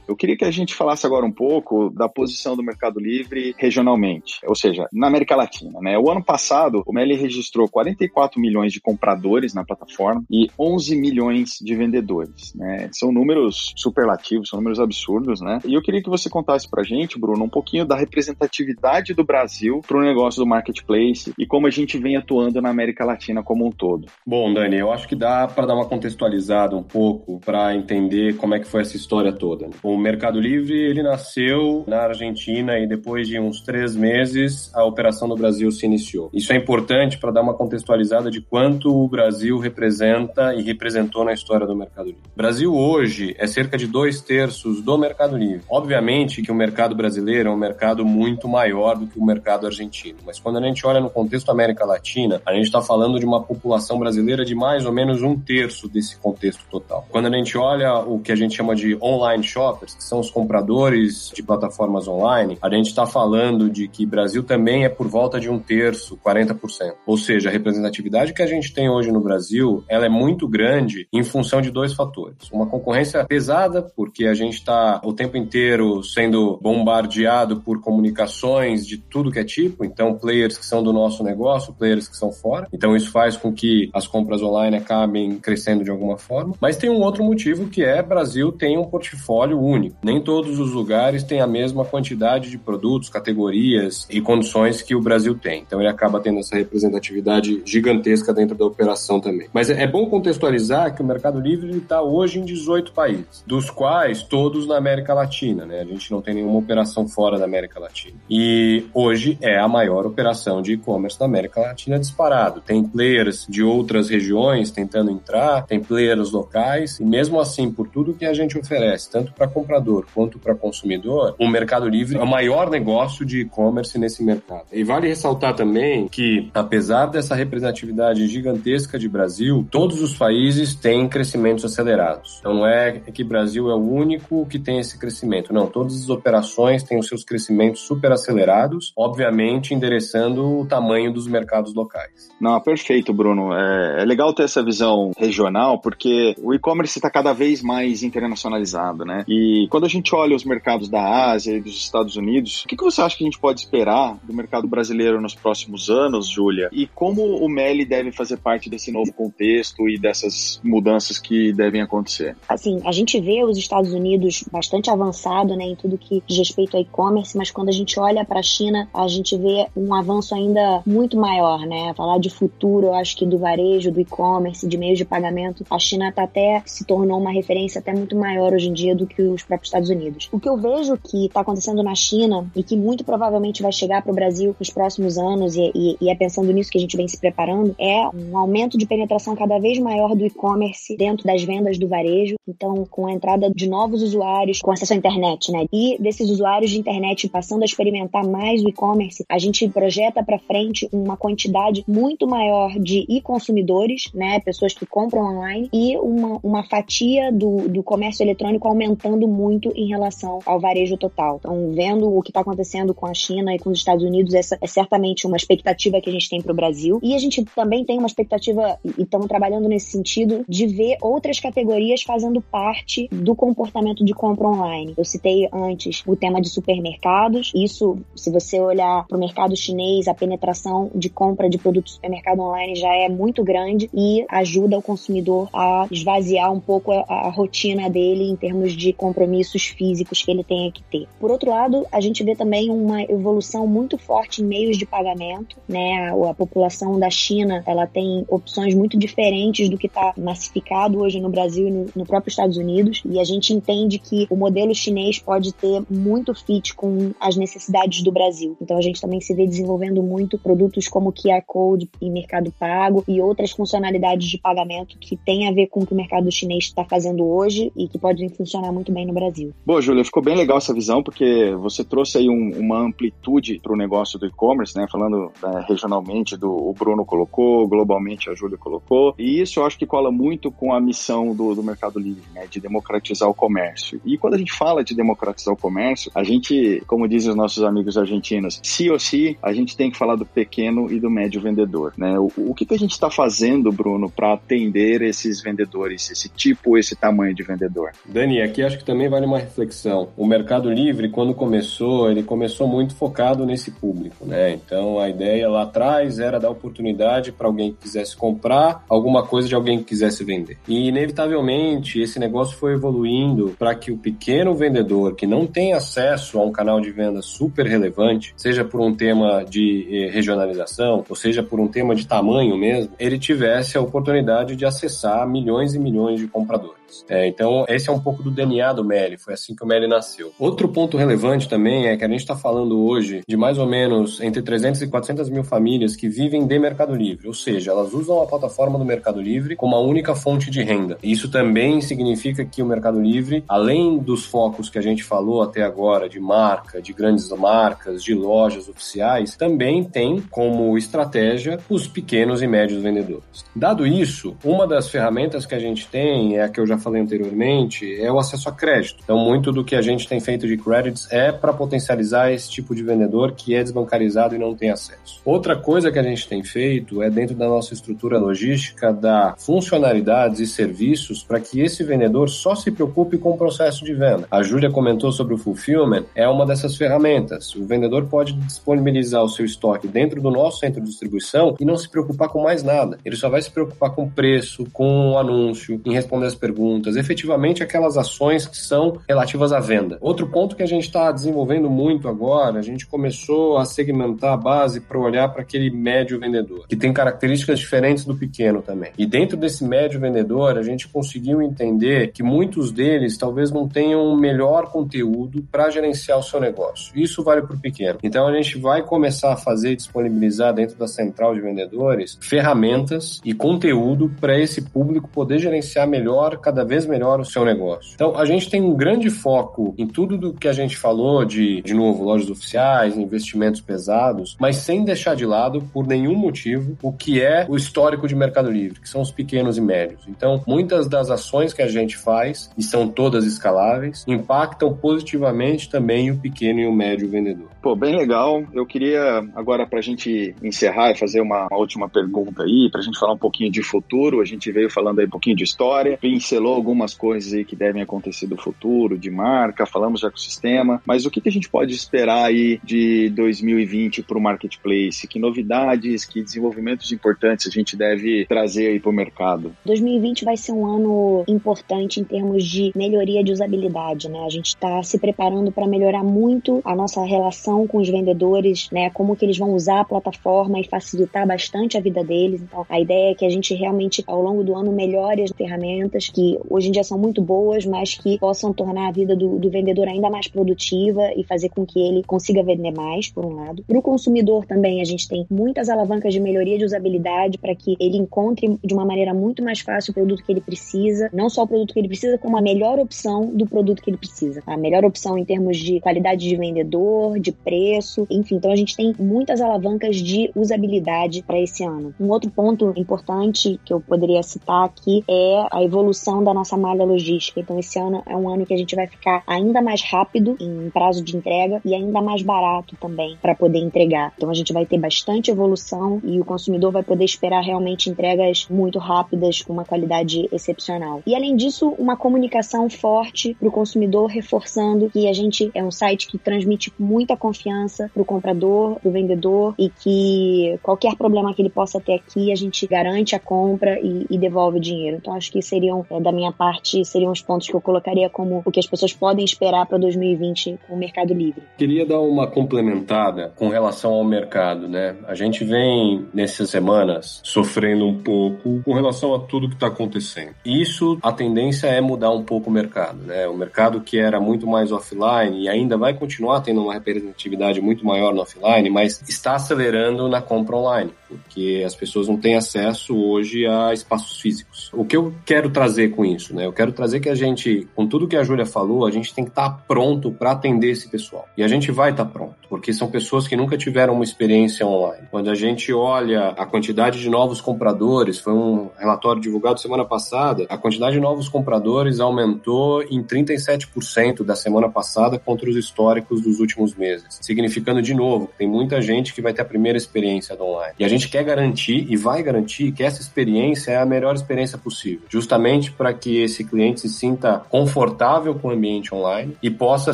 Eu 0.08 0.16
queria 0.16 0.36
que 0.36 0.46
a 0.46 0.52
gente 0.52 0.74
falasse 0.74 1.06
agora 1.06 1.26
um 1.26 1.32
pouco 1.32 1.90
da 1.90 2.10
posição 2.10 2.56
do 2.56 2.64
Mercado 2.64 3.00
Livre 3.00 3.56
regionalmente, 3.58 4.40
ou 4.46 4.56
seja, 4.56 4.88
na 4.92 5.08
América 5.08 5.36
Latina. 5.36 5.80
Né? 5.82 5.98
O 5.98 6.10
ano 6.10 6.24
passado, 6.24 6.84
o 6.86 6.94
Meli 6.94 7.16
registrou 7.16 7.68
44 7.70 8.40
milhões 8.40 8.74
de 8.74 8.82
compradores 8.82 9.54
na 9.54 9.64
plataforma 9.64 10.24
e 10.30 10.50
11 10.60 10.96
milhões 10.96 11.58
de 11.62 11.76
vendedores. 11.76 12.54
Né? 12.56 12.90
São 12.92 13.12
números 13.12 13.74
superlativos, 13.78 14.50
são 14.50 14.60
números 14.60 14.80
absurdos, 14.80 15.42
né? 15.42 15.60
E 15.66 15.74
eu 15.74 15.82
queria 15.82 16.02
que 16.02 16.10
você 16.10 16.30
contasse 16.30 16.70
pra 16.70 16.84
gente, 16.84 17.20
Bruno, 17.20 17.46
um 17.46 17.50
pouquinho 17.50 17.86
da 17.86 17.96
representatividade 17.96 19.14
do 19.14 19.24
Brasil 19.24 19.82
para 19.88 19.98
o 19.98 20.02
negócio 20.02 20.44
do 20.44 20.48
marketplace 20.48 21.34
e 21.38 21.46
como 21.46 21.68
a 21.68 21.70
gente 21.70 21.98
vem 21.98 22.16
atuando 22.16 22.62
na 22.62 22.70
América 22.70 23.06
Latina 23.06 23.44
como 23.44 23.66
um 23.66 23.72
todo. 23.72 24.08
Bom, 24.26 24.54
Dani, 24.54 24.78
eu 24.78 24.92
acho 24.92 25.08
que 25.08 25.16
dá 25.16 25.48
para 25.48 25.66
dar 25.66 25.76
uma 25.76 25.86
contextualizada 25.86 26.76
um 26.76 26.84
pouco 26.84 27.40
para 27.40 27.76
entender 27.76 28.36
como 28.38 28.56
é 28.56 28.60
que 28.60 28.68
foi 28.68 28.82
essa 28.82 28.98
história 28.98 29.32
toda. 29.32 29.68
Né? 29.68 29.74
O 29.94 29.98
Mercado 29.98 30.40
Livre, 30.40 30.74
ele 30.74 31.04
nasceu 31.04 31.84
na 31.86 32.00
Argentina 32.00 32.80
e 32.80 32.88
depois 32.88 33.28
de 33.28 33.40
uns 33.40 33.62
três 33.62 33.96
meses 33.96 34.72
a 34.74 34.84
operação 34.84 35.28
no 35.28 35.36
Brasil 35.36 35.70
se 35.72 35.86
iniciou. 35.86 36.32
Isso 36.34 36.52
é 36.52 36.56
importante 36.56 37.20
para 37.20 37.30
dar 37.30 37.44
uma 37.44 37.54
contextualizada 37.54 38.32
de 38.32 38.42
quanto 38.42 38.90
o 38.92 39.08
Brasil 39.08 39.60
representa 39.60 40.56
e 40.56 40.64
representou 40.64 41.24
na 41.24 41.32
história 41.32 41.68
do 41.68 41.76
Mercado 41.76 42.08
Livre. 42.08 42.22
O 42.34 42.36
Brasil 42.36 42.74
hoje 42.74 43.36
é 43.38 43.46
cerca 43.46 43.78
de 43.78 43.86
dois 43.86 44.20
terços 44.20 44.82
do 44.82 44.98
Mercado 44.98 45.38
Livre. 45.38 45.62
Obviamente 45.70 46.42
que 46.42 46.52
o 46.52 46.56
mercado 46.56 46.96
brasileiro 46.96 47.50
é 47.50 47.52
um 47.52 47.58
mercado 47.58 48.04
muito 48.04 48.48
maior 48.48 48.98
do 48.98 49.06
que 49.06 49.20
o 49.20 49.24
mercado 49.24 49.68
argentino, 49.68 50.18
mas 50.26 50.40
quando 50.40 50.58
a 50.58 50.62
gente 50.62 50.88
olha 50.88 51.00
no 51.00 51.10
contexto 51.12 51.52
América 51.52 51.86
Latina, 51.86 52.42
a 52.48 52.54
gente 52.56 52.66
está 52.66 52.82
falando 52.82 53.20
de 53.20 53.26
uma 53.28 53.44
população 53.44 54.00
brasileira 54.00 54.44
de 54.44 54.56
mais 54.56 54.88
ou 54.88 54.92
menos 54.92 55.22
um 55.22 55.40
terço 55.40 55.88
desse 55.88 56.18
contexto 56.18 56.66
total. 56.72 57.06
Quando 57.12 57.28
a 57.28 57.32
gente 57.32 57.56
olha 57.60 57.94
o 58.00 58.18
que 58.18 58.32
a 58.32 58.36
gente 58.36 58.56
chama 58.56 58.76
de 58.76 58.98
online 59.00 59.44
que 59.86 60.04
são 60.04 60.20
os 60.20 60.30
compradores 60.30 61.32
de 61.34 61.42
plataformas 61.42 62.08
online, 62.08 62.58
a 62.62 62.70
gente 62.70 62.88
está 62.88 63.06
falando 63.06 63.70
de 63.70 63.88
que 63.88 64.06
Brasil 64.06 64.44
também 64.44 64.86
é 64.86 64.90
por 64.90 65.08
volta 65.08 65.40
de 65.40 65.50
um 65.50 65.60
terço, 65.60 66.18
40%. 66.18 66.94
Ou 67.06 67.18
seja, 67.18 67.50
a 67.50 67.52
representatividade 67.52 68.34
que 68.34 68.42
a 68.42 68.48
gente 68.48 68.74
tem 68.74 68.90
hoje 68.90 69.12
no 69.12 69.20
Brasil, 69.20 69.84
ela 69.90 70.06
é 70.06 70.10
muito 70.10 70.48
grande 70.48 71.08
em 71.12 71.24
função 71.24 71.62
de 71.62 71.72
dois 71.72 71.94
fatores. 71.94 72.52
Uma 72.52 72.68
concorrência 72.68 73.26
pesada, 73.26 73.82
porque 73.96 74.26
a 74.26 74.34
gente 74.34 74.56
está 74.56 75.02
o 75.04 75.14
tempo 75.14 75.36
inteiro 75.38 76.04
sendo 76.04 76.60
bombardeado 76.62 77.62
por 77.62 77.82
comunicações 77.82 78.86
de 78.86 78.98
tudo 78.98 79.32
que 79.32 79.40
é 79.40 79.44
tipo, 79.44 79.84
então 79.84 80.14
players 80.14 80.58
que 80.58 80.66
são 80.66 80.84
do 80.84 80.94
nosso 80.94 81.24
negócio, 81.24 81.74
players 81.74 82.08
que 82.08 82.16
são 82.16 82.32
fora. 82.32 82.68
Então 82.72 82.96
isso 82.96 83.12
faz 83.12 83.36
com 83.36 83.52
que 83.52 83.90
as 83.94 84.08
compras 84.08 84.42
online 84.42 84.78
acabem 84.78 85.38
crescendo 85.38 85.84
de 85.84 85.90
alguma 85.90 86.18
forma. 86.18 86.56
Mas 86.62 86.78
tem 86.78 86.90
um 86.90 87.02
outro 87.02 87.24
motivo 87.24 87.68
que 87.68 87.84
é 87.84 88.02
Brasil 88.02 88.52
tem 88.52 88.78
um 88.78 88.86
portfólio 88.86 89.60
único 89.60 89.73
único. 89.74 89.98
Nem 90.04 90.22
todos 90.22 90.60
os 90.60 90.72
lugares 90.72 91.24
têm 91.24 91.42
a 91.42 91.48
mesma 91.48 91.86
quantidade 91.86 92.50
de 92.50 92.58
produtos, 92.58 93.10
categorias 93.10 94.08
e 94.10 94.22
condições 94.22 94.82
que 94.82 94.96
o 94.96 95.02
Brasil 95.02 95.36
tem. 95.36 95.62
Então 95.62 95.80
ele 95.80 95.90
acaba 95.90 96.20
tendo 96.20 96.40
essa 96.40 96.56
representatividade 96.56 97.62
gigantesca 97.66 98.34
dentro 98.34 98.56
da 98.56 98.66
operação 98.66 99.20
também. 99.20 99.48
Mas 99.54 99.70
é 99.70 99.88
bom 99.88 100.06
contextualizar 100.08 100.96
que 100.96 101.02
o 101.02 101.06
Mercado 101.06 101.40
Livre 101.40 101.76
está 101.78 102.02
hoje 102.02 102.40
em 102.40 102.46
18 102.46 102.92
países, 102.94 103.44
dos 103.46 103.70
quais 103.70 104.24
todos 104.24 104.68
na 104.68 104.78
América 104.78 105.14
Latina, 105.14 105.66
né? 105.66 105.82
A 105.82 105.86
gente 105.86 106.12
não 106.12 106.22
tem 106.22 106.36
nenhuma 106.36 106.60
operação 106.60 107.08
fora 107.08 107.38
da 107.38 107.46
América 107.46 107.80
Latina. 107.80 108.16
E 108.30 108.86
hoje 108.94 109.38
é 109.42 109.58
a 109.58 109.68
maior 109.68 110.06
operação 110.06 110.62
de 110.62 110.74
e-commerce 110.74 111.18
da 111.20 111.26
América 111.26 111.62
Latina 111.62 112.00
disparado. 112.00 112.62
Tem 112.62 112.84
players 112.84 113.46
de 113.50 113.64
outras 113.64 114.10
regiões 114.10 114.72
tentando 114.72 115.12
entrar, 115.12 115.66
tem 115.66 115.80
players 115.80 116.32
locais, 116.32 117.00
e 117.00 117.06
mesmo 117.06 117.40
assim, 117.40 117.72
por 117.72 117.88
tudo 117.88 118.14
que 118.14 118.26
a 118.26 118.34
gente 118.34 118.58
oferece, 118.58 119.10
tanto 119.10 119.34
para 119.34 119.48
comprador 119.64 120.06
quanto 120.14 120.38
para 120.38 120.54
consumidor, 120.54 121.36
o 121.40 121.48
Mercado 121.48 121.88
Livre 121.88 122.18
é 122.18 122.22
o 122.22 122.28
maior 122.28 122.70
negócio 122.70 123.26
de 123.26 123.42
e-commerce 123.42 123.98
nesse 123.98 124.24
mercado. 124.24 124.66
E 124.72 124.84
vale 124.84 125.08
ressaltar 125.08 125.56
também 125.56 126.08
que, 126.08 126.50
apesar 126.54 127.08
dessa 127.08 127.34
representatividade 127.34 128.28
gigantesca 128.28 129.00
de 129.00 129.08
Brasil, 129.08 129.66
todos 129.72 130.02
os 130.02 130.16
países 130.16 130.76
têm 130.76 131.08
crescimentos 131.08 131.64
acelerados. 131.66 132.38
Então 132.40 132.54
não 132.54 132.68
é 132.68 132.92
que 132.92 133.24
Brasil 133.24 133.70
é 133.70 133.76
o 133.76 133.80
único 133.80 134.46
que 134.46 134.60
tem 134.60 134.80
esse 134.80 135.00
crescimento. 135.00 135.54
Não, 135.54 135.68
todas 135.68 135.96
as 135.96 136.10
operações 136.10 136.84
têm 136.84 137.00
os 137.00 137.08
seus 137.08 137.24
crescimentos 137.24 137.82
super 137.82 138.12
acelerados, 138.12 138.92
obviamente 138.98 139.74
endereçando 139.74 140.60
o 140.60 140.66
tamanho 140.66 141.12
dos 141.12 141.28
mercados 141.28 141.74
locais. 141.74 142.30
Não, 142.40 142.60
perfeito, 142.60 143.14
Bruno. 143.14 143.54
É, 143.54 144.02
é 144.02 144.06
legal 144.06 144.34
ter 144.34 144.44
essa 144.44 144.64
visão 144.64 145.12
regional, 145.18 145.80
porque 145.80 146.36
o 146.42 146.54
e-commerce 146.54 146.98
está 146.98 147.10
cada 147.10 147.34
vez 147.34 147.62
mais 147.62 148.04
internacionalizado, 148.04 149.06
né? 149.06 149.24
E 149.28 149.53
quando 149.70 149.86
a 149.86 149.90
gente 149.90 150.14
olha 150.16 150.36
os 150.36 150.44
mercados 150.44 150.90
da 150.90 151.32
Ásia 151.32 151.58
e 151.58 151.62
dos 151.62 151.76
Estados 151.76 152.16
Unidos, 152.16 152.64
o 152.64 152.68
que, 152.68 152.76
que 152.76 152.84
você 152.84 153.02
acha 153.02 153.18
que 153.18 153.24
a 153.24 153.28
gente 153.28 153.40
pode 153.40 153.62
esperar 153.62 154.18
do 154.24 154.34
mercado 154.34 154.68
brasileiro 154.68 155.22
nos 155.22 155.36
próximos 155.36 155.90
anos, 155.90 156.28
Júlia? 156.28 156.70
E 156.72 156.88
como 156.88 157.22
o 157.22 157.50
Meli 157.50 157.86
deve 157.86 158.12
fazer 158.12 158.38
parte 158.38 158.70
desse 158.70 158.92
novo 158.92 159.12
contexto 159.14 159.88
e 159.88 159.98
dessas 159.98 160.60
mudanças 160.64 161.20
que 161.20 161.52
devem 161.54 161.82
acontecer? 161.82 162.36
Assim, 162.48 162.82
a 162.86 162.92
gente 162.92 163.20
vê 163.20 163.44
os 163.44 163.58
Estados 163.58 163.94
Unidos 163.94 164.44
bastante 164.52 164.90
avançado 164.90 165.56
né, 165.56 165.66
em 165.66 165.76
tudo 165.76 165.98
que 165.98 166.24
diz 166.26 166.38
respeito 166.38 166.76
ao 166.76 166.84
e-commerce, 166.84 167.38
mas 167.38 167.52
quando 167.52 167.70
a 167.70 167.74
gente 167.74 168.00
olha 168.00 168.26
para 168.26 168.40
a 168.40 168.44
China, 168.44 168.88
a 168.94 169.08
gente 169.08 169.38
vê 169.38 169.68
um 169.76 169.94
avanço 169.94 170.34
ainda 170.36 170.82
muito 170.86 171.18
maior, 171.18 171.60
né? 171.60 171.94
Falar 171.96 172.20
de 172.20 172.30
futuro, 172.30 172.88
eu 172.88 172.94
acho 172.94 173.18
que 173.18 173.26
do 173.26 173.38
varejo, 173.38 173.92
do 173.92 174.00
e-commerce, 174.00 174.68
de 174.68 174.78
meios 174.78 174.98
de 174.98 175.06
pagamento, 175.06 175.66
a 175.70 175.80
China 175.80 176.12
tá 176.12 176.24
até 176.24 176.62
se 176.66 176.86
tornou 176.86 177.20
uma 177.20 177.32
referência 177.32 177.80
até 177.80 177.94
muito 177.94 178.16
maior 178.16 178.54
hoje 178.54 178.70
em 178.70 178.74
dia 178.74 178.96
do 178.96 179.06
que 179.06 179.22
os 179.22 179.43
os 179.44 179.48
próprios 179.48 179.68
Estados 179.68 179.90
Unidos. 179.90 180.30
O 180.32 180.40
que 180.40 180.50
eu 180.50 180.58
vejo 180.58 180.98
que 180.98 181.26
está 181.26 181.42
acontecendo 181.42 181.84
na 181.84 181.96
China 181.96 182.50
e 182.56 182.64
que 182.64 182.76
muito 182.76 183.04
provavelmente 183.04 183.62
vai 183.62 183.72
chegar 183.72 184.02
para 184.02 184.12
o 184.12 184.16
Brasil 184.16 184.56
nos 184.60 184.70
próximos 184.70 185.18
anos, 185.18 185.56
e, 185.56 185.72
e, 185.76 185.98
e, 186.02 186.10
é 186.10 186.16
pensando 186.16 186.52
nisso 186.52 186.72
que 186.72 186.78
a 186.78 186.82
gente 186.82 186.98
vem 186.98 187.08
se 187.08 187.20
preparando, 187.20 187.76
é 187.80 188.08
um 188.16 188.38
aumento 188.38 188.78
de 188.78 188.86
penetração 188.86 189.36
cada 189.36 189.60
vez 189.60 189.78
maior 189.80 190.16
do 190.16 190.26
e-commerce 190.26 190.96
dentro 190.98 191.26
das 191.26 191.44
vendas 191.44 191.78
do 191.78 191.88
varejo. 191.88 192.36
Então, 192.48 192.86
com 192.90 193.08
a 193.08 193.12
entrada 193.12 193.52
de 193.54 193.68
novos 193.68 194.02
usuários 194.02 194.60
com 194.60 194.72
acesso 194.72 194.94
à 194.94 194.96
internet, 194.96 195.52
né? 195.52 195.66
E 195.72 195.98
desses 196.00 196.30
usuários 196.30 196.72
de 196.72 196.80
internet 196.80 197.28
passando 197.30 197.64
a 197.64 197.66
experimentar 197.66 198.26
mais 198.26 198.64
o 198.64 198.70
e-commerce, 198.70 199.26
a 199.30 199.38
gente 199.38 199.68
projeta 199.70 200.24
para 200.24 200.40
frente 200.40 200.88
uma 200.92 201.18
quantidade 201.18 201.84
muito 201.88 202.28
maior 202.28 202.72
de 202.80 203.06
e-consumidores, 203.10 204.10
né? 204.14 204.40
Pessoas 204.40 204.74
que 204.74 204.86
compram 204.86 205.22
online 205.24 205.70
e 205.74 205.98
uma, 205.98 206.40
uma 206.44 206.64
fatia 206.64 207.32
do, 207.32 207.68
do 207.68 207.84
comércio 207.84 208.24
eletrônico 208.24 208.68
aumentando 208.68 209.28
muito 209.34 209.72
em 209.76 209.88
relação 209.88 210.40
ao 210.46 210.60
varejo 210.60 210.98
total. 210.98 211.38
Então, 211.40 211.72
vendo 211.72 212.08
o 212.08 212.22
que 212.22 212.30
está 212.30 212.42
acontecendo 212.42 212.94
com 212.94 213.06
a 213.06 213.14
China 213.14 213.54
e 213.54 213.60
com 213.60 213.70
os 213.70 213.80
Estados 213.80 214.04
Unidos, 214.04 214.34
essa 214.34 214.58
é 214.62 214.68
certamente 214.68 215.26
uma 215.26 215.38
expectativa 215.38 216.00
que 216.00 216.10
a 216.10 216.14
gente 216.14 216.30
tem 216.30 216.42
para 216.42 216.52
o 216.52 216.56
Brasil. 216.56 217.00
E 217.02 217.16
a 217.16 217.18
gente 217.18 217.44
também 217.56 217.84
tem 217.84 217.98
uma 217.98 218.08
expectativa, 218.08 218.80
e 218.84 219.04
estamos 219.04 219.28
trabalhando 219.28 219.68
nesse 219.68 219.92
sentido, 219.92 220.46
de 220.48 220.68
ver 220.68 220.98
outras 221.02 221.40
categorias 221.40 222.04
fazendo 222.04 222.42
parte 222.42 223.08
do 223.12 223.36
comportamento 223.36 224.06
de 224.06 224.14
compra 224.14 224.48
online. 224.48 224.94
Eu 224.98 225.06
citei 225.06 225.50
antes 225.52 226.04
o 226.06 226.16
tema 226.16 226.40
de 226.40 226.50
supermercados. 226.50 227.52
Isso, 227.56 227.98
se 228.16 228.30
você 228.30 228.60
olhar 228.60 229.06
para 229.08 229.18
o 229.18 229.20
mercado 229.20 229.56
chinês, 229.56 230.08
a 230.08 230.14
penetração 230.14 230.92
de 230.94 231.10
compra 231.10 231.50
de 231.50 231.58
produtos 231.58 231.94
supermercado 231.94 232.40
online 232.40 232.76
já 232.76 232.94
é 232.94 233.10
muito 233.10 233.44
grande 233.44 233.90
e 233.94 234.26
ajuda 234.30 234.78
o 234.78 234.82
consumidor 234.82 235.50
a 235.54 235.88
esvaziar 235.92 236.52
um 236.52 236.60
pouco 236.60 236.92
a, 236.92 237.04
a 237.08 237.30
rotina 237.30 237.90
dele 237.90 238.30
em 238.30 238.36
termos 238.36 238.74
de 238.74 238.94
compromissos 239.24 239.68
físicos 239.68 240.22
que 240.22 240.32
ele 240.32 240.44
tenha 240.44 240.72
que 240.72 240.84
ter. 240.84 241.08
Por 241.20 241.32
outro 241.32 241.50
lado, 241.50 241.86
a 241.92 242.02
gente 242.02 242.24
vê 242.24 242.36
também 242.36 242.70
uma 242.70 243.02
evolução 243.04 243.66
muito 243.66 243.98
forte 243.98 244.42
em 244.42 244.46
meios 244.46 244.78
de 244.78 244.86
pagamento, 244.86 245.58
né? 245.68 246.10
A, 246.10 246.34
população 246.34 247.00
da 247.00 247.10
China, 247.10 247.64
ela 247.66 247.86
tem 247.86 248.26
opções 248.28 248.74
muito 248.74 248.98
diferentes 248.98 249.70
do 249.70 249.78
que 249.78 249.88
está 249.88 250.14
massificado 250.18 251.00
hoje 251.00 251.20
no 251.20 251.30
Brasil 251.30 251.68
e 251.68 251.72
no, 251.72 251.86
no 251.96 252.06
próprio 252.06 252.30
Estados 252.30 252.58
Unidos, 252.58 253.02
e 253.06 253.20
a 253.20 253.24
gente 253.24 253.54
entende 253.54 254.00
que 254.00 254.28
o 254.30 254.36
modelo 254.36 254.74
chinês 254.74 255.20
pode 255.20 255.54
ter 255.54 255.84
muito 255.90 256.34
fit 256.34 256.76
com 256.76 257.12
as 257.20 257.36
necessidades 257.36 258.02
do 258.02 258.12
Brasil. 258.12 258.58
Então 258.62 258.78
a 258.78 258.82
gente 258.82 259.00
também 259.00 259.22
se 259.22 259.34
vê 259.34 259.46
desenvolvendo 259.46 260.02
muito 260.02 260.38
produtos 260.38 260.88
como 260.88 261.14
QR 261.14 261.44
Code 261.46 261.90
e 262.02 262.10
Mercado 262.10 262.52
Pago 262.52 263.04
e 263.08 263.22
outras 263.22 263.52
funcionalidades 263.52 264.28
de 264.28 264.38
pagamento 264.38 264.98
que 265.00 265.16
tem 265.16 265.48
a 265.48 265.52
ver 265.52 265.68
com 265.68 265.82
o 265.82 265.86
que 265.86 265.94
o 265.94 265.98
mercado 265.98 266.32
chinês 266.32 266.66
está 266.66 266.84
fazendo 266.84 267.26
hoje 267.26 267.72
e 267.78 267.88
que 267.88 268.00
podem 268.00 268.28
funcionar 268.30 268.72
muito 268.72 268.92
bem 268.92 269.03
no 269.06 269.14
Brasil. 269.14 269.54
Boa, 269.66 269.82
Júlia, 269.82 270.04
ficou 270.04 270.24
bem 270.24 270.36
legal 270.36 270.58
essa 270.58 270.74
visão 270.74 271.04
porque 271.04 271.54
você 271.58 271.84
trouxe 271.84 272.18
aí 272.18 272.30
um, 272.30 272.52
uma 272.58 272.80
amplitude 272.80 273.60
para 273.62 273.74
o 273.74 273.78
negócio 273.78 274.20
do 274.20 274.26
e-commerce, 274.26 274.76
né? 274.76 274.88
Falando 274.92 275.32
né, 275.42 275.66
regionalmente, 275.68 276.38
do 276.38 276.52
o 276.54 276.74
Bruno 276.74 277.06
colocou, 277.06 277.68
globalmente 277.68 278.30
a 278.30 278.34
Júlia 278.34 278.58
colocou, 278.58 279.14
e 279.18 279.42
isso 279.42 279.60
eu 279.60 279.66
acho 279.66 279.78
que 279.78 279.86
cola 279.86 280.12
muito 280.12 280.52
com 280.52 280.74
a 280.74 280.80
missão 280.80 281.36
do, 281.36 281.54
do 281.54 281.64
Mercado 281.64 282.00
Livre, 282.00 282.24
né? 282.34 282.48
De 282.50 282.60
democratizar 282.60 283.30
o 283.30 283.34
comércio. 283.34 284.02
E 284.06 284.18
quando 284.18 284.36
a 284.36 284.38
gente 284.38 284.54
fala 284.54 284.84
de 284.84 284.96
democratizar 284.96 285.54
o 285.54 285.58
comércio, 285.58 286.12
a 286.16 286.24
gente, 286.24 286.82
como 286.88 287.08
dizem 287.08 287.32
os 287.32 287.36
nossos 287.36 287.64
amigos 287.64 287.98
argentinos, 287.98 288.60
se 288.64 288.90
ou 288.90 289.00
se, 289.00 289.38
a 289.42 289.54
gente 289.54 289.76
tem 289.76 289.92
que 289.92 289.98
falar 289.98 290.16
do 290.16 290.26
pequeno 290.26 290.92
e 290.92 291.00
do 291.00 291.10
médio 291.10 291.42
vendedor, 291.42 291.94
né? 291.98 292.18
O, 292.20 292.32
o 292.38 292.54
que, 292.54 292.66
que 292.66 292.74
a 292.74 292.80
gente 292.80 292.92
está 292.92 293.10
fazendo, 293.10 293.72
Bruno, 293.72 294.10
para 294.10 294.34
atender 294.34 295.02
esses 295.02 295.42
vendedores, 295.42 296.10
esse 296.12 296.30
tipo, 296.30 296.78
esse 296.78 296.96
tamanho 296.96 297.34
de 297.34 297.44
vendedor? 297.44 297.92
Dani, 298.06 298.42
aqui 298.42 298.62
acho 298.62 298.78
que 298.78 298.86
também 298.94 299.10
vale 299.10 299.26
uma 299.26 299.40
reflexão. 299.40 300.10
O 300.16 300.24
Mercado 300.24 300.70
Livre, 300.70 301.10
quando 301.10 301.34
começou, 301.34 302.12
ele 302.12 302.22
começou 302.22 302.68
muito 302.68 302.94
focado 302.94 303.44
nesse 303.44 303.72
público, 303.72 304.24
né? 304.24 304.54
Então 304.54 305.00
a 305.00 305.10
ideia 305.10 305.50
lá 305.50 305.64
atrás 305.64 306.20
era 306.20 306.40
dar 306.40 306.52
oportunidade 306.52 307.32
para 307.32 307.48
alguém 307.48 307.72
que 307.72 307.80
quisesse 307.80 308.16
comprar 308.16 308.86
alguma 308.88 309.26
coisa 309.26 309.48
de 309.48 309.56
alguém 309.56 309.80
que 309.80 309.86
quisesse 309.86 310.24
vender. 310.24 310.60
E 310.68 310.88
inevitavelmente 310.88 312.00
esse 312.00 312.20
negócio 312.20 312.56
foi 312.56 312.74
evoluindo 312.74 313.56
para 313.58 313.74
que 313.74 313.92
o 313.92 313.98
pequeno 313.98 314.54
vendedor 314.54 315.16
que 315.16 315.26
não 315.26 315.48
tem 315.48 315.74
acesso 315.74 316.38
a 316.38 316.46
um 316.46 316.52
canal 316.52 316.80
de 316.80 316.92
venda 316.92 317.24
super 317.24 317.66
relevante, 317.66 318.36
seja 318.38 318.64
por 318.64 318.80
um 318.80 318.94
tema 318.94 319.44
de 319.44 319.88
eh, 319.90 320.12
regionalização, 320.12 321.04
ou 321.10 321.16
seja 321.16 321.42
por 321.42 321.60
um 321.60 321.68
tema 321.68 321.96
de 321.96 322.06
tamanho 322.06 322.56
mesmo, 322.56 322.94
ele 323.00 323.18
tivesse 323.18 323.76
a 323.76 323.82
oportunidade 323.82 324.56
de 324.56 324.66
acessar 324.66 325.28
milhões 325.28 325.74
e 325.74 325.80
milhões 325.80 326.20
de 326.20 326.28
compradores. 326.28 326.83
É, 327.10 327.28
então, 327.28 327.66
esse 327.68 327.90
é 327.90 327.92
um 327.92 328.00
pouco 328.00 328.22
do 328.22 328.32
DNA 328.32 328.74
do 328.74 328.84
Meli, 328.84 329.18
foi 329.18 329.34
assim 329.34 329.56
que 329.56 329.64
o 329.64 329.68
Meli 329.68 329.88
nasceu. 329.88 330.32
Outro 330.38 330.68
ponto 330.70 330.98
relevante 330.98 331.50
também 331.50 331.88
é 331.88 331.98
que 331.98 332.04
a 332.04 332.08
gente 332.08 332.20
está 332.20 332.36
falando 332.36 332.86
hoje 332.86 333.22
de 333.28 333.38
mais 333.38 333.58
ou 333.58 333.66
menos 333.66 334.22
entre 334.22 334.42
300 334.42 334.82
e 334.82 334.88
400 334.88 335.30
mil 335.30 335.44
famílias 335.44 335.96
que 335.96 336.08
vivem 336.08 336.46
de 336.46 336.60
Mercado 336.60 336.96
Livre, 336.96 337.28
ou 337.28 337.34
seja, 337.34 337.72
elas 337.72 337.94
usam 337.94 338.22
a 338.22 338.28
plataforma 338.28 338.78
do 338.78 338.86
Mercado 338.86 339.22
Livre 339.22 339.56
como 339.56 339.76
a 339.76 339.82
única 339.82 340.16
fonte 340.16 340.52
de 340.52 340.62
renda. 340.62 340.98
Isso 341.02 341.30
também 341.30 341.82
significa 341.82 342.46
que 342.46 342.62
o 342.62 342.66
Mercado 342.66 343.00
Livre, 343.00 343.44
além 343.48 343.98
dos 343.98 344.26
focos 344.26 344.70
que 344.70 344.78
a 344.78 344.82
gente 344.82 345.04
falou 345.04 345.42
até 345.42 345.64
agora 345.64 346.10
de 346.10 346.20
marca, 346.20 346.82
de 346.82 346.94
grandes 346.94 347.30
marcas, 347.30 348.04
de 348.04 348.14
lojas 348.14 348.68
oficiais, 348.68 349.36
também 349.36 349.84
tem 349.84 350.22
como 350.30 350.78
estratégia 350.78 351.60
os 351.70 351.88
pequenos 351.88 352.42
e 352.42 352.48
médios 352.48 352.82
vendedores. 352.82 353.46
Dado 353.56 353.86
isso, 353.86 354.36
uma 354.44 354.68
das 354.68 354.90
ferramentas 354.90 355.46
que 355.46 355.56
a 355.56 355.60
gente 355.60 355.88
tem 355.88 356.38
é 356.38 356.44
a 356.44 356.50
que 356.50 356.60
eu 356.60 356.68
já 356.68 356.78
falei 356.84 357.02
anteriormente, 357.02 358.00
é 358.00 358.12
o 358.12 358.20
acesso 358.20 358.50
a 358.50 358.52
crédito. 358.52 359.02
Então, 359.04 359.18
muito 359.18 359.52
do 359.52 359.64
que 359.64 359.76
a 359.76 359.82
gente 359.82 360.08
tem 360.08 360.20
feito 360.20 360.48
de 360.48 360.58
credits 360.58 361.08
é 361.12 361.32
para 361.32 361.54
potencializar 361.54 362.32
esse 362.32 362.50
tipo 362.50 362.76
de 362.76 362.84
vendedor 362.84 363.32
que 363.32 363.56
é 363.56 363.64
desbancarizado 363.64 364.36
e 364.36 364.38
não 364.38 364.54
tem 364.54 364.70
acesso. 364.70 365.22
Outra 365.24 365.56
coisa 365.56 365.92
que 365.92 366.00
a 366.00 366.04
gente 366.04 366.28
tem 366.28 366.44
feito 366.44 367.02
é 367.02 367.10
dentro 367.10 367.36
da 367.36 367.48
nossa 367.48 367.74
estrutura 367.74 368.18
logística 368.20 368.92
dar 368.92 369.36
funcionalidades 369.38 370.40
e 370.40 370.48
serviços 370.48 371.24
para 371.24 371.40
que 371.40 371.62
esse 371.62 371.84
vendedor 371.84 372.30
só 372.30 372.56
se 372.56 372.72
preocupe 372.72 373.18
com 373.18 373.32
o 373.32 373.38
processo 373.38 373.86
de 373.86 373.94
venda. 373.94 374.28
A 374.30 374.44
Júlia 374.44 374.70
comentou 374.70 375.12
sobre 375.12 375.34
o 375.34 375.38
fulfillment, 375.38 376.06
é 376.14 376.28
uma 376.28 376.46
dessas 376.46 376.76
ferramentas. 376.76 377.56
O 377.56 377.66
vendedor 377.66 378.06
pode 378.06 378.34
disponibilizar 378.34 379.24
o 379.24 379.30
seu 379.30 379.46
estoque 379.46 379.88
dentro 379.88 380.22
do 380.22 380.30
nosso 380.30 380.60
centro 380.60 380.82
de 380.82 380.88
distribuição 380.88 381.56
e 381.60 381.66
não 381.66 381.78
se 381.78 381.88
preocupar 381.88 382.30
com 382.30 382.42
mais 382.42 382.64
nada. 382.64 382.98
Ele 383.06 383.16
só 383.16 383.30
vai 383.30 383.42
se 383.42 383.52
preocupar 383.52 383.92
com 383.92 384.10
preço, 384.10 384.66
com 384.74 385.12
o 385.12 385.18
anúncio, 385.18 385.82
em 385.86 385.94
responder 385.94 386.26
as 386.26 386.36
perguntas 386.36 386.63
perguntas, 386.64 386.96
efetivamente 386.96 387.62
aquelas 387.62 387.98
ações 387.98 388.48
que 388.48 388.58
são 388.58 389.00
relativas 389.08 389.52
à 389.52 389.60
venda. 389.60 389.98
Outro 390.00 390.28
ponto 390.28 390.56
que 390.56 390.64
a 390.64 390.68
gente 390.68 390.86
está 390.86 391.12
desenvolvendo 391.12 391.70
muito 391.70 392.08
agora, 392.08 392.60
a 392.60 392.62
gente 392.62 392.88
começou 392.88 393.58
a 393.58 393.66
segmentar 393.66 394.34
a 394.34 394.38
base 394.38 394.80
para 394.80 394.98
olhar 394.98 395.30
para 395.30 395.42
aquele 395.42 395.70
médio 395.70 396.20
vendedor, 396.20 396.66
que 396.68 396.76
tem 396.76 396.94
características 396.94 397.60
diferentes 397.60 398.06
do 398.06 398.16
pequeno 398.16 398.62
também. 398.62 398.92
E 398.98 399.06
dentro 399.06 399.36
desse 399.36 399.64
médio 399.64 400.00
vendedor, 400.00 400.58
a 400.58 400.64
gente 400.64 400.88
conseguiu 400.88 401.42
entender 401.42 402.12
que 402.12 402.24
muitos 402.24 402.72
deles 402.72 403.18
talvez 403.18 403.52
não 403.52 403.68
tenham 403.68 404.06
o 404.06 404.16
melhor 404.16 404.72
conteúdo 404.72 405.44
para 405.52 405.70
gerenciar 405.70 406.20
o 406.20 406.24
seu 406.24 406.40
negócio. 406.40 406.94
Isso 406.96 407.24
vale 407.24 407.42
para 407.42 407.56
o 407.56 407.60
pequeno. 407.60 408.00
Então 408.02 408.28
a 408.28 408.34
gente 408.34 408.58
vai 408.58 408.82
começar 408.82 409.34
a 409.34 409.38
fazer 409.38 409.72
e 409.72 409.76
disponibilizar 409.76 410.54
dentro 410.54 410.78
da 410.78 410.88
central 410.88 411.34
de 411.34 411.42
vendedores 411.42 412.18
ferramentas 412.22 413.20
e 413.24 413.34
conteúdo 413.34 414.12
para 414.20 414.40
esse 414.40 414.62
público 414.62 415.10
poder 415.10 415.40
gerenciar 415.40 415.88
melhor 415.88 416.38
cada 416.38 416.53
cada 416.54 416.64
vez 416.64 416.86
melhor 416.86 417.20
o 417.20 417.26
seu 417.26 417.44
negócio. 417.44 417.92
Então, 417.96 418.16
a 418.16 418.26
gente 418.26 418.48
tem 418.48 418.62
um 418.62 418.76
grande 418.76 419.10
foco 419.10 419.74
em 419.76 419.88
tudo 419.88 420.18
do 420.18 420.34
que 420.34 420.48
a 420.48 420.54
gente 420.54 420.78
falou 420.78 421.26
de, 421.26 421.64
de 421.64 421.74
novo, 421.74 422.04
lojas 422.04 422.30
oficiais, 422.30 422.96
investimentos 422.96 423.60
pesados, 423.60 424.38
mas 424.40 424.58
sem 424.58 424.86
deixar 424.86 425.16
de 425.16 425.26
lado, 425.26 425.64
por 425.74 425.88
nenhum 425.88 426.16
motivo, 426.16 426.78
o 426.84 426.94
que 426.94 427.20
é 427.20 427.48
o 427.50 427.56
histórico 427.56 428.08
de 428.08 428.16
Mercado 428.16 428.52
Livre, 428.52 428.80
que 428.80 428.88
são 428.88 429.02
os 429.02 429.12
pequenos 429.12 429.58
e 429.58 429.62
médios. 429.62 430.02
Então, 430.08 430.44
muitas 430.46 430.88
das 430.88 431.10
ações 431.10 431.54
que 431.54 431.64
a 431.64 431.68
gente 431.68 431.98
faz, 431.98 432.52
e 432.56 432.62
são 432.62 432.88
todas 432.88 433.26
escaláveis, 433.26 434.06
impactam 434.08 434.74
positivamente 434.76 435.70
também 435.70 436.12
o 436.12 436.18
pequeno 436.18 436.60
e 436.60 436.68
o 436.68 436.72
médio 436.72 437.10
vendedor. 437.10 437.48
Pô, 437.64 437.76
bem 437.76 437.96
legal. 437.96 438.44
Eu 438.54 438.66
queria 438.66 439.24
agora 439.36 439.66
para 439.66 439.80
a 439.80 439.82
gente 439.82 440.36
encerrar 440.44 440.92
e 440.92 440.98
fazer 440.98 441.22
uma, 441.22 441.48
uma 441.50 441.58
última 441.58 441.90
pergunta 441.90 442.44
aí, 442.44 442.70
para 442.70 442.82
a 442.82 442.84
gente 442.84 443.00
falar 443.00 443.14
um 443.14 443.18
pouquinho 443.18 443.50
de 443.50 443.64
futuro. 443.64 444.22
A 444.22 444.26
gente 444.26 444.52
veio 444.52 444.70
falando 444.70 445.00
aí 445.00 445.06
um 445.06 445.10
pouquinho 445.10 445.36
de 445.36 445.44
história, 445.44 445.98
pincelou 446.44 446.56
algumas 446.56 446.94
coisas 446.94 447.34
aí 447.34 447.46
que 447.46 447.56
devem 447.56 447.82
acontecer 447.82 448.28
do 448.28 448.36
futuro, 448.36 448.98
de 448.98 449.10
marca, 449.10 449.66
falamos 449.66 450.02
de 450.02 450.08
ecossistema, 450.08 450.82
mas 450.86 451.06
o 451.06 451.12
que, 451.12 451.22
que 451.22 451.30
a 451.30 451.32
gente 451.32 451.50
pode 451.50 451.74
esperar 451.74 452.26
aí 452.26 452.60
de 452.64 453.10
2020 453.10 454.04
para 454.04 454.18
o 454.18 454.22
marketplace? 454.22 455.08
Que 455.08 455.20
novidades, 455.20 456.04
que 456.04 456.22
desenvolvimentos 456.22 456.92
importantes 456.92 457.48
a 457.48 457.50
gente 457.50 457.78
deve 457.78 458.26
trazer 458.26 458.68
aí 458.68 458.80
para 458.80 458.90
o 458.90 458.94
mercado? 458.94 459.56
2020 459.66 460.26
vai 460.26 460.36
ser 460.36 460.52
um 460.52 460.66
ano 460.66 461.24
importante 461.28 462.02
em 462.02 462.04
termos 462.04 462.44
de 462.44 462.72
melhoria 462.76 463.24
de 463.24 463.32
usabilidade, 463.32 464.10
né? 464.10 464.20
A 464.26 464.30
gente 464.30 464.48
está 464.48 464.84
se 464.84 465.00
preparando 465.00 465.52
para 465.52 465.68
melhorar 465.68 466.04
muito 466.04 466.62
a 466.66 466.76
nossa 466.76 467.04
relação 467.04 467.66
com 467.68 467.78
os 467.78 467.88
vendedores, 467.88 468.70
né? 468.72 468.90
Como 468.90 469.16
que 469.16 469.26
eles 469.26 469.38
vão 469.38 469.54
usar 469.54 469.82
a 469.82 469.86
plataforma 469.86 470.60
e 470.60 470.68
facilitar 470.68 471.26
bastante 471.26 471.78
a 471.78 471.82
vida 471.82 472.04
deles. 472.04 472.42
Então, 472.42 472.66
a 472.70 472.80
ideia 472.80 473.12
é 473.12 473.16
que 473.16 473.26
a 473.26 473.30
gente 473.30 473.54
realmente, 473.54 474.04
ao 474.08 474.22
longo 474.22 474.44
do 474.44 474.56
ano, 474.56 474.72
melhore 474.72 475.24
as 475.24 475.32
ferramentas, 475.32 476.10
que 476.10 476.33
hoje 476.50 476.70
em 476.70 476.72
dia 476.72 476.84
são 476.84 476.98
muito 476.98 477.22
boas, 477.22 477.66
mas 477.66 477.96
que 477.96 478.18
possam 478.20 478.54
tornar 478.54 478.88
a 478.88 478.92
vida 478.92 479.16
do, 479.16 479.38
do 479.38 479.50
vendedor 479.50 479.88
ainda 479.88 480.10
mais 480.10 480.28
produtiva 480.28 481.12
e 481.16 481.24
fazer 481.24 481.50
com 481.50 481.66
que 481.66 481.80
ele 481.80 482.04
consiga 482.04 482.44
vender 482.44 482.72
mais, 482.72 483.10
por 483.10 483.26
um 483.26 483.36
lado. 483.36 483.64
Para 483.68 483.78
o 483.78 483.82
consumidor 483.82 484.46
também, 484.46 484.82
a 484.82 484.86
gente 484.86 485.08
tem 485.08 485.26
muitas 485.30 485.70
alavancas 485.70 486.14
de 486.14 486.20
melhoria 486.20 486.58
de 486.58 486.66
usabilidade 486.66 487.38
para 487.38 487.56
que 487.56 487.76
ele 487.80 487.98
encontre 487.98 488.58
de 488.64 488.74
uma 488.74 488.86
maneira 488.86 489.14
muito 489.14 489.44
mais 489.44 489.60
fácil 489.60 489.92
o 489.92 489.94
produto 489.94 490.24
que 490.24 490.32
ele 490.32 490.42
precisa, 490.42 491.10
não 491.14 491.30
só 491.30 491.44
o 491.44 491.48
produto 491.48 491.74
que 491.74 491.80
ele 491.80 491.88
precisa, 491.88 492.18
como 492.18 492.38
a 492.38 492.42
melhor 492.42 492.80
opção 492.80 493.26
do 493.28 493.46
produto 493.46 493.82
que 493.82 493.90
ele 493.90 493.98
precisa. 493.98 494.42
A 494.46 494.58
melhor 494.58 494.86
opção 494.86 495.18
em 495.18 495.26
termos 495.26 495.58
de 495.58 495.80
qualidade 495.80 496.28
de 496.28 496.36
vendedor, 496.36 497.20
de 497.20 497.32
preço, 497.32 498.08
enfim. 498.10 498.36
Então 498.36 498.52
a 498.52 498.56
gente 498.56 498.76
tem 498.76 498.94
muitas 498.98 499.42
alavancas 499.42 499.98
de 499.98 500.32
usabilidade 500.36 501.24
para 501.24 501.40
esse 501.40 501.64
ano. 501.64 501.94
Um 502.00 502.10
outro 502.10 502.30
ponto 502.32 502.74
importante 502.76 503.60
que 503.66 503.74
eu 503.74 503.80
poderia 503.80 504.24
citar 504.24 504.66
aqui 504.66 505.04
é 505.10 505.48
a 505.52 505.64
evolução 505.64 506.23
da 506.24 506.34
nossa 506.34 506.58
malha 506.58 506.84
logística. 506.84 507.40
Então 507.40 507.60
esse 507.60 507.80
ano 507.80 508.04
é 508.06 508.16
um 508.16 508.30
ano 508.30 508.46
que 508.46 508.54
a 508.54 508.58
gente 508.58 508.76
vai 508.76 508.88
ficar 508.88 509.24
ainda 509.28 509.62
mais 509.62 509.82
rápido 509.82 510.36
em 510.40 510.70
prazo 510.70 511.04
de 511.04 511.16
entrega 511.16 511.62
e 511.66 511.74
ainda 511.74 512.02
mais 512.02 512.22
barato 512.22 512.76
também 512.80 513.18
para 513.22 513.36
poder 513.36 513.60
entregar. 513.60 514.14
Então 514.16 514.30
a 514.30 514.34
gente 514.34 514.54
vai 514.54 514.66
ter 514.66 514.78
bastante 514.78 515.32
evolução 515.32 516.02
e 516.04 516.20
o 516.20 516.26
consumidor 516.26 516.72
vai 516.72 516.84
poder 516.84 517.06
esperar 517.06 517.42
realmente 517.42 517.90
entregas 517.90 518.48
muito 518.50 518.80
rápidas 518.80 519.42
com 519.42 519.54
uma 519.54 519.66
qualidade 519.66 520.28
excepcional. 520.32 521.02
E 521.06 521.16
além 521.16 521.36
disso, 521.36 521.74
uma 521.78 521.98
comunicação 521.98 522.70
forte 522.70 523.36
para 523.40 523.48
o 523.48 523.52
consumidor, 523.52 524.08
reforçando 524.08 524.90
que 524.90 525.08
a 525.08 525.14
gente 525.14 525.52
é 525.54 525.64
um 525.64 525.72
site 525.72 526.08
que 526.08 526.18
transmite 526.18 526.72
muita 526.78 527.16
confiança 527.18 527.90
para 527.94 528.02
o 528.02 528.06
comprador, 528.06 528.80
para 528.80 528.90
o 528.90 528.92
vendedor 528.92 529.56
e 529.58 529.70
que 529.70 530.60
qualquer 530.62 530.96
problema 530.96 531.34
que 531.34 531.42
ele 531.42 531.50
possa 531.50 531.80
ter 531.80 531.96
aqui, 531.96 532.32
a 532.32 532.36
gente 532.36 532.66
garante 532.68 533.16
a 533.16 533.20
compra 533.20 533.80
e, 533.80 534.06
e 534.10 534.18
devolve 534.18 534.58
o 534.58 534.62
dinheiro. 534.62 534.98
Então 534.98 535.14
acho 535.14 535.32
que 535.32 535.42
seriam, 535.42 535.86
é, 535.90 536.00
da 536.00 536.12
minha 536.14 536.32
parte, 536.32 536.84
seriam 536.86 537.12
os 537.12 537.22
pontos 537.22 537.48
que 537.48 537.56
eu 537.56 537.62
colocaria 537.62 538.10
como 538.10 538.42
o 538.46 538.52
que 538.52 538.60
as 538.60 538.68
pessoas 538.68 538.94
podem 538.94 539.24
esperar 539.24 539.66
para 539.66 539.78
2020 539.78 540.60
com 540.68 540.76
o 540.76 540.78
Mercado 540.78 541.14
Livre. 541.14 541.44
Queria 541.58 541.86
dar 541.86 542.00
uma 542.00 542.28
complementada 542.28 543.34
com 543.36 543.50
relação 543.50 543.94
ao 543.94 544.04
mercado, 544.04 544.68
né? 544.68 544.96
A 545.08 545.16
gente 545.16 545.44
vem 545.44 546.06
nessas 546.14 546.50
semanas 546.50 547.22
sofrendo 547.24 547.86
um 547.86 548.02
pouco 548.02 548.62
com 548.64 548.74
relação 548.74 549.14
a 549.14 549.20
tudo 549.20 549.48
que 549.48 549.56
está 549.56 549.68
acontecendo. 549.68 550.34
Isso, 550.46 550.98
a 551.02 551.12
tendência 551.12 551.68
é 551.68 551.82
mudar 551.82 552.12
um 552.12 552.24
pouco 552.24 552.50
o 552.50 552.54
mercado, 552.54 553.04
né? 553.04 553.28
O 553.28 553.36
mercado 553.36 553.82
que 553.82 553.98
era 553.98 554.20
muito 554.20 554.48
mais 554.48 554.72
offline 554.72 555.44
e 555.44 555.50
ainda 555.50 555.78
vai 555.78 555.94
continuar 555.94 556.42
tendo 556.42 556.62
uma 556.62 556.74
representatividade 556.74 557.62
muito 557.62 557.86
maior 557.86 558.14
no 558.14 558.22
offline, 558.22 558.70
mas 558.70 559.02
está 559.08 559.36
acelerando 559.36 560.08
na 560.08 560.22
compra 560.22 560.56
online 560.56 560.92
porque 561.14 561.64
as 561.66 561.76
pessoas 561.76 562.08
não 562.08 562.18
têm 562.18 562.36
acesso 562.36 562.96
hoje 562.96 563.46
a 563.46 563.74
espaços 563.74 564.20
físicos. 564.20 564.70
O 564.74 564.86
que 564.86 564.96
eu 564.96 565.14
quero 565.26 565.50
trazer 565.50 565.90
com 565.90 566.03
isso, 566.06 566.36
né? 566.36 566.46
Eu 566.46 566.54
quero 566.54 566.72
trazer 566.72 567.00
que 567.00 567.10
a 567.10 567.16
gente, 567.16 567.68
com 567.76 567.88
tudo 567.88 568.08
que 568.08 568.16
a 568.16 568.24
Júlia 568.24 568.46
falou, 568.46 568.86
a 568.86 568.92
gente 568.92 569.14
tem 569.14 569.24
que 569.24 569.32
estar 569.32 569.50
tá 569.50 569.64
pronto 569.68 570.12
para 570.12 570.32
atender 570.32 570.72
esse 570.72 570.90
pessoal. 570.90 571.28
E 571.38 571.44
a 571.44 571.48
gente 571.48 571.72
vai 571.72 571.92
estar 571.92 572.06
tá 572.06 572.12
pronto, 572.12 572.36
porque 572.50 572.74
são 572.74 572.90
pessoas 572.90 573.28
que 573.28 573.36
nunca 573.36 573.58
tiveram 573.58 573.94
uma 573.94 574.04
experiência 574.04 574.66
online. 574.66 575.08
Quando 575.10 575.30
a 575.30 575.36
gente 575.36 575.72
olha 575.74 576.30
a 576.30 576.46
quantidade 576.46 577.00
de 577.00 577.10
novos 577.10 577.42
compradores, 577.42 578.20
foi 578.20 578.34
um 578.34 578.70
relatório 578.78 579.22
divulgado 579.22 579.60
semana 579.60 579.86
passada, 579.86 580.46
a 580.50 580.58
quantidade 580.58 580.94
de 580.94 581.00
novos 581.00 581.28
compradores 581.30 582.00
aumentou 582.00 582.82
em 582.84 583.04
37% 583.04 584.24
da 584.24 584.36
semana 584.36 584.70
passada 584.70 585.18
contra 585.20 585.50
os 585.50 585.56
históricos 585.56 586.22
dos 586.22 586.40
últimos 586.40 586.76
meses, 586.76 587.20
significando 587.22 587.82
de 587.82 587.94
novo 587.94 588.28
que 588.28 588.38
tem 588.38 588.48
muita 588.48 588.82
gente 588.82 589.14
que 589.14 589.22
vai 589.22 589.34
ter 589.34 589.42
a 589.42 589.46
primeira 589.46 589.78
experiência 589.78 590.36
do 590.36 590.44
online. 590.44 590.74
E 590.80 590.86
a 590.86 590.88
gente 590.88 591.10
quer 591.10 591.24
garantir 591.24 591.86
e 591.90 591.96
vai 591.96 592.22
garantir 592.22 592.72
que 592.72 592.84
essa 592.84 593.02
experiência 593.02 593.72
é 593.72 593.78
a 593.78 593.86
melhor 593.86 594.16
experiência 594.16 594.58
possível, 594.58 595.06
justamente 595.10 595.72
para 595.72 595.93
que 595.94 596.22
esse 596.22 596.44
cliente 596.44 596.82
se 596.82 596.90
sinta 596.90 597.42
confortável 597.50 598.36
com 598.36 598.50
o 598.50 598.52
ambiente 598.52 598.94
online 598.94 599.36
e 599.42 599.50
possa 599.50 599.94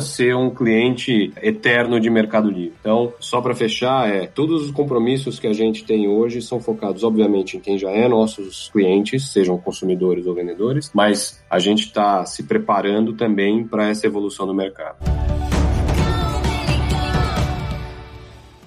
ser 0.00 0.34
um 0.34 0.50
cliente 0.50 1.32
eterno 1.42 2.00
de 2.00 2.10
Mercado 2.10 2.50
Livre. 2.50 2.74
Então, 2.80 3.12
só 3.20 3.40
para 3.40 3.54
fechar, 3.54 4.08
é 4.08 4.26
todos 4.26 4.64
os 4.64 4.70
compromissos 4.70 5.38
que 5.38 5.46
a 5.46 5.52
gente 5.52 5.84
tem 5.84 6.08
hoje 6.08 6.42
são 6.42 6.60
focados, 6.60 7.04
obviamente, 7.04 7.56
em 7.56 7.60
quem 7.60 7.78
já 7.78 7.90
é 7.90 8.08
nossos 8.08 8.70
clientes, 8.72 9.30
sejam 9.30 9.58
consumidores 9.58 10.26
ou 10.26 10.34
vendedores, 10.34 10.90
mas 10.94 11.42
a 11.48 11.58
gente 11.58 11.86
está 11.86 12.24
se 12.24 12.42
preparando 12.42 13.12
também 13.12 13.64
para 13.64 13.88
essa 13.88 14.06
evolução 14.06 14.46
do 14.46 14.54
mercado. 14.54 15.39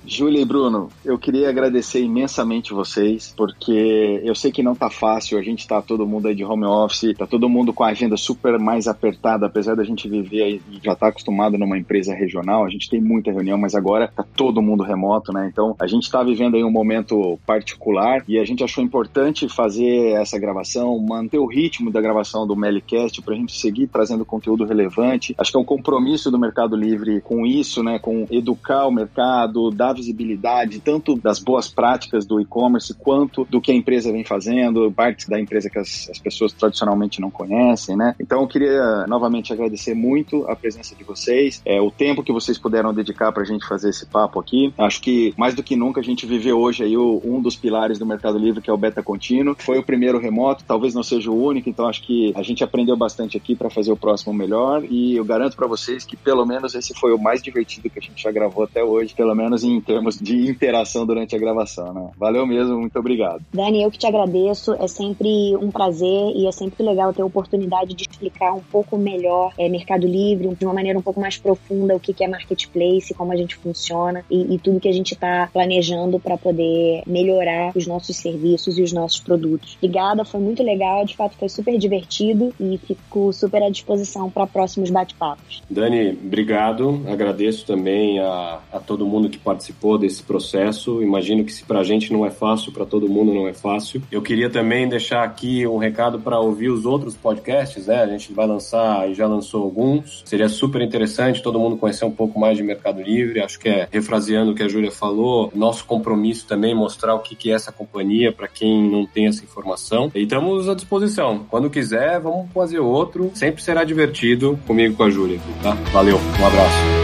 Júlia 0.06 0.42
e 0.42 0.46
Bruno, 0.46 0.90
eu 1.06 1.18
queria 1.18 1.50
agradecer 1.50 2.02
imensamente 2.02 2.74
vocês, 2.74 3.34
porque 3.38 4.22
eu 4.24 4.36
sei 4.36 4.52
que 4.52 4.62
não 4.62 4.76
tá 4.76 4.90
fácil, 4.90 5.38
a 5.38 5.42
gente 5.42 5.68
tá 5.68 5.82
todo 5.82 6.06
mundo 6.06 6.28
aí 6.28 6.36
de 6.36 6.44
home 6.44 6.66
office, 6.66 7.16
tá 7.18 7.26
todo 7.26 7.48
mundo 7.48 7.72
com 7.74 7.84
a 7.84 7.90
agenda 7.90 8.18
super 8.18 8.60
mais 8.60 8.88
apertada, 8.88 9.46
apesar 9.46 9.76
da 9.76 9.84
gente 9.84 10.10
viver 10.10 10.44
aí 10.44 10.62
já 10.84 10.94
tá 10.94 11.08
acostumado 11.08 11.58
numa 11.58 11.78
empresa 11.78 12.14
regional, 12.14 12.66
a 12.66 12.70
gente 12.70 12.90
tem 12.90 13.02
muita 13.02 13.32
reunião, 13.32 13.58
mas 13.58 13.76
agora 13.76 14.12
tá 14.14 14.26
todo 14.36 14.62
mundo 14.62 14.84
remoto, 14.84 15.32
né? 15.32 15.50
Então 15.52 15.76
a 15.80 15.88
gente 15.88 16.12
tá 16.12 16.22
vivendo 16.22 16.56
aí 16.56 16.64
um 16.64 16.72
momento 16.72 17.40
particular 17.46 18.24
e 18.28 18.38
a 18.38 18.46
gente 18.46 18.64
achou 18.64 18.84
importante 18.84 19.48
fazer 19.48 20.14
essa 20.20 20.38
gravação, 20.38 21.00
manter 21.00 21.40
o 21.40 21.46
ritmo 21.46 21.90
da 21.90 22.02
gravação 22.02 22.46
do 22.46 22.56
Melicast 22.56 23.22
pra 23.22 23.36
gente 23.36 23.58
seguir 23.58 23.88
trazendo 23.88 24.26
conteúdo 24.26 24.66
relevante. 24.66 25.34
Acho 25.38 25.52
que 25.52 25.58
é 25.58 25.62
um 25.62 25.66
compromisso 25.66 26.30
do 26.30 26.38
Mercado 26.38 26.76
Livre 26.76 27.22
com 27.22 27.46
isso, 27.46 27.82
né? 27.82 28.00
Com 28.00 28.28
educar 28.30 28.86
o 28.86 28.92
mercado, 28.92 29.72
dar 29.72 29.93
visibilidade 29.94 30.80
tanto 30.80 31.16
das 31.16 31.40
boas 31.40 31.70
práticas 31.70 32.26
do 32.26 32.40
e-commerce 32.40 32.94
quanto 32.94 33.46
do 33.46 33.62
que 33.62 33.72
a 33.72 33.76
empresa 33.76 34.12
vem 34.12 34.24
fazendo, 34.24 34.92
partes 34.92 35.28
da 35.28 35.40
empresa 35.40 35.70
que 35.70 35.80
as, 35.80 36.10
as 36.10 36.20
pessoas 36.20 36.54
tradicionalmente 36.54 37.22
não 37.22 37.32
conhecem, 37.32 37.96
né? 37.96 38.16
Então 38.20 38.42
eu 38.42 38.48
queria 38.48 39.06
novamente 39.08 39.54
agradecer 39.54 39.94
muito 39.94 40.46
a 40.50 40.56
presença 40.56 40.96
de 40.96 41.04
vocês, 41.04 41.62
é, 41.66 41.80
o 41.82 41.92
tempo 41.92 42.24
que 42.24 42.32
vocês 42.32 42.58
puderam 42.58 42.94
dedicar 42.94 43.32
para 43.32 43.44
a 43.44 43.46
gente 43.46 43.66
fazer 43.66 43.90
esse 43.90 44.06
papo 44.06 44.40
aqui. 44.40 44.74
Acho 44.78 45.02
que 45.02 45.34
mais 45.38 45.54
do 45.54 45.64
que 45.64 45.76
nunca 45.76 46.02
a 46.02 46.04
gente 46.04 46.26
viveu 46.26 46.60
hoje 46.60 46.84
aí 46.84 46.98
o, 46.98 47.22
um 47.24 47.42
dos 47.42 47.56
pilares 47.56 48.00
do 48.00 48.06
Mercado 48.06 48.38
Livre 48.38 48.62
que 48.62 48.70
é 48.70 48.74
o 48.74 48.78
beta 48.78 49.02
contínuo. 49.02 49.56
Foi 49.60 49.78
o 49.78 49.84
primeiro 49.84 50.20
remoto, 50.20 50.64
talvez 50.68 50.94
não 50.94 51.04
seja 51.04 51.32
o 51.32 51.44
único, 51.44 51.70
então 51.70 51.88
acho 51.88 52.04
que 52.04 52.34
a 52.36 52.44
gente 52.44 52.64
aprendeu 52.64 52.96
bastante 52.96 53.38
aqui 53.38 53.56
para 53.56 53.70
fazer 53.70 53.92
o 53.92 53.98
próximo 53.98 54.34
melhor 54.34 54.84
e 54.90 55.16
eu 55.16 55.26
garanto 55.26 55.56
para 55.56 55.68
vocês 55.68 56.06
que 56.06 56.16
pelo 56.16 56.46
menos 56.46 56.76
esse 56.76 56.94
foi 56.94 57.14
o 57.14 57.20
mais 57.20 57.42
divertido 57.42 57.90
que 57.90 58.00
a 58.00 58.02
gente 58.02 58.22
já 58.22 58.32
gravou 58.32 58.64
até 58.64 58.84
hoje, 58.84 59.14
pelo 59.14 59.36
menos 59.36 59.64
em 59.64 59.80
termos 59.84 60.18
de 60.18 60.50
interação 60.50 61.06
durante 61.06 61.36
a 61.36 61.40
gravação, 61.40 61.94
né? 61.94 62.10
Valeu 62.18 62.46
mesmo, 62.46 62.80
muito 62.80 62.98
obrigado. 62.98 63.42
Dani, 63.54 63.84
eu 63.84 63.92
que 63.92 63.98
te 63.98 64.08
agradeço, 64.08 64.74
é 64.74 64.88
sempre 64.88 65.56
um 65.58 65.70
prazer 65.70 66.32
e 66.36 66.48
é 66.48 66.52
sempre 66.52 66.84
legal 66.84 67.14
ter 67.14 67.22
a 67.22 67.26
oportunidade 67.26 67.94
de 67.94 68.04
explicar 68.04 68.54
um 68.54 68.62
pouco 68.62 68.98
melhor 68.98 69.54
é, 69.58 69.68
Mercado 69.70 70.08
Livre, 70.08 70.56
de 70.56 70.66
uma 70.66 70.74
maneira 70.74 70.98
um 70.98 71.02
pouco 71.02 71.20
mais 71.20 71.38
profunda 71.38 71.96
o 71.96 72.00
que 72.00 72.24
é 72.24 72.28
Marketplace, 72.28 73.14
como 73.14 73.32
a 73.32 73.36
gente 73.36 73.56
funciona 73.56 74.24
e, 74.30 74.56
e 74.56 74.60
tudo 74.60 74.80
que 74.80 74.88
a 74.88 74.94
gente 74.94 75.14
está 75.14 75.50
planejando 75.52 76.20
para 76.20 76.38
poder 76.38 77.04
melhorar 77.06 77.72
os 77.76 77.86
nossos 77.88 78.16
serviços 78.18 78.78
e 78.78 78.82
os 78.82 78.94
nossos 78.94 79.20
produtos. 79.20 79.76
Obrigada, 79.78 80.24
foi 80.24 80.40
muito 80.40 80.64
legal, 80.64 81.06
de 81.06 81.16
fato 81.16 81.36
foi 81.38 81.50
super 81.50 81.78
divertido 81.78 82.54
e 82.60 82.78
fico 82.78 83.34
super 83.34 83.62
à 83.64 83.70
disposição 83.70 84.30
para 84.30 84.48
próximos 84.48 84.90
bate-papos. 84.90 85.62
Dani, 85.70 86.10
obrigado, 86.12 87.02
agradeço 87.08 87.66
também 87.66 88.20
a, 88.20 88.60
a 88.72 88.80
todo 88.80 89.06
mundo 89.06 89.30
que 89.30 89.38
participou 89.38 89.73
participou 89.74 89.98
desse 89.98 90.24
processo. 90.24 91.02
Imagino 91.02 91.44
que 91.44 91.52
se 91.52 91.64
para 91.64 91.80
a 91.80 91.84
gente 91.84 92.14
não 92.14 92.26
é 92.26 92.30
fácil, 92.30 92.72
para 92.72 92.86
todo 92.86 93.10
mundo 93.10 93.34
não 93.34 93.48
é 93.48 93.54
fácil. 93.54 94.02
Eu 94.12 94.22
queria 94.22 94.50
também 94.50 94.88
deixar 94.88 95.24
aqui 95.24 95.66
um 95.68 95.78
recado 95.78 96.20
para 96.20 96.40
ouvir 96.40 96.70
os 96.70 96.86
outros 96.86 97.16
podcasts, 97.16 97.88
né? 97.88 98.02
A 98.02 98.08
gente 98.08 98.32
vai 98.32 98.48
lançar 98.48 99.10
e 99.10 99.14
já 99.14 99.28
lançou 99.28 99.64
alguns. 99.64 100.24
Seria 100.26 100.48
super 100.48 100.82
interessante 100.82 101.42
todo 101.42 101.60
mundo 101.60 101.78
conhecer 101.78 102.06
um 102.06 102.12
pouco 102.12 102.40
mais 102.40 102.58
de 102.58 102.64
Mercado 102.64 103.02
Livre. 103.02 103.42
Acho 103.42 103.60
que 103.60 103.70
é, 103.70 103.88
refraseando 103.92 104.52
o 104.52 104.56
que 104.56 104.64
a 104.64 104.68
Júlia 104.68 104.92
falou, 104.92 105.52
nosso 105.56 105.86
compromisso 105.86 106.46
também 106.48 106.76
mostrar 106.76 107.16
o 107.16 107.20
que 107.20 107.52
é 107.52 107.54
essa 107.54 107.72
companhia 107.72 108.32
para 108.32 108.48
quem 108.48 108.90
não 108.90 109.06
tem 109.06 109.28
essa 109.28 109.44
informação. 109.44 110.12
E 110.14 110.24
estamos 110.24 110.70
à 110.70 110.76
disposição. 110.76 111.46
Quando 111.50 111.70
quiser, 111.70 112.20
vamos 112.20 112.52
fazer 112.52 112.80
outro. 112.80 113.32
Sempre 113.34 113.64
será 113.64 113.84
divertido 113.84 114.60
comigo 114.68 114.96
com 114.96 115.04
a 115.04 115.10
Júlia, 115.10 115.40
tá? 115.62 115.72
Valeu, 115.92 116.18
um 116.18 116.46
abraço. 116.46 117.03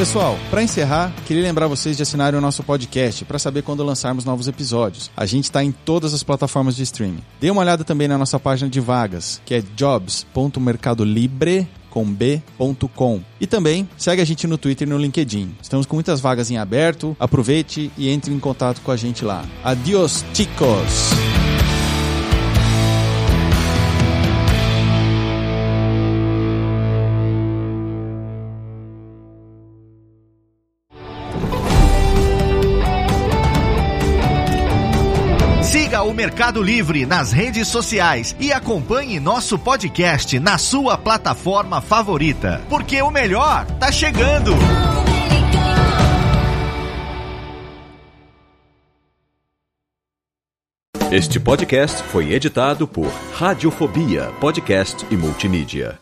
Pessoal, 0.00 0.38
para 0.48 0.62
encerrar, 0.62 1.12
queria 1.26 1.42
lembrar 1.42 1.66
vocês 1.66 1.94
de 1.94 2.02
assinarem 2.02 2.38
o 2.38 2.40
nosso 2.40 2.62
podcast 2.62 3.22
para 3.26 3.38
saber 3.38 3.60
quando 3.60 3.84
lançarmos 3.84 4.24
novos 4.24 4.48
episódios. 4.48 5.10
A 5.14 5.26
gente 5.26 5.44
está 5.44 5.62
em 5.62 5.70
todas 5.70 6.14
as 6.14 6.22
plataformas 6.22 6.74
de 6.74 6.82
streaming. 6.84 7.22
Dê 7.38 7.50
uma 7.50 7.60
olhada 7.60 7.84
também 7.84 8.08
na 8.08 8.16
nossa 8.16 8.40
página 8.40 8.70
de 8.70 8.80
vagas, 8.80 9.42
que 9.44 9.52
é 9.52 9.60
jobs.mercadolibre 9.60 11.68
com 11.90 12.06
b.com. 12.06 13.20
E 13.38 13.46
também 13.46 13.86
segue 13.98 14.22
a 14.22 14.24
gente 14.24 14.46
no 14.46 14.56
Twitter 14.56 14.88
e 14.88 14.90
no 14.90 14.96
LinkedIn. 14.96 15.54
Estamos 15.60 15.84
com 15.84 15.96
muitas 15.96 16.18
vagas 16.18 16.50
em 16.50 16.56
aberto. 16.56 17.14
Aproveite 17.20 17.92
e 17.98 18.08
entre 18.08 18.32
em 18.32 18.40
contato 18.40 18.80
com 18.80 18.90
a 18.90 18.96
gente 18.96 19.22
lá. 19.22 19.44
Adiós, 19.62 20.24
chicos! 20.32 21.29
Mercado 36.20 36.62
Livre 36.62 37.06
nas 37.06 37.32
redes 37.32 37.66
sociais 37.68 38.36
e 38.38 38.52
acompanhe 38.52 39.18
nosso 39.18 39.58
podcast 39.58 40.38
na 40.38 40.58
sua 40.58 40.98
plataforma 40.98 41.80
favorita, 41.80 42.60
porque 42.68 43.00
o 43.00 43.10
melhor 43.10 43.64
tá 43.78 43.90
chegando. 43.90 44.52
Este 51.10 51.40
podcast 51.40 52.02
foi 52.02 52.34
editado 52.34 52.86
por 52.86 53.10
Radiofobia, 53.32 54.30
podcast 54.38 55.06
e 55.10 55.16
multimídia. 55.16 55.99